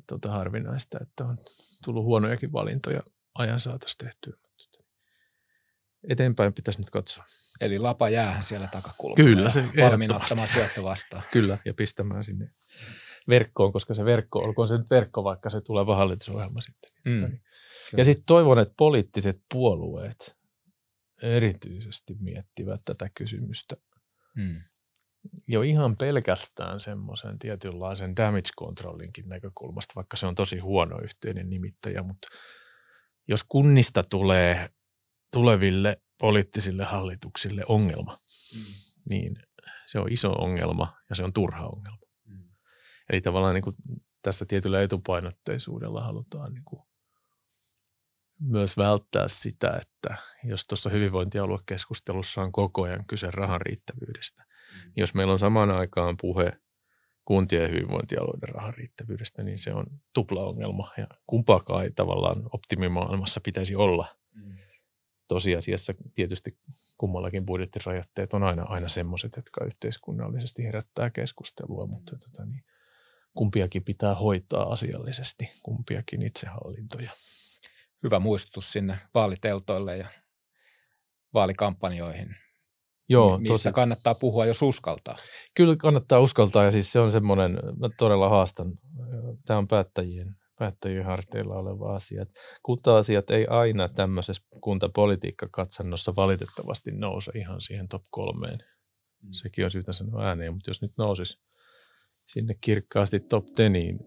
tuota, 0.07 0.31
harvinaista, 0.31 0.97
että 1.01 1.25
on 1.25 1.37
tullut 1.85 2.03
huonojakin 2.03 2.53
valintoja 2.53 3.01
ajan 3.35 3.59
saatossa 3.59 3.97
tehtyä. 3.97 4.33
Eteenpäin 6.09 6.53
pitäisi 6.53 6.79
nyt 6.79 6.89
katsoa. 6.89 7.23
Eli 7.61 7.79
lapa 7.79 8.09
jää 8.09 8.41
siellä 8.41 8.67
takakulmalla. 8.67 9.15
Kyllä, 9.15 9.49
se 9.49 9.65
valmiina 9.81 10.15
ottamaan 10.15 10.47
syöttö 10.47 10.83
vastaan. 10.83 11.23
Kyllä, 11.31 11.57
ja 11.65 11.73
pistämään 11.73 12.23
sinne 12.23 12.51
verkkoon, 13.27 13.73
koska 13.73 13.93
se 13.93 14.05
verkko, 14.05 14.39
olkoon 14.39 14.67
se 14.67 14.77
nyt 14.77 14.89
verkko, 14.89 15.23
vaikka 15.23 15.49
se 15.49 15.61
tulee 15.61 15.85
hallitusohjelma 15.95 16.61
sitten. 16.61 16.89
Mm. 17.05 17.17
Niin 17.17 17.41
ja 17.97 18.03
sitten 18.05 18.25
toivon, 18.25 18.59
että 18.59 18.73
poliittiset 18.77 19.41
puolueet 19.53 20.37
erityisesti 21.23 22.15
miettivät 22.19 22.81
tätä 22.85 23.09
kysymystä. 23.15 23.75
Hmm. 24.35 24.61
Jo 25.47 25.61
ihan 25.61 25.97
pelkästään 25.97 26.81
semmoisen 26.81 27.39
tietynlaisen 27.39 28.15
damage 28.15 28.49
controllinkin 28.59 29.29
näkökulmasta, 29.29 29.93
vaikka 29.95 30.17
se 30.17 30.25
on 30.25 30.35
tosi 30.35 30.59
huono 30.59 30.99
yhteinen 31.03 31.49
nimittäjä, 31.49 32.03
mutta 32.03 32.27
jos 33.27 33.43
kunnista 33.43 34.03
tulee 34.03 34.69
tuleville 35.33 36.01
poliittisille 36.19 36.83
hallituksille 36.83 37.63
ongelma, 37.67 38.17
hmm. 38.55 38.63
niin 39.09 39.35
se 39.85 39.99
on 39.99 40.11
iso 40.11 40.31
ongelma 40.31 40.97
ja 41.09 41.15
se 41.15 41.23
on 41.23 41.33
turha 41.33 41.67
ongelma. 41.67 42.07
Hmm. 42.27 42.49
Eli 43.09 43.21
tavallaan 43.21 43.55
niin 43.55 43.63
kuin 43.63 43.75
tässä 44.21 44.45
tietyllä 44.45 44.81
etupainotteisuudella 44.81 46.03
halutaan 46.03 46.53
niin 46.53 46.65
kuin 46.65 46.81
myös 48.39 48.77
välttää 48.77 49.27
sitä, 49.27 49.79
että 49.81 50.17
jos 50.43 50.65
tuossa 50.65 50.89
hyvinvointialuekeskustelussa 50.89 52.41
on 52.41 52.51
koko 52.51 52.83
ajan 52.83 53.03
kyse 53.07 53.31
rahan 53.31 53.61
riittävyydestä, 53.61 54.43
mm. 54.43 54.91
jos 54.95 55.13
meillä 55.13 55.33
on 55.33 55.39
samaan 55.39 55.71
aikaan 55.71 56.17
puhe 56.21 56.51
kuntien 57.25 57.71
hyvinvointialueiden 57.71 58.49
rahan 58.49 58.73
riittävyydestä, 58.73 59.43
niin 59.43 59.57
se 59.57 59.73
on 59.73 59.85
tupla 60.13 60.43
ongelma 60.43 60.91
ja 60.97 61.07
kumpaakaan 61.27 61.83
ei 61.83 61.91
tavallaan 61.91 62.49
optimimaailmassa 62.51 63.41
pitäisi 63.41 63.75
olla. 63.75 64.07
Mm. 64.33 64.57
tosiasiassa 65.27 65.93
tietysti 66.13 66.57
kummallakin 66.97 67.45
budjettirajoitteet 67.45 68.33
on 68.33 68.43
aina, 68.43 68.63
aina 68.63 68.87
semmoiset, 68.87 69.35
jotka 69.35 69.65
yhteiskunnallisesti 69.65 70.63
herättää 70.63 71.09
keskustelua, 71.09 71.87
mutta 71.87 72.15
tota 72.15 72.45
niin, 72.45 72.63
kumpiakin 73.33 73.83
pitää 73.83 74.15
hoitaa 74.15 74.73
asiallisesti, 74.73 75.45
kumpiakin 75.63 76.21
itsehallintoja. 76.21 77.11
Hyvä 78.03 78.19
muistutus 78.19 78.71
sinne 78.71 78.99
vaaliteltoille 79.13 79.97
ja 79.97 80.07
vaalikampanjoihin. 81.33 82.35
Joo, 83.09 83.37
mistä 83.37 83.53
tosi. 83.53 83.71
kannattaa 83.71 84.15
puhua, 84.15 84.45
jos 84.45 84.61
uskaltaa. 84.61 85.15
Kyllä 85.55 85.75
kannattaa 85.75 86.19
uskaltaa 86.19 86.63
ja 86.63 86.71
siis 86.71 86.91
se 86.91 86.99
on 86.99 87.11
semmoinen, 87.11 87.51
mä 87.51 87.89
todella 87.97 88.29
haastan, 88.29 88.67
tämä 89.45 89.57
on 89.57 89.67
päättäjien, 89.67 90.35
päättäjien 90.59 91.05
harteilla 91.05 91.55
oleva 91.55 91.95
asia. 91.95 92.25
Kunta-asiat 92.63 93.29
ei 93.29 93.47
aina 93.47 93.89
tämmöisessä 93.89 94.43
kuntapolitiikkakatsannossa 94.61 96.15
valitettavasti 96.15 96.91
nouse 96.91 97.31
ihan 97.35 97.61
siihen 97.61 97.87
top 97.87 98.03
kolmeen. 98.11 98.59
Mm. 99.23 99.29
Sekin 99.31 99.65
on 99.65 99.71
syytä 99.71 99.93
sanoa 99.93 100.25
ääneen, 100.25 100.53
mutta 100.53 100.69
jos 100.69 100.81
nyt 100.81 100.93
nousisi 100.97 101.41
sinne 102.27 102.55
kirkkaasti 102.61 103.19
top 103.19 103.45
teniin, 103.55 103.99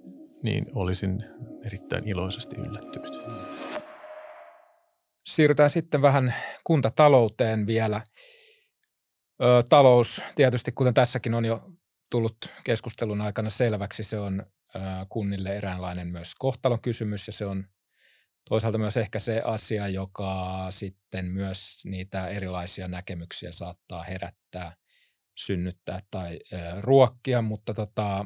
niin 0.42 0.66
olisin 0.74 1.24
erittäin 1.64 2.09
iloisesti 2.09 2.57
yllättynyt. 2.57 3.12
Siirrytään 5.37 5.70
sitten 5.70 6.03
vähän 6.03 6.34
kuntatalouteen 6.64 7.66
vielä. 7.66 8.03
Ö, 9.43 9.62
talous 9.68 10.22
tietysti, 10.34 10.72
kuten 10.72 10.95
tässäkin 10.95 11.34
on 11.34 11.45
jo 11.45 11.70
tullut 12.11 12.37
keskustelun 12.64 13.20
aikana 13.20 13.51
selväksi, 13.51 14.05
se 14.05 14.18
on 14.18 14.47
ö, 14.74 14.78
kunnille 15.09 15.57
eräänlainen 15.57 16.09
myös 16.09 16.34
kohtalon 16.39 16.80
kysymys 16.80 17.26
ja 17.26 17.32
se 17.32 17.47
on 17.47 17.64
toisaalta 18.49 18.78
myös 18.78 18.97
ehkä 18.97 19.18
se 19.18 19.43
asia, 19.45 19.89
joka 19.89 20.66
sitten 20.70 21.26
myös 21.26 21.82
niitä 21.84 22.28
erilaisia 22.28 22.89
näkemyksiä 22.89 23.53
saattaa 23.53 24.03
herättää, 24.03 24.76
synnyttää 25.39 26.01
tai 26.11 26.39
ö, 26.53 26.57
ruokkia, 26.80 27.43
mutta 27.43 27.74
tota, 27.74 28.24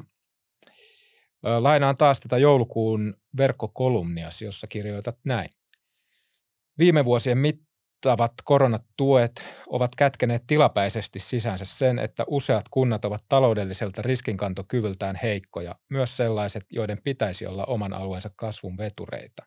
lainaan 1.59 1.95
taas 1.95 2.19
tätä 2.19 2.37
joulukuun 2.37 3.15
verkkokolumniasi, 3.37 4.45
jossa 4.45 4.67
kirjoitat 4.67 5.17
näin. 5.25 5.49
Viime 6.81 7.05
vuosien 7.05 7.37
mittavat 7.37 8.33
koronatuet 8.43 9.43
ovat 9.67 9.95
kätkeneet 9.95 10.43
tilapäisesti 10.47 11.19
sisäänsä 11.19 11.65
sen, 11.65 11.99
että 11.99 12.23
useat 12.27 12.65
kunnat 12.71 13.05
ovat 13.05 13.25
taloudelliselta 13.29 14.01
riskinkantokyvyltään 14.01 15.15
heikkoja, 15.23 15.75
myös 15.89 16.17
sellaiset, 16.17 16.65
joiden 16.71 16.97
pitäisi 17.03 17.45
olla 17.45 17.65
oman 17.65 17.93
alueensa 17.93 18.29
kasvun 18.35 18.77
vetureita. 18.77 19.43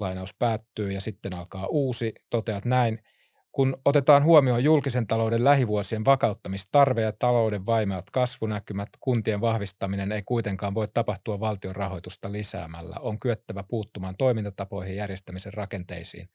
Lainaus 0.00 0.34
päättyy 0.38 0.92
ja 0.92 1.00
sitten 1.00 1.34
alkaa 1.34 1.66
uusi. 1.66 2.12
Toteat 2.30 2.64
näin– 2.64 2.98
kun 3.56 3.76
otetaan 3.84 4.24
huomioon 4.24 4.64
julkisen 4.64 5.06
talouden 5.06 5.44
lähivuosien 5.44 6.04
vakauttamistarve 6.04 7.02
ja 7.02 7.12
talouden 7.12 7.66
vaimeat 7.66 8.10
kasvunäkymät, 8.10 8.88
kuntien 9.00 9.40
vahvistaminen 9.40 10.12
ei 10.12 10.22
kuitenkaan 10.22 10.74
voi 10.74 10.88
tapahtua 10.94 11.40
valtion 11.40 11.76
rahoitusta 11.76 12.32
lisäämällä. 12.32 12.96
On 13.00 13.18
kyettävä 13.18 13.62
puuttumaan 13.62 14.16
toimintatapoihin, 14.16 14.96
järjestämisen 14.96 15.54
rakenteisiin 15.54 16.28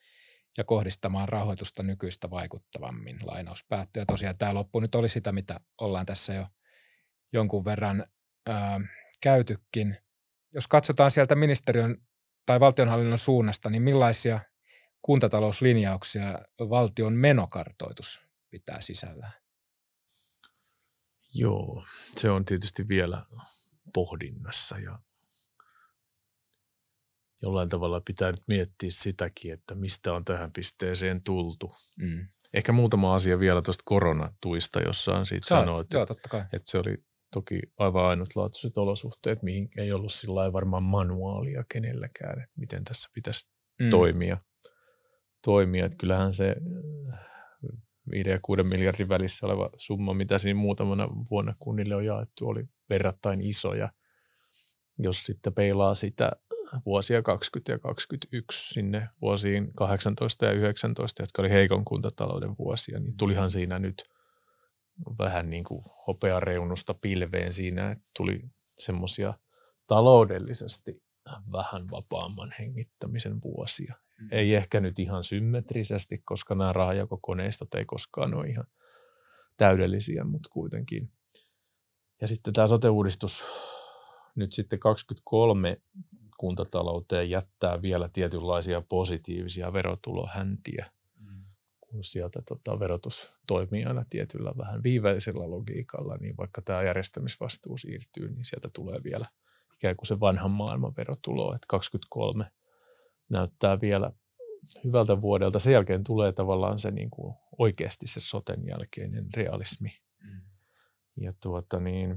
ja 0.57 0.63
kohdistamaan 0.63 1.29
rahoitusta 1.29 1.83
nykyistä 1.83 2.29
vaikuttavammin. 2.29 3.19
Lainaus 3.23 3.65
päättyy. 3.69 4.01
Ja 4.01 4.05
tosiaan 4.05 4.35
tämä 4.39 4.53
loppu 4.53 4.79
nyt 4.79 4.95
oli 4.95 5.09
sitä, 5.09 5.31
mitä 5.31 5.59
ollaan 5.81 6.05
tässä 6.05 6.33
jo 6.33 6.45
jonkun 7.33 7.65
verran 7.65 8.05
ää, 8.49 8.79
käytykin. 9.23 9.97
Jos 10.53 10.67
katsotaan 10.67 11.11
sieltä 11.11 11.35
ministeriön 11.35 11.97
tai 12.45 12.59
valtionhallinnon 12.59 13.17
suunnasta, 13.17 13.69
niin 13.69 13.83
millaisia– 13.83 14.39
kuntatalouslinjauksia 15.01 16.39
valtion 16.59 17.13
menokartoitus 17.13 18.21
pitää 18.49 18.81
sisällään? 18.81 19.33
Joo, 21.33 21.85
se 21.89 22.29
on 22.29 22.45
tietysti 22.45 22.87
vielä 22.87 23.25
pohdinnassa 23.93 24.77
ja 24.79 24.99
jollain 27.41 27.69
tavalla 27.69 28.01
pitää 28.01 28.31
nyt 28.31 28.43
miettiä 28.47 28.89
sitäkin, 28.91 29.53
että 29.53 29.75
mistä 29.75 30.13
on 30.13 30.25
tähän 30.25 30.51
pisteeseen 30.51 31.23
tultu. 31.23 31.71
Mm. 31.97 32.27
Ehkä 32.53 32.71
muutama 32.71 33.15
asia 33.15 33.39
vielä 33.39 33.61
tuosta 33.61 33.83
koronatuista, 33.85 34.81
jossa 34.81 35.11
on 35.11 35.25
siitä 35.25 35.47
sanoa, 35.47 35.81
että, 35.81 35.97
että 36.53 36.71
se 36.71 36.77
oli 36.77 36.97
toki 37.33 37.59
aivan 37.77 38.05
ainutlaatuiset 38.05 38.77
olosuhteet, 38.77 39.43
mihin 39.43 39.69
ei 39.77 39.91
ollut 39.91 40.13
sillä 40.13 40.53
varmaan 40.53 40.83
manuaalia 40.83 41.63
kenelläkään, 41.71 42.39
että 42.39 42.59
miten 42.59 42.83
tässä 42.83 43.09
pitäisi 43.13 43.47
mm. 43.79 43.89
toimia– 43.89 44.37
toimia. 45.43 45.85
Että 45.85 45.97
kyllähän 45.97 46.33
se 46.33 46.55
5 48.11 48.29
äh, 48.29 48.33
ja 48.33 48.39
6 48.41 48.63
miljardin 48.63 49.09
välissä 49.09 49.45
oleva 49.45 49.69
summa, 49.77 50.13
mitä 50.13 50.37
siinä 50.37 50.59
muutamana 50.59 51.09
vuonna 51.31 51.55
kunnille 51.59 51.95
on 51.95 52.05
jaettu, 52.05 52.47
oli 52.47 52.63
verrattain 52.89 53.41
iso. 53.41 53.73
Ja 53.73 53.89
jos 54.97 55.23
sitten 55.23 55.53
peilaa 55.53 55.95
sitä 55.95 56.31
vuosia 56.85 57.21
20 57.21 57.71
ja 57.71 57.79
21 57.79 58.73
sinne 58.73 59.09
vuosiin 59.21 59.73
18 59.75 60.45
ja 60.45 60.51
19, 60.51 61.23
jotka 61.23 61.41
oli 61.41 61.49
heikon 61.49 61.85
kuntatalouden 61.85 62.57
vuosia, 62.57 62.99
niin 62.99 63.17
tulihan 63.17 63.51
siinä 63.51 63.79
nyt 63.79 64.03
vähän 65.19 65.49
niin 65.49 65.63
kuin 65.63 65.83
hopeareunusta 66.07 66.93
pilveen 66.93 67.53
siinä, 67.53 67.91
että 67.91 68.05
tuli 68.17 68.41
semmoisia 68.79 69.33
taloudellisesti 69.87 71.03
vähän 71.51 71.89
vapaamman 71.91 72.53
hengittämisen 72.59 73.41
vuosia. 73.41 73.95
Mm. 74.21 74.27
Ei 74.31 74.55
ehkä 74.55 74.79
nyt 74.79 74.99
ihan 74.99 75.23
symmetrisesti, 75.23 76.21
koska 76.25 76.55
nämä 76.55 76.73
rahajakokoneistot 76.73 77.73
ei 77.75 77.85
koskaan 77.85 78.33
ole 78.33 78.47
ihan 78.47 78.67
täydellisiä, 79.57 80.23
mutta 80.23 80.49
kuitenkin. 80.51 81.11
Ja 82.21 82.27
sitten 82.27 82.53
tämä 82.53 82.67
sote-uudistus 82.67 83.43
nyt 84.35 84.51
sitten 84.51 84.79
23 84.79 85.81
kuntatalouteen 86.37 87.29
jättää 87.29 87.81
vielä 87.81 88.09
tietynlaisia 88.13 88.81
positiivisia 88.89 89.73
verotulohäntiä, 89.73 90.85
mm. 91.19 91.43
kun 91.81 92.03
sieltä 92.03 92.41
tota, 92.47 92.79
verotus 92.79 93.41
toimii 93.47 93.85
aina 93.85 94.05
tietyllä 94.09 94.51
vähän 94.57 94.83
viiveisellä 94.83 95.49
logiikalla, 95.49 96.17
niin 96.17 96.37
vaikka 96.37 96.61
tämä 96.61 96.83
järjestämisvastuu 96.83 97.77
siirtyy, 97.77 98.29
niin 98.29 98.45
sieltä 98.45 98.69
tulee 98.73 98.99
vielä 99.03 99.25
ikään 99.75 99.95
kuin 99.95 100.07
se 100.07 100.19
vanhan 100.19 100.51
maailman 100.51 100.93
verotulo, 100.97 101.55
että 101.55 101.65
23 101.67 102.51
näyttää 103.31 103.81
vielä 103.81 104.11
hyvältä 104.83 105.21
vuodelta. 105.21 105.59
Sen 105.59 105.73
jälkeen 105.73 106.03
tulee 106.03 106.31
tavallaan 106.31 106.79
se 106.79 106.91
niin 106.91 107.09
kuin 107.09 107.35
oikeasti 107.57 108.07
se 108.07 108.19
soten 108.19 108.67
jälkeinen 108.67 109.27
realismi. 109.37 109.89
Mm. 110.23 110.41
Ja 111.17 111.33
tuota 111.41 111.79
niin, 111.79 112.15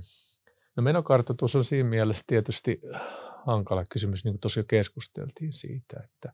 no 0.76 0.82
menokartoitus 0.82 1.56
on 1.56 1.64
siinä 1.64 1.88
mielessä 1.88 2.24
tietysti 2.26 2.80
hankala 3.46 3.84
kysymys, 3.90 4.24
niin 4.24 4.32
kuin 4.32 4.40
tosiaan 4.40 4.66
keskusteltiin 4.66 5.52
siitä, 5.52 6.00
että 6.04 6.32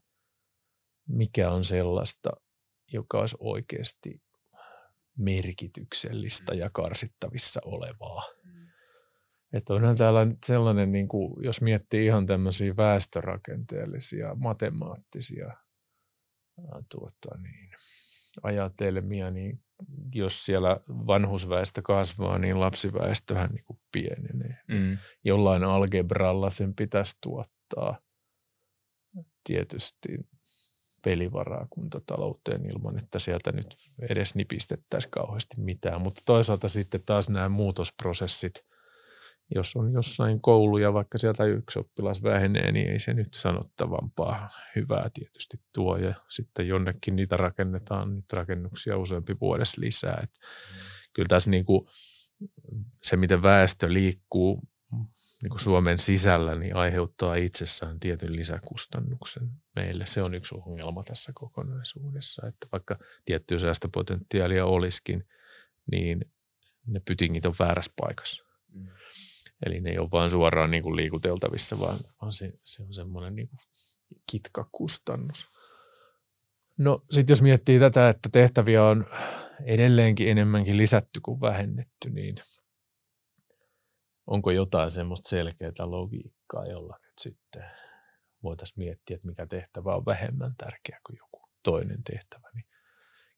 mikä 1.08 1.50
on 1.50 1.64
sellaista, 1.64 2.30
joka 2.92 3.20
olisi 3.20 3.36
oikeasti 3.38 4.22
merkityksellistä 5.18 6.54
ja 6.54 6.70
karsittavissa 6.70 7.60
olevaa. 7.64 8.24
Että 9.52 9.74
onhan 9.74 9.96
täällä 9.96 10.26
sellainen, 10.46 10.92
niin 10.92 11.08
kuin, 11.08 11.44
jos 11.44 11.60
miettii 11.60 12.06
ihan 12.06 12.26
tämmöisiä 12.26 12.76
väestörakenteellisia, 12.76 14.34
matemaattisia 14.34 15.54
tuota, 16.88 17.38
niin, 17.42 17.70
ajatelmia, 18.42 19.30
niin 19.30 19.62
jos 20.14 20.44
siellä 20.44 20.80
vanhusväestö 20.88 21.82
kasvaa, 21.82 22.38
niin 22.38 22.60
lapsiväestöhän 22.60 23.50
niin 23.50 23.64
kuin 23.64 23.80
pienenee. 23.92 24.58
Mm. 24.68 24.98
Jollain 25.24 25.64
algebralla 25.64 26.50
sen 26.50 26.74
pitäisi 26.74 27.18
tuottaa 27.22 27.98
tietysti 29.44 30.08
pelivaraa 31.04 31.66
kuntatalouteen 31.70 32.70
ilman, 32.70 32.98
että 32.98 33.18
sieltä 33.18 33.52
nyt 33.52 33.66
edes 34.08 34.34
nipistettäisiin 34.34 35.10
kauheasti 35.10 35.60
mitään. 35.60 36.00
Mutta 36.00 36.22
toisaalta 36.26 36.68
sitten 36.68 37.02
taas 37.06 37.30
nämä 37.30 37.48
muutosprosessit– 37.48 38.52
jos 39.54 39.76
on 39.76 39.92
jossain 39.92 40.40
kouluja, 40.40 40.92
vaikka 40.92 41.18
sieltä 41.18 41.44
yksi 41.44 41.78
oppilas 41.78 42.22
vähenee, 42.22 42.72
niin 42.72 42.90
ei 42.90 42.98
se 42.98 43.14
nyt 43.14 43.34
sanottavampaa 43.34 44.48
hyvää 44.76 45.10
tietysti 45.14 45.56
tuo. 45.74 45.96
Ja 45.96 46.14
sitten 46.28 46.68
jonnekin 46.68 47.16
niitä 47.16 47.36
rakennetaan, 47.36 48.14
niitä 48.14 48.36
rakennuksia 48.36 48.98
useampi 48.98 49.36
vuodessa 49.40 49.80
lisää. 49.80 50.20
Et. 50.22 50.30
Kyllä 51.12 51.28
tässä 51.28 51.50
niin 51.50 51.64
kuin 51.64 51.86
se, 53.02 53.16
miten 53.16 53.42
väestö 53.42 53.92
liikkuu 53.92 54.62
niin 55.42 55.50
kuin 55.50 55.60
Suomen 55.60 55.98
sisällä, 55.98 56.54
niin 56.54 56.76
aiheuttaa 56.76 57.34
itsessään 57.34 58.00
tietyn 58.00 58.36
lisäkustannuksen 58.36 59.50
meille. 59.76 60.06
Se 60.06 60.22
on 60.22 60.34
yksi 60.34 60.54
ongelma 60.54 61.02
tässä 61.02 61.32
kokonaisuudessa, 61.34 62.46
että 62.46 62.66
vaikka 62.72 62.98
tiettyä 63.24 63.58
säästöpotentiaalia 63.58 64.66
olisikin, 64.66 65.24
niin 65.90 66.24
ne 66.86 67.00
pytingit 67.00 67.46
on 67.46 67.54
väärässä 67.58 67.92
paikassa. 68.00 68.44
Mm. 68.72 68.86
Eli 69.66 69.80
ne 69.80 69.90
ei 69.90 69.98
ole 69.98 70.08
vain 70.12 70.30
suoraan 70.30 70.70
niin 70.70 70.82
kuin 70.82 70.96
liikuteltavissa, 70.96 71.78
vaan, 71.78 71.98
vaan 72.22 72.32
se, 72.32 72.52
se 72.64 72.82
on 72.82 72.94
semmoinen 72.94 73.36
niin 73.36 73.48
kuin 73.48 73.58
kitkakustannus. 74.30 75.46
No 76.78 77.04
sitten 77.10 77.32
jos 77.32 77.42
miettii 77.42 77.78
tätä, 77.78 78.08
että 78.08 78.28
tehtäviä 78.32 78.84
on 78.84 79.06
edelleenkin 79.64 80.28
enemmänkin 80.28 80.76
lisätty 80.76 81.20
kuin 81.20 81.40
vähennetty, 81.40 82.10
niin 82.10 82.36
onko 84.26 84.50
jotain 84.50 84.90
semmoista 84.90 85.28
selkeää 85.28 85.72
logiikkaa, 85.84 86.66
jolla 86.66 86.98
nyt 87.02 87.14
sitten 87.20 87.64
voitaisiin 88.42 88.78
miettiä, 88.84 89.14
että 89.14 89.28
mikä 89.28 89.46
tehtävä 89.46 89.96
on 89.96 90.06
vähemmän 90.06 90.54
tärkeä 90.56 91.00
kuin 91.06 91.16
joku 91.16 91.40
toinen 91.62 92.02
tehtävä. 92.04 92.50
Niin 92.54 92.64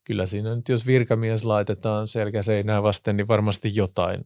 kyllä 0.05 0.27
siinä 0.27 0.55
nyt, 0.55 0.69
jos 0.69 0.87
virkamies 0.87 1.45
laitetaan 1.45 2.09
selkäseinää 2.09 2.83
vasten, 2.83 3.17
niin 3.17 3.29
varmasti 3.29 3.75
jotain 3.75 4.25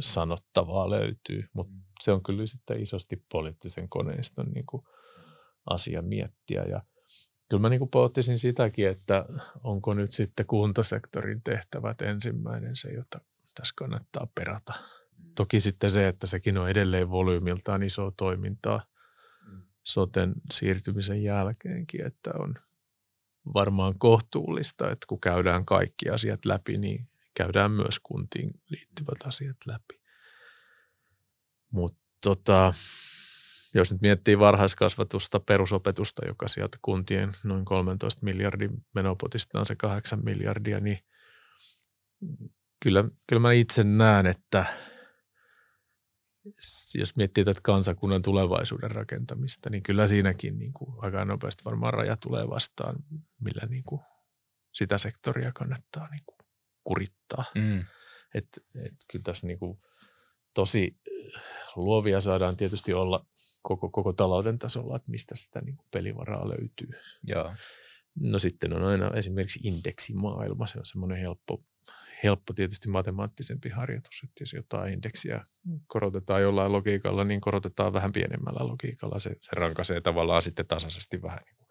sanottavaa 0.00 0.90
löytyy, 0.90 1.44
mutta 1.52 1.72
mm. 1.72 1.82
se 2.00 2.12
on 2.12 2.22
kyllä 2.22 2.46
sitten 2.46 2.82
isosti 2.82 3.22
poliittisen 3.32 3.88
koneiston 3.88 4.46
niin 4.54 4.66
kuin 4.66 4.82
asia 5.70 6.02
miettiä. 6.02 6.64
Ja 6.64 6.82
kyllä 7.48 7.60
mä 7.60 7.68
niin 7.68 7.78
kuin 7.78 7.90
pohtisin 7.90 8.38
sitäkin, 8.38 8.88
että 8.88 9.24
onko 9.64 9.94
nyt 9.94 10.10
sitten 10.10 10.46
kuntasektorin 10.46 11.42
tehtävät 11.42 12.02
ensimmäinen 12.02 12.76
se, 12.76 12.92
jota 12.92 13.20
tässä 13.54 13.74
kannattaa 13.76 14.28
perata. 14.34 14.72
Mm. 15.18 15.32
Toki 15.34 15.60
sitten 15.60 15.90
se, 15.90 16.08
että 16.08 16.26
sekin 16.26 16.58
on 16.58 16.68
edelleen 16.68 17.10
volyymiltaan 17.10 17.82
iso 17.82 18.10
toimintaa 18.10 18.80
mm. 19.46 19.62
soten 19.82 20.34
siirtymisen 20.52 21.22
jälkeenkin, 21.22 22.06
että 22.06 22.30
on 22.38 22.54
varmaan 23.54 23.98
kohtuullista, 23.98 24.90
että 24.90 25.06
kun 25.08 25.20
käydään 25.20 25.64
kaikki 25.64 26.08
asiat 26.10 26.44
läpi, 26.44 26.78
niin 26.78 27.08
käydään 27.38 27.70
myös 27.70 28.00
kuntiin 28.02 28.50
liittyvät 28.68 29.26
asiat 29.26 29.56
läpi. 29.66 30.00
Mutta 31.70 32.00
tota, 32.24 32.72
jos 33.74 33.92
nyt 33.92 34.00
miettii 34.02 34.38
varhaiskasvatusta, 34.38 35.40
perusopetusta, 35.40 36.26
joka 36.26 36.48
sieltä 36.48 36.78
kuntien 36.82 37.30
noin 37.44 37.64
13 37.64 38.24
miljardin 38.24 38.70
menopotista 38.94 39.60
on 39.60 39.66
se 39.66 39.76
8 39.76 40.20
miljardia, 40.24 40.80
niin 40.80 40.98
kyllä, 42.82 43.04
kyllä 43.26 43.40
mä 43.40 43.52
itse 43.52 43.84
näen, 43.84 44.26
että 44.26 44.66
jos 46.94 47.16
miettii 47.16 47.44
tätä 47.44 47.60
kansakunnan 47.62 48.22
tulevaisuuden 48.22 48.90
rakentamista, 48.90 49.70
niin 49.70 49.82
kyllä 49.82 50.06
siinäkin 50.06 50.58
niin 50.58 50.72
kuin 50.72 50.94
aika 50.98 51.24
nopeasti 51.24 51.64
varmaan 51.64 51.94
raja 51.94 52.16
tulee 52.16 52.48
vastaan, 52.48 52.96
millä 53.40 53.62
niin 53.68 53.84
kuin 53.86 54.00
sitä 54.72 54.98
sektoria 54.98 55.52
kannattaa 55.52 56.08
niin 56.10 56.22
kuin 56.26 56.37
kurittaa. 56.88 57.44
Mm. 57.54 57.84
Et, 58.34 58.48
et 58.84 58.94
kyllä 59.10 59.22
tässä 59.22 59.46
niin 59.46 59.58
kuin 59.58 59.78
tosi 60.54 60.96
luovia 61.76 62.20
saadaan 62.20 62.56
tietysti 62.56 62.94
olla 62.94 63.26
koko, 63.62 63.90
koko 63.90 64.12
talouden 64.12 64.58
tasolla, 64.58 64.96
että 64.96 65.10
mistä 65.10 65.36
sitä 65.36 65.60
niin 65.60 65.76
kuin 65.76 65.86
pelivaraa 65.90 66.48
löytyy. 66.48 66.88
Joo. 67.22 67.54
No 68.20 68.38
sitten 68.38 68.72
on 68.72 68.84
aina 68.84 69.10
esimerkiksi 69.14 69.60
indeksimaailma, 69.62 70.66
se 70.66 70.78
on 70.78 70.86
semmoinen 70.86 71.18
helppo, 71.18 71.58
helppo 72.24 72.52
tietysti 72.52 72.88
matemaattisempi 72.88 73.68
harjoitus, 73.68 74.20
että 74.24 74.42
jos 74.42 74.52
jotain 74.52 74.92
indeksiä 74.92 75.42
korotetaan 75.86 76.42
jollain 76.42 76.72
logiikalla, 76.72 77.24
niin 77.24 77.40
korotetaan 77.40 77.92
vähän 77.92 78.12
pienemmällä 78.12 78.68
logiikalla. 78.68 79.18
Se, 79.18 79.30
se 79.40 79.50
rankaisee 79.52 80.00
tavallaan 80.00 80.42
sitten 80.42 80.66
tasaisesti 80.66 81.22
vähän 81.22 81.40
niin 81.46 81.56
kuin 81.56 81.68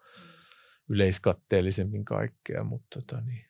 yleiskatteellisemmin 0.88 2.04
kaikkea, 2.04 2.64
mutta 2.64 3.00
tota 3.00 3.20
niin, 3.20 3.47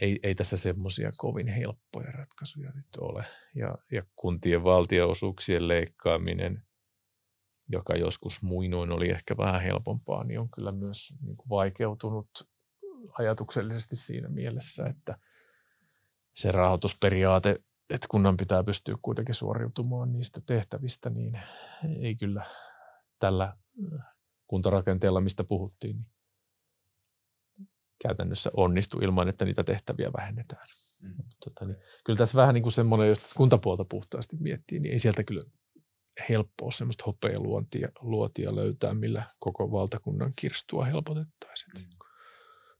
ei, 0.00 0.18
ei 0.22 0.34
tässä 0.34 0.56
semmoisia 0.56 1.10
kovin 1.18 1.48
helppoja 1.48 2.12
ratkaisuja 2.12 2.70
nyt 2.74 2.96
ole. 3.00 3.24
Ja, 3.54 3.78
ja 3.92 4.02
kuntien 4.16 4.64
valtionosuuksien 4.64 5.68
leikkaaminen, 5.68 6.62
joka 7.68 7.96
joskus 7.96 8.42
muinoin 8.42 8.92
oli 8.92 9.10
ehkä 9.10 9.36
vähän 9.36 9.62
helpompaa, 9.62 10.24
niin 10.24 10.40
on 10.40 10.50
kyllä 10.50 10.72
myös 10.72 11.14
niin 11.22 11.36
kuin 11.36 11.48
vaikeutunut 11.48 12.28
ajatuksellisesti 13.18 13.96
siinä 13.96 14.28
mielessä, 14.28 14.86
että 14.86 15.18
se 16.34 16.52
rahoitusperiaate, 16.52 17.56
että 17.90 18.06
kunnan 18.10 18.36
pitää 18.36 18.64
pystyä 18.64 18.96
kuitenkin 19.02 19.34
suoriutumaan 19.34 20.12
niistä 20.12 20.40
tehtävistä, 20.46 21.10
niin 21.10 21.40
ei 22.00 22.16
kyllä 22.16 22.46
tällä 23.18 23.56
kuntarakenteella, 24.46 25.20
mistä 25.20 25.44
puhuttiin, 25.44 25.96
niin 25.96 26.15
käytännössä 28.02 28.50
onnistu 28.56 28.98
ilman, 28.98 29.28
että 29.28 29.44
niitä 29.44 29.64
tehtäviä 29.64 30.10
vähennetään. 30.16 30.62
Mm. 31.02 31.14
Tota, 31.44 31.64
niin, 31.64 31.76
kyllä 32.04 32.18
tässä 32.18 32.36
vähän 32.36 32.54
niin 32.54 32.62
kuin 32.62 32.72
semmoinen, 32.72 33.08
jos 33.08 33.34
kuntapuolta 33.34 33.84
puhtaasti 33.84 34.36
miettii, 34.40 34.80
niin 34.80 34.92
ei 34.92 34.98
sieltä 34.98 35.24
kyllä 35.24 35.42
helppoa 36.28 36.70
semmoista 36.70 37.04
hopealuotia 37.06 37.88
luotia 38.00 38.56
löytää, 38.56 38.94
millä 38.94 39.24
koko 39.40 39.70
valtakunnan 39.70 40.32
kirstua 40.40 40.84
helpotettaisiin. 40.84 41.72
Mm. 41.78 41.96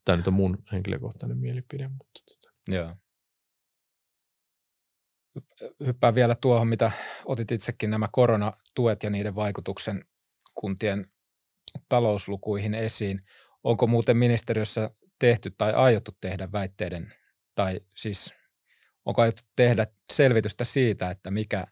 Tämä 0.05 0.17
nyt 0.17 0.27
on 0.27 0.35
mun 0.35 0.59
henkilökohtainen 0.73 1.39
mielipide. 1.39 1.89
Mutta 1.89 2.23
tota. 2.27 2.51
Joo. 2.69 2.95
Hyppään 5.87 6.15
vielä 6.15 6.35
tuohon, 6.41 6.69
mitä 6.69 6.93
otit 7.25 7.53
itsekin 7.53 7.91
nämä 7.91 8.09
koronatuet 8.13 9.03
ja 9.03 9.11
niiden 9.11 9.35
vaikutuksen 9.35 10.05
kuntien 10.55 11.05
talouslukuihin 11.89 12.75
esiin. 12.75 13.21
Onko 13.65 13.87
muuten 13.87 14.17
ministeriössä 14.17 14.91
tehty 15.19 15.51
tai 15.59 15.73
aiottu 15.73 16.13
tehdä 16.21 16.53
väitteiden, 16.53 17.15
tai 17.55 17.81
siis 17.97 18.35
onko 19.05 19.23
aiottu 19.23 19.43
tehdä 19.57 19.87
selvitystä 20.13 20.65
siitä, 20.65 21.11
että 21.11 21.31
mikä 21.31 21.67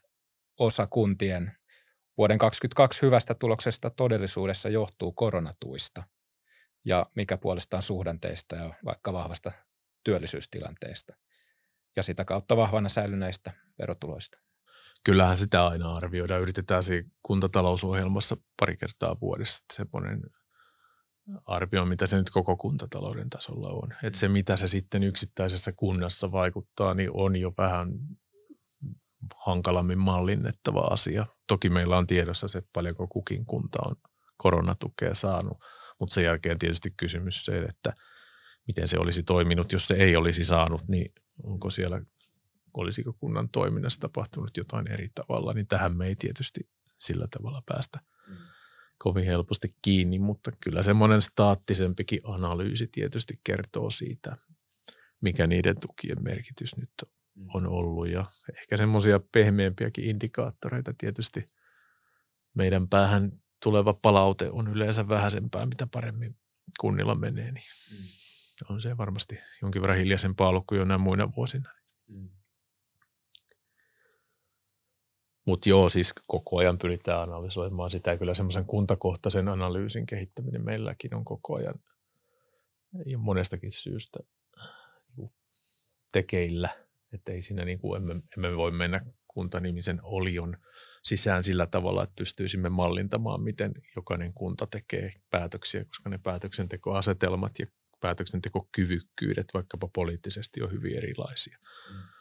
osa 0.59 0.87
kuntien 0.87 1.51
vuoden 2.17 2.37
2022 2.37 3.01
hyvästä 3.01 3.33
tuloksesta 3.33 3.89
todellisuudessa 3.89 4.69
johtuu 4.69 5.11
koronatuista 5.11 6.03
ja 6.85 7.05
mikä 7.15 7.37
puolestaan 7.37 7.83
suhdanteista 7.83 8.55
ja 8.55 8.73
vaikka 8.85 9.13
vahvasta 9.13 9.51
työllisyystilanteesta 10.03 11.13
ja 11.95 12.03
sitä 12.03 12.25
kautta 12.25 12.57
vahvana 12.57 12.89
säilyneistä 12.89 13.51
verotuloista. 13.79 14.37
Kyllähän 15.03 15.37
sitä 15.37 15.67
aina 15.67 15.93
arvioidaan. 15.93 16.41
Yritetään 16.41 16.83
siinä 16.83 17.09
kuntatalousohjelmassa 17.23 18.37
pari 18.59 18.77
kertaa 18.77 19.19
vuodessa 19.21 19.65
semmoinen 19.73 20.21
arvio, 21.45 21.85
mitä 21.85 22.07
se 22.07 22.17
nyt 22.17 22.29
koko 22.29 22.57
kuntatalouden 22.57 23.29
tasolla 23.29 23.69
on. 23.69 23.89
Että 24.03 24.19
se, 24.19 24.27
mitä 24.27 24.57
se 24.57 24.67
sitten 24.67 25.03
yksittäisessä 25.03 25.71
kunnassa 25.71 26.31
vaikuttaa, 26.31 26.93
niin 26.93 27.09
on 27.13 27.35
jo 27.35 27.53
vähän 27.57 27.91
hankalammin 29.45 29.99
mallinnettava 29.99 30.81
asia. 30.81 31.25
Toki 31.47 31.69
meillä 31.69 31.97
on 31.97 32.07
tiedossa 32.07 32.47
se, 32.47 32.63
paljonko 32.73 33.07
kukin 33.07 33.45
kunta 33.45 33.79
on 33.85 33.95
koronatukea 34.37 35.13
saanut, 35.13 35.57
mutta 35.99 36.13
sen 36.13 36.23
jälkeen 36.23 36.59
tietysti 36.59 36.89
kysymys 36.97 37.45
se, 37.45 37.59
että 37.59 37.93
miten 38.67 38.87
se 38.87 38.99
olisi 38.99 39.23
toiminut, 39.23 39.71
jos 39.71 39.87
se 39.87 39.93
ei 39.93 40.15
olisi 40.15 40.43
saanut, 40.43 40.87
niin 40.87 41.13
onko 41.43 41.69
siellä, 41.69 42.01
olisiko 42.73 43.13
kunnan 43.13 43.49
toiminnassa 43.49 43.99
tapahtunut 43.99 44.57
jotain 44.57 44.91
eri 44.91 45.07
tavalla, 45.15 45.53
niin 45.53 45.67
tähän 45.67 45.97
me 45.97 46.07
ei 46.07 46.15
tietysti 46.15 46.69
sillä 46.97 47.27
tavalla 47.31 47.63
päästä– 47.65 47.99
kovin 48.97 49.25
helposti 49.25 49.67
kiinni, 49.81 50.19
mutta 50.19 50.51
kyllä 50.63 50.83
semmoinen 50.83 51.21
staattisempikin 51.21 52.19
analyysi 52.23 52.87
tietysti 52.87 53.39
kertoo 53.43 53.89
siitä, 53.89 54.35
mikä 55.21 55.47
niiden 55.47 55.75
tukien 55.79 56.23
merkitys 56.23 56.77
nyt 56.77 56.89
on 57.53 57.63
mm. 57.63 57.69
ollut 57.69 58.09
ja 58.09 58.25
ehkä 58.57 58.77
semmoisia 58.77 59.19
pehmeämpiäkin 59.31 60.05
indikaattoreita 60.05 60.93
tietysti 60.97 61.45
meidän 62.53 62.89
päähän 62.89 63.31
tuleva 63.63 63.93
palaute 63.93 64.49
on 64.51 64.67
yleensä 64.67 65.07
vähäisempää, 65.07 65.65
mitä 65.65 65.87
paremmin 65.93 66.37
kunnilla 66.79 67.15
menee, 67.15 67.51
niin 67.51 67.63
mm. 67.91 68.73
on 68.73 68.81
se 68.81 68.97
varmasti 68.97 69.39
jonkin 69.61 69.81
verran 69.81 69.97
hiljaisempaa 69.97 70.47
ollut 70.47 70.63
kuin 70.67 70.79
jonain 70.79 71.01
muina 71.01 71.35
vuosina. 71.35 71.69
Mm. 72.07 72.29
Mutta 75.45 75.69
joo, 75.69 75.89
siis 75.89 76.13
koko 76.27 76.57
ajan 76.57 76.77
pyritään 76.77 77.21
analysoimaan 77.21 77.89
sitä 77.89 78.17
kyllä 78.17 78.33
semmoisen 78.33 78.65
kuntakohtaisen 78.65 79.47
analyysin 79.47 80.05
kehittäminen 80.05 80.65
meilläkin 80.65 81.15
on 81.15 81.25
koko 81.25 81.55
ajan 81.55 81.75
ja 83.05 83.17
monestakin 83.17 83.71
syystä 83.71 84.19
niin 85.17 85.31
tekeillä. 86.11 86.69
Että 87.13 87.31
ei 87.31 87.41
siinä 87.41 87.65
niin 87.65 87.79
kuin 87.79 88.01
emme, 88.01 88.15
emme 88.37 88.57
voi 88.57 88.71
mennä 88.71 89.01
kuntanimisen 89.27 89.99
olion 90.03 90.57
sisään 91.03 91.43
sillä 91.43 91.67
tavalla, 91.67 92.03
että 92.03 92.13
pystyisimme 92.17 92.69
mallintamaan, 92.69 93.41
miten 93.41 93.71
jokainen 93.95 94.33
kunta 94.33 94.67
tekee 94.67 95.11
päätöksiä, 95.29 95.85
koska 95.85 96.09
ne 96.09 96.17
päätöksentekoasetelmat 96.17 97.59
ja 97.59 97.65
päätöksentekokyvykkyydet 98.01 99.47
vaikkapa 99.53 99.89
poliittisesti 99.93 100.61
on 100.61 100.71
hyvin 100.71 100.97
erilaisia. 100.97 101.57
Mm. 101.89 102.14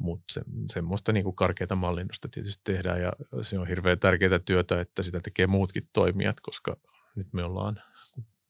Mutta 0.00 0.24
se, 0.32 0.40
semmoista 0.72 1.12
niin 1.12 1.34
karkeata 1.34 1.74
mallinnosta 1.74 2.28
tietysti 2.28 2.60
tehdään 2.64 3.00
ja 3.00 3.12
se 3.42 3.58
on 3.58 3.68
hirveän 3.68 3.98
tärkeää 3.98 4.38
työtä, 4.38 4.80
että 4.80 5.02
sitä 5.02 5.20
tekee 5.20 5.46
muutkin 5.46 5.88
toimijat, 5.92 6.40
koska 6.40 6.76
nyt 7.16 7.32
me 7.32 7.44
ollaan 7.44 7.82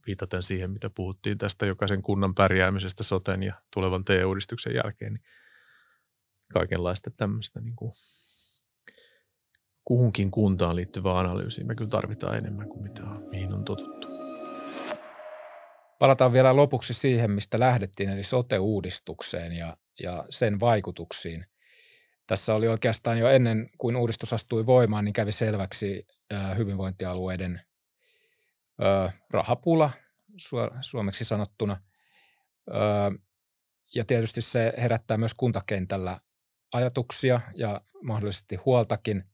viitaten 0.06 0.42
siihen, 0.42 0.70
mitä 0.70 0.90
puhuttiin 0.90 1.38
tästä 1.38 1.66
jokaisen 1.66 2.02
kunnan 2.02 2.34
pärjäämisestä 2.34 3.02
soten 3.02 3.42
ja 3.42 3.54
tulevan 3.74 4.04
TE-uudistuksen 4.04 4.74
jälkeen, 4.74 5.12
niin 5.12 5.24
kaikenlaista 6.52 7.10
tämmöistä 7.16 7.60
niin 7.60 7.76
kuin 7.76 7.90
kuhunkin 9.84 10.30
kuntaan 10.30 10.76
liittyvää 10.76 11.18
analyysiä 11.18 11.64
me 11.64 11.74
kyllä 11.74 11.90
tarvitaan 11.90 12.36
enemmän 12.36 12.68
kuin 12.68 12.82
mitä, 12.82 13.02
mihin 13.30 13.52
on 13.52 13.64
totuttu. 13.64 14.08
Palataan 15.98 16.32
vielä 16.32 16.56
lopuksi 16.56 16.94
siihen, 16.94 17.30
mistä 17.30 17.60
lähdettiin, 17.60 18.08
eli 18.08 18.22
sote-uudistukseen 18.22 19.52
ja, 19.52 19.76
ja 20.02 20.24
sen 20.30 20.60
vaikutuksiin. 20.60 21.46
Tässä 22.26 22.54
oli 22.54 22.68
oikeastaan 22.68 23.18
jo 23.18 23.28
ennen 23.28 23.70
kuin 23.78 23.96
uudistus 23.96 24.32
astui 24.32 24.66
voimaan, 24.66 25.04
niin 25.04 25.12
kävi 25.12 25.32
selväksi 25.32 26.06
hyvinvointialueiden 26.56 27.60
rahapula 29.30 29.90
suomeksi 30.80 31.24
sanottuna. 31.24 31.80
Ja 33.94 34.04
tietysti 34.04 34.40
se 34.40 34.72
herättää 34.76 35.16
myös 35.16 35.34
kuntakentällä 35.34 36.20
ajatuksia 36.72 37.40
ja 37.54 37.80
mahdollisesti 38.02 38.56
huoltakin. 38.56 39.24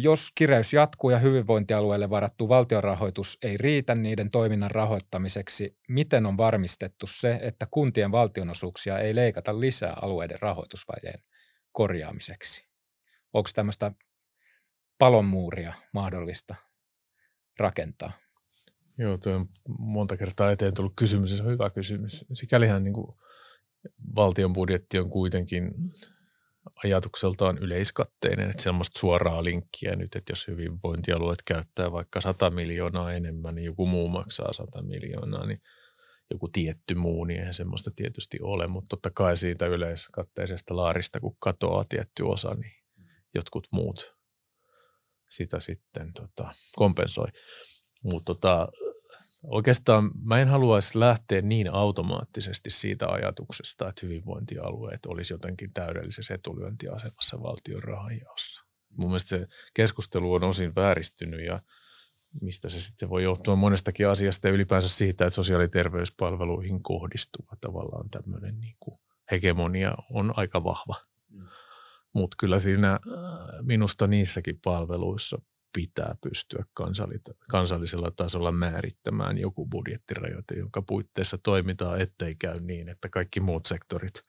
Jos 0.00 0.28
kireys 0.34 0.72
jatkuu 0.72 1.10
ja 1.10 1.18
hyvinvointialueelle 1.18 2.10
varattu 2.10 2.48
valtionrahoitus 2.48 3.38
ei 3.42 3.56
riitä 3.56 3.94
niiden 3.94 4.30
toiminnan 4.30 4.70
rahoittamiseksi, 4.70 5.78
miten 5.88 6.26
on 6.26 6.36
varmistettu 6.36 7.06
se, 7.06 7.38
että 7.42 7.66
kuntien 7.70 8.12
valtionosuuksia 8.12 8.98
ei 8.98 9.14
leikata 9.14 9.60
lisää 9.60 9.96
alueiden 10.02 10.40
rahoitusvajeen 10.40 11.22
korjaamiseksi? 11.72 12.68
Onko 13.32 13.50
tämmöistä 13.54 13.92
palonmuuria 14.98 15.74
mahdollista 15.92 16.54
rakentaa? 17.58 18.12
Joo, 18.98 19.18
tuo 19.18 19.32
on 19.32 19.48
monta 19.78 20.16
kertaa 20.16 20.50
eteen 20.50 20.74
tullut 20.74 20.92
kysymys, 20.96 21.36
se 21.36 21.42
on 21.42 21.52
hyvä 21.52 21.70
kysymys. 21.70 22.24
Sikälihän 22.32 22.84
niin 22.84 22.94
kuin 22.94 23.16
valtion 24.16 24.52
budjetti 24.52 24.98
on 24.98 25.10
kuitenkin 25.10 25.70
ajatukseltaan 26.84 27.58
yleiskatteinen, 27.58 28.50
että 28.50 28.62
semmoista 28.62 28.98
suoraa 28.98 29.44
linkkiä 29.44 29.96
nyt, 29.96 30.14
että 30.14 30.32
jos 30.32 30.48
hyvinvointialueet 30.48 31.42
käyttää 31.42 31.92
vaikka 31.92 32.20
100 32.20 32.50
miljoonaa 32.50 33.12
enemmän, 33.12 33.54
niin 33.54 33.64
joku 33.64 33.86
muu 33.86 34.08
maksaa 34.08 34.52
100 34.52 34.82
miljoonaa, 34.82 35.46
niin 35.46 35.60
joku 36.30 36.48
tietty 36.48 36.94
muu, 36.94 37.24
niin 37.24 37.40
eihän 37.40 37.54
semmoista 37.54 37.90
tietysti 37.96 38.38
ole, 38.42 38.66
mutta 38.66 38.88
totta 38.88 39.10
kai 39.14 39.36
siitä 39.36 39.66
yleiskatteisesta 39.66 40.76
laarista, 40.76 41.20
kun 41.20 41.36
katoaa 41.38 41.84
tietty 41.88 42.22
osa, 42.22 42.54
niin 42.54 42.72
jotkut 43.34 43.66
muut 43.72 44.16
sitä 45.28 45.60
sitten 45.60 46.12
tota, 46.12 46.50
kompensoi. 46.76 47.28
Mutta 48.02 48.34
tota, 48.34 48.68
Oikeastaan 49.44 50.10
mä 50.22 50.38
en 50.38 50.48
haluaisi 50.48 51.00
lähteä 51.00 51.42
niin 51.42 51.72
automaattisesti 51.72 52.70
siitä 52.70 53.08
ajatuksesta, 53.08 53.88
että 53.88 54.06
hyvinvointialueet 54.06 55.06
olisi 55.06 55.34
jotenkin 55.34 55.72
täydellisessä 55.72 56.34
etulyöntiasemassa 56.34 57.42
valtion 57.42 57.82
rahanjaossa. 57.82 58.64
Mun 58.96 59.08
mielestä 59.08 59.28
se 59.28 59.46
keskustelu 59.74 60.32
on 60.32 60.44
osin 60.44 60.74
vääristynyt 60.74 61.46
ja 61.46 61.62
mistä 62.40 62.68
se 62.68 62.80
sitten 62.80 63.10
voi 63.10 63.22
johtua 63.22 63.56
monestakin 63.56 64.08
asiasta 64.08 64.48
ja 64.48 64.54
ylipäänsä 64.54 64.88
siitä, 64.88 65.26
että 65.26 65.34
sosiaali- 65.34 65.64
ja 65.64 65.68
terveyspalveluihin 65.68 66.82
kohdistuva 66.82 67.56
tavallaan 67.60 68.10
tämmöinen 68.10 68.60
niin 68.60 68.76
kuin 68.80 68.94
hegemonia 69.30 69.94
on 70.10 70.32
aika 70.36 70.64
vahva. 70.64 70.94
Mm. 71.28 71.46
Mutta 72.12 72.36
kyllä 72.40 72.60
siinä 72.60 72.92
äh, 72.92 73.00
minusta 73.62 74.06
niissäkin 74.06 74.60
palveluissa 74.64 75.42
pitää 75.72 76.14
pystyä 76.22 76.64
kansallisella 77.50 78.10
tasolla 78.10 78.52
määrittämään 78.52 79.38
joku 79.38 79.66
budjettirajoite, 79.66 80.54
jonka 80.54 80.82
puitteissa 80.82 81.38
toimitaan, 81.38 82.00
ettei 82.00 82.34
käy 82.34 82.60
niin, 82.60 82.88
että 82.88 83.08
kaikki 83.08 83.40
muut 83.40 83.66
sektorit 83.66 84.22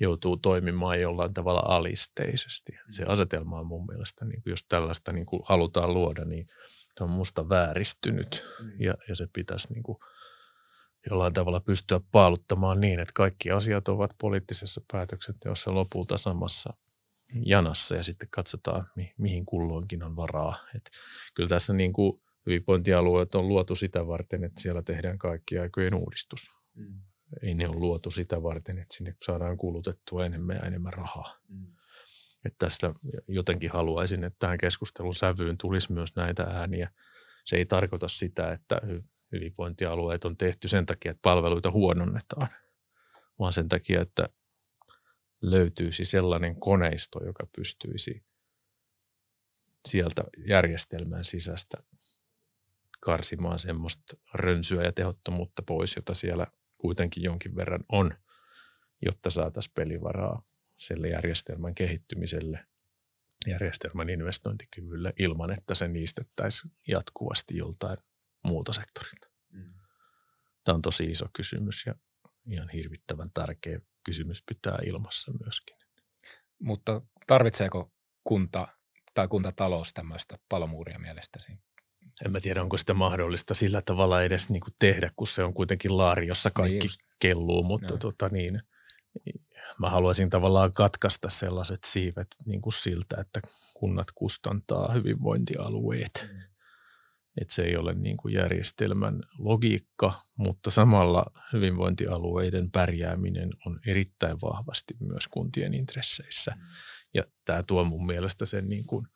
joutuu 0.00 0.36
toimimaan 0.36 1.00
jollain 1.00 1.34
tavalla 1.34 1.62
alisteisesti. 1.64 2.72
Se 2.88 3.04
mm. 3.04 3.10
asetelma 3.10 3.58
on 3.58 3.66
mun 3.66 3.86
mielestä, 3.86 4.24
niin 4.24 4.42
jos 4.46 4.64
tällaista 4.68 5.12
niin 5.12 5.26
kuin 5.26 5.42
halutaan 5.44 5.94
luoda, 5.94 6.24
niin 6.24 6.46
se 6.68 7.04
on 7.04 7.10
musta 7.10 7.48
vääristynyt 7.48 8.44
mm. 8.64 8.70
ja, 8.80 8.94
ja 9.08 9.16
se 9.16 9.26
pitäisi 9.32 9.72
niin 9.72 9.82
kuin 9.82 9.98
jollain 11.10 11.32
tavalla 11.32 11.60
pystyä 11.60 12.00
paaluttamaan 12.12 12.80
niin, 12.80 13.00
että 13.00 13.12
kaikki 13.14 13.50
asiat 13.50 13.88
ovat 13.88 14.10
poliittisessa 14.20 14.80
päätöksenteossa 14.92 15.74
lopulta 15.74 16.18
samassa 16.18 16.72
janassa 17.34 17.96
ja 17.96 18.02
sitten 18.02 18.28
katsotaan, 18.30 18.86
mi- 18.96 19.14
mihin 19.18 19.46
kulloinkin 19.46 20.02
on 20.02 20.16
varaa. 20.16 20.56
Et 20.74 20.90
kyllä 21.34 21.48
tässä 21.48 21.72
niin 21.72 21.92
kuin 21.92 22.18
hyvinvointialueet 22.46 23.34
on 23.34 23.48
luotu 23.48 23.74
sitä 23.74 24.06
varten, 24.06 24.44
että 24.44 24.60
siellä 24.60 24.82
tehdään 24.82 25.18
kaikki 25.18 25.58
aikojen 25.58 25.94
uudistus. 25.94 26.50
Mm. 26.74 27.00
Ei 27.42 27.54
ne 27.54 27.68
ole 27.68 27.76
luotu 27.76 28.10
sitä 28.10 28.42
varten, 28.42 28.78
että 28.78 28.94
sinne 28.94 29.14
saadaan 29.22 29.56
kulutettua 29.56 30.26
enemmän 30.26 30.56
ja 30.56 30.62
enemmän 30.62 30.92
rahaa. 30.92 31.36
Mm. 31.48 31.66
Että 32.44 32.66
tästä 32.66 32.94
jotenkin 33.28 33.70
haluaisin, 33.70 34.24
että 34.24 34.36
tähän 34.38 34.58
keskustelun 34.58 35.14
sävyyn 35.14 35.58
tulisi 35.58 35.92
myös 35.92 36.16
näitä 36.16 36.42
ääniä. 36.42 36.90
Se 37.44 37.56
ei 37.56 37.66
tarkoita 37.66 38.08
sitä, 38.08 38.50
että 38.50 38.80
hyvinvointialueet 39.32 40.24
on 40.24 40.36
tehty 40.36 40.68
sen 40.68 40.86
takia, 40.86 41.10
että 41.10 41.22
palveluita 41.22 41.70
huononnetaan, 41.70 42.48
vaan 43.38 43.52
sen 43.52 43.68
takia, 43.68 44.00
että 44.00 44.28
löytyisi 45.40 46.04
sellainen 46.04 46.60
koneisto, 46.60 47.24
joka 47.24 47.46
pystyisi 47.56 48.24
sieltä 49.88 50.24
järjestelmän 50.46 51.24
sisästä 51.24 51.78
karsimaan 53.00 53.58
semmoista 53.58 54.16
rönsyä 54.34 54.82
ja 54.82 54.92
tehottomuutta 54.92 55.62
pois, 55.62 55.96
jota 55.96 56.14
siellä 56.14 56.46
kuitenkin 56.78 57.22
jonkin 57.22 57.56
verran 57.56 57.84
on, 57.88 58.10
jotta 59.02 59.30
saataisiin 59.30 59.74
pelivaraa 59.74 60.42
sille 60.76 61.08
järjestelmän 61.08 61.74
kehittymiselle, 61.74 62.66
järjestelmän 63.46 64.10
investointikyvylle 64.10 65.12
ilman, 65.18 65.50
että 65.50 65.74
se 65.74 65.88
niistettäisiin 65.88 66.72
jatkuvasti 66.88 67.56
joltain 67.56 67.98
muulta 68.44 68.72
sektorilta. 68.72 69.28
Mm. 69.52 69.74
Tämä 70.64 70.74
on 70.74 70.82
tosi 70.82 71.04
iso 71.04 71.26
kysymys 71.32 71.86
ja 71.86 71.94
ihan 72.52 72.68
hirvittävän 72.68 73.30
tärkeä 73.34 73.80
kysymys 74.06 74.42
pitää 74.48 74.78
ilmassa 74.86 75.32
myöskin. 75.44 75.76
Mutta 76.58 77.02
tarvitseeko 77.26 77.92
kunta 78.24 78.68
tai 79.14 79.28
kuntatalous 79.28 79.92
tämmöistä 79.94 80.38
palomuuria 80.48 80.98
mielestäsi? 80.98 81.52
En 82.24 82.32
mä 82.32 82.40
tiedä, 82.40 82.62
onko 82.62 82.76
sitä 82.76 82.94
mahdollista 82.94 83.54
sillä 83.54 83.82
tavalla 83.82 84.22
edes 84.22 84.50
niin 84.50 84.60
kuin 84.60 84.74
tehdä, 84.78 85.10
kun 85.16 85.26
se 85.26 85.44
on 85.44 85.54
kuitenkin 85.54 85.96
laari, 85.96 86.26
jossa 86.26 86.50
kaikki 86.50 86.86
niin 86.86 86.98
kelluu, 87.18 87.62
mutta 87.62 87.94
no. 87.94 87.98
tota 87.98 88.28
niin, 88.32 88.62
mä 89.78 89.90
haluaisin 89.90 90.30
tavallaan 90.30 90.72
katkaista 90.72 91.28
sellaiset 91.28 91.84
siivet 91.84 92.28
niin 92.46 92.60
kuin 92.60 92.72
siltä, 92.72 93.16
että 93.20 93.40
kunnat 93.74 94.06
kustantaa 94.14 94.92
hyvinvointialueet. 94.92 96.30
Mm 96.32 96.45
että 97.40 97.54
se 97.54 97.62
ei 97.62 97.76
ole 97.76 97.94
niin 97.94 98.16
kuin 98.16 98.34
järjestelmän 98.34 99.20
logiikka, 99.38 100.12
mutta 100.36 100.70
samalla 100.70 101.24
hyvinvointialueiden 101.52 102.70
pärjääminen 102.70 103.50
on 103.66 103.80
erittäin 103.86 104.36
vahvasti 104.42 104.94
myös 105.00 105.28
kuntien 105.28 105.74
intresseissä. 105.74 106.50
Mm. 106.56 106.62
Ja 107.14 107.22
tämä 107.44 107.62
tuo 107.62 107.84
mun 107.84 108.06
mielestä 108.06 108.46
sen 108.46 108.68
niin 108.68 108.86
kuin 108.86 109.06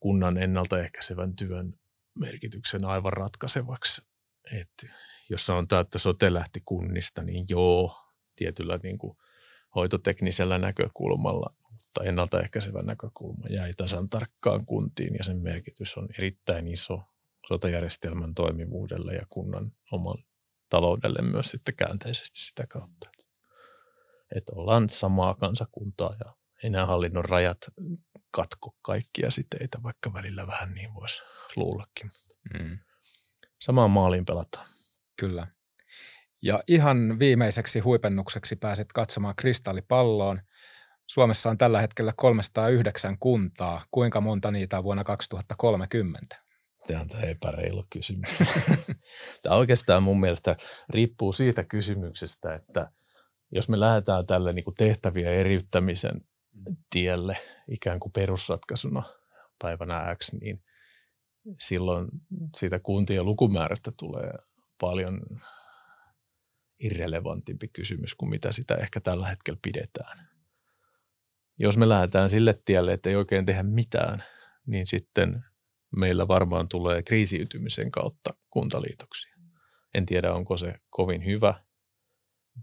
kunnan 0.00 0.38
ennaltaehkäisevän 0.38 1.34
työn 1.34 1.72
merkityksen 2.18 2.84
aivan 2.84 3.12
ratkaisevaksi. 3.12 4.00
Et 4.52 4.90
jos 5.30 5.46
sanotaan, 5.46 5.80
että 5.80 5.98
sote 5.98 6.34
lähti 6.34 6.60
kunnista, 6.64 7.22
niin 7.22 7.44
joo, 7.48 7.96
tietyllä 8.36 8.78
niin 8.82 8.98
kuin 8.98 9.14
hoitoteknisellä 9.74 10.58
näkökulmalla, 10.58 11.54
mutta 11.72 12.04
ennaltaehkäisevä 12.04 12.82
näkökulma 12.82 13.48
jäi 13.48 13.74
tasan 13.74 14.08
tarkkaan 14.08 14.66
kuntiin 14.66 15.14
ja 15.14 15.24
sen 15.24 15.42
merkitys 15.42 15.96
on 15.96 16.08
erittäin 16.18 16.68
iso 16.68 17.02
sotajärjestelmän 17.52 18.34
toimivuudelle 18.34 19.14
ja 19.14 19.26
kunnan 19.28 19.66
oman 19.92 20.16
taloudelle 20.68 21.22
myös 21.22 21.46
sitten 21.46 21.76
käänteisesti 21.76 22.40
sitä 22.40 22.66
kautta. 22.66 23.10
Että 24.36 24.52
ollaan 24.54 24.90
samaa 24.90 25.34
kansakuntaa 25.34 26.14
ja 26.24 26.34
enää 26.64 26.86
hallinnon 26.86 27.24
rajat 27.24 27.58
katko 28.30 28.76
kaikkia 28.82 29.30
siteitä, 29.30 29.82
vaikka 29.82 30.12
välillä 30.12 30.46
vähän 30.46 30.74
niin 30.74 30.94
voisi 30.94 31.22
luullakin. 31.56 32.10
Mm. 32.54 32.78
Samaan 33.60 33.90
maaliin 33.90 34.24
pelataan. 34.24 34.66
Kyllä. 35.20 35.46
Ja 36.42 36.62
ihan 36.66 37.18
viimeiseksi 37.18 37.80
huipennukseksi 37.80 38.56
pääset 38.56 38.92
katsomaan 38.92 39.36
kristallipalloon. 39.36 40.40
Suomessa 41.06 41.50
on 41.50 41.58
tällä 41.58 41.80
hetkellä 41.80 42.12
309 42.16 43.18
kuntaa. 43.18 43.84
Kuinka 43.90 44.20
monta 44.20 44.50
niitä 44.50 44.78
on 44.78 44.84
vuonna 44.84 45.04
2030? 45.04 46.49
Tämä 46.86 47.00
on 47.00 47.08
tämä 47.08 47.22
epäreilu 47.22 47.86
kysymys. 47.90 48.38
tämä 49.42 49.56
oikeastaan 49.56 50.02
mun 50.02 50.20
mielestä 50.20 50.56
riippuu 50.88 51.32
siitä 51.32 51.64
kysymyksestä, 51.64 52.54
että 52.54 52.90
jos 53.52 53.68
me 53.68 53.80
lähdetään 53.80 54.26
tälle 54.26 54.52
niin 54.52 54.64
tehtäviä 54.78 55.30
eriyttämisen 55.30 56.20
tielle 56.90 57.36
ikään 57.68 58.00
kuin 58.00 58.12
perusratkaisuna 58.12 59.02
päivänä 59.62 60.16
X, 60.16 60.32
niin 60.32 60.62
silloin 61.60 62.08
siitä 62.56 62.78
kuntien 62.78 63.24
lukumäärästä 63.24 63.92
tulee 63.98 64.32
paljon 64.80 65.20
irrelevantimpi 66.80 67.68
kysymys 67.68 68.14
kuin 68.14 68.30
mitä 68.30 68.52
sitä 68.52 68.74
ehkä 68.74 69.00
tällä 69.00 69.28
hetkellä 69.28 69.58
pidetään. 69.62 70.28
Jos 71.58 71.76
me 71.76 71.88
lähdetään 71.88 72.30
sille 72.30 72.60
tielle, 72.64 72.92
että 72.92 73.08
ei 73.08 73.16
oikein 73.16 73.46
tehdä 73.46 73.62
mitään, 73.62 74.24
niin 74.66 74.86
sitten 74.86 75.44
meillä 75.96 76.28
varmaan 76.28 76.68
tulee 76.68 77.02
kriisiytymisen 77.02 77.90
kautta 77.90 78.30
kuntaliitoksia. 78.50 79.34
En 79.94 80.06
tiedä, 80.06 80.34
onko 80.34 80.56
se 80.56 80.74
kovin 80.90 81.24
hyvä 81.24 81.54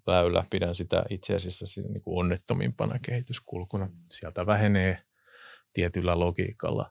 väylä. 0.07 0.43
Pidän 0.51 0.75
sitä 0.75 1.03
itse 1.09 1.35
asiassa 1.35 1.81
niin 1.81 2.01
kuin 2.01 2.19
onnettomimpana 2.19 2.99
kehityskulkuna. 3.05 3.89
Sieltä 4.09 4.45
vähenee 4.45 5.03
tietyllä 5.73 6.19
logiikalla 6.19 6.89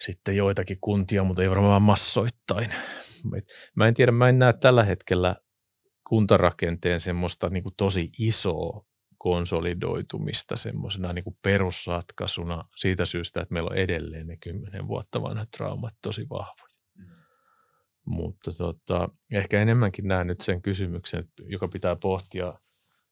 sitten 0.00 0.36
joitakin 0.36 0.78
kuntia, 0.80 1.24
mutta 1.24 1.42
ei 1.42 1.50
varmaan 1.50 1.82
massoittain. 1.82 2.70
Mä 3.76 3.88
en 3.88 3.94
tiedä, 3.94 4.12
mä 4.12 4.28
en 4.28 4.38
näe 4.38 4.52
tällä 4.52 4.84
hetkellä 4.84 5.36
kuntarakenteen 6.08 7.00
semmoista 7.00 7.48
niin 7.48 7.62
kuin 7.62 7.74
tosi 7.76 8.10
isoa 8.18 8.86
konsolidoitumista 9.22 10.56
semmoisena 10.56 11.12
niin 11.12 11.24
perusratkaisuna 11.42 12.64
siitä 12.76 13.04
syystä, 13.04 13.40
että 13.40 13.52
meillä 13.52 13.70
on 13.70 13.76
edelleen 13.76 14.26
ne 14.26 14.36
kymmenen 14.36 14.88
vuotta 14.88 15.22
vanhat 15.22 15.48
traumat 15.56 15.94
tosi 16.02 16.26
vahvoja. 16.30 16.80
Mm. 16.96 17.04
Mutta 18.06 18.52
tota, 18.52 19.08
ehkä 19.32 19.62
enemmänkin 19.62 20.08
näen 20.08 20.26
nyt 20.26 20.40
sen 20.40 20.62
kysymyksen, 20.62 21.28
joka 21.40 21.68
pitää 21.68 21.96
pohtia, 21.96 22.54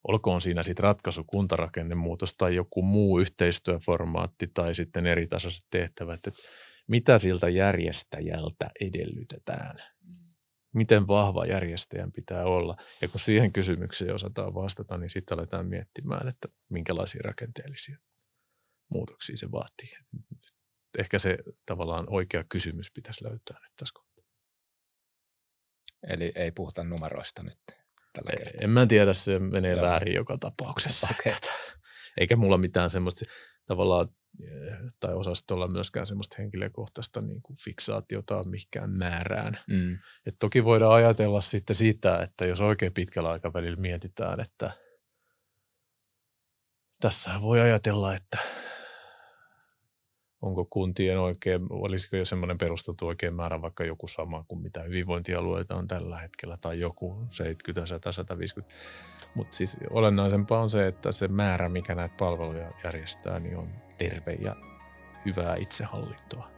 olkoon 0.08 0.40
siinä 0.40 0.62
sitten 0.62 0.82
ratkaisu 0.82 1.24
kuntarakennemuutos 1.24 2.34
tai 2.36 2.54
joku 2.54 2.82
muu 2.82 3.18
yhteistyöformaatti 3.18 4.46
tai 4.54 4.74
sitten 4.74 5.06
eri 5.06 5.26
tasoiset 5.26 5.66
tehtävät, 5.70 6.26
että 6.26 6.30
mitä 6.86 7.18
siltä 7.18 7.48
järjestäjältä 7.48 8.70
edellytetään. 8.80 9.76
Miten 10.78 11.06
vahva 11.06 11.46
järjestäjän 11.46 12.12
pitää 12.12 12.44
olla. 12.44 12.76
Ja 13.00 13.08
kun 13.08 13.20
siihen 13.20 13.52
kysymykseen 13.52 14.14
osataan 14.14 14.54
vastata, 14.54 14.98
niin 14.98 15.10
sitten 15.10 15.38
aletaan 15.38 15.66
miettimään, 15.66 16.28
että 16.28 16.48
minkälaisia 16.68 17.20
rakenteellisia 17.24 17.98
muutoksia 18.90 19.36
se 19.36 19.50
vaatii. 19.52 19.90
Ehkä 20.98 21.18
se 21.18 21.38
tavallaan 21.66 22.06
oikea 22.10 22.44
kysymys 22.44 22.90
pitäisi 22.90 23.24
löytää 23.24 23.58
nyt 23.62 23.72
tässä 23.76 23.92
kohtaa. 23.94 24.24
Eli 26.08 26.32
ei 26.34 26.50
puhuta 26.52 26.84
numeroista 26.84 27.42
nyt 27.42 27.58
tällä 28.12 28.30
kertaa. 28.38 28.60
En 28.60 28.70
mä 28.70 28.86
tiedä, 28.86 29.14
se 29.14 29.38
menee 29.38 29.72
Joo. 29.72 29.82
väärin 29.82 30.14
joka 30.14 30.38
tapauksessa. 30.38 31.08
Okay. 31.20 31.32
Eikä 32.20 32.36
mulla 32.36 32.58
mitään 32.58 32.90
semmoista 32.90 33.24
tavallaan 33.66 34.08
tai 35.00 35.14
osaisi 35.14 35.44
olla 35.50 35.68
myöskään 35.68 36.06
semmoista 36.06 36.36
henkilökohtaista 36.38 37.20
niin 37.20 37.40
kuin 37.42 37.56
fiksaatiota 37.64 38.44
mihinkään 38.44 38.90
määrään. 38.90 39.58
Mm. 39.68 39.98
Et 40.26 40.36
toki 40.38 40.64
voidaan 40.64 40.92
ajatella 40.92 41.40
sitten 41.40 41.76
siitä, 41.76 42.18
että 42.22 42.46
jos 42.46 42.60
oikein 42.60 42.92
pitkällä 42.94 43.30
aikavälillä 43.30 43.80
mietitään, 43.80 44.40
että 44.40 44.70
tässä 47.00 47.30
voi 47.42 47.60
ajatella, 47.60 48.14
että 48.14 48.38
onko 50.42 50.64
kuntien 50.64 51.18
oikein, 51.18 51.66
olisiko 51.70 52.16
jo 52.16 52.24
semmoinen 52.24 52.58
perusteltu 52.58 53.06
oikein 53.06 53.34
määrä 53.34 53.62
vaikka 53.62 53.84
joku 53.84 54.08
sama 54.08 54.44
kuin 54.48 54.62
mitä 54.62 54.82
hyvinvointialueita 54.82 55.76
on 55.76 55.88
tällä 55.88 56.18
hetkellä 56.18 56.58
tai 56.60 56.80
joku 56.80 57.26
70, 57.30 57.86
100, 57.86 58.12
150. 58.12 58.74
Mutta 59.34 59.56
siis 59.56 59.76
olennaisempaa 59.90 60.60
on 60.60 60.70
se, 60.70 60.86
että 60.86 61.12
se 61.12 61.28
määrä, 61.28 61.68
mikä 61.68 61.94
näitä 61.94 62.14
palveluja 62.18 62.70
järjestää, 62.84 63.38
niin 63.38 63.56
on 63.56 63.68
terve 63.98 64.32
ja 64.32 64.56
hyvää 65.24 65.56
itsehallintoa. 65.56 66.50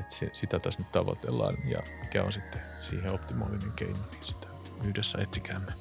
Et 0.00 0.10
se, 0.10 0.30
sitä 0.32 0.58
tässä 0.58 0.80
nyt 0.80 0.92
tavoitellaan 0.92 1.56
ja 1.64 1.82
mikä 2.00 2.22
on 2.22 2.32
sitten 2.32 2.60
siihen 2.80 3.12
optimaalinen 3.12 3.72
keino, 3.76 3.98
niin 4.12 4.24
sitä 4.24 4.48
yhdessä 4.84 5.18
etsikäämme. 5.22 5.72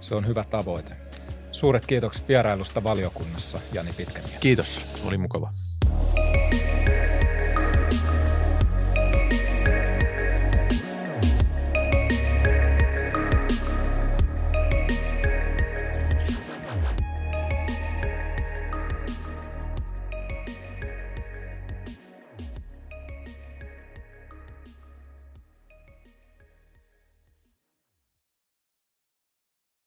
Se 0.00 0.14
on 0.14 0.26
hyvä 0.26 0.44
tavoite. 0.44 0.96
Suuret 1.52 1.86
kiitokset 1.86 2.28
vierailusta 2.28 2.84
valiokunnassa, 2.84 3.60
Jani 3.72 3.92
Pitkämies. 3.92 4.38
Kiitos, 4.40 5.02
oli 5.06 5.18
mukava. 5.18 5.50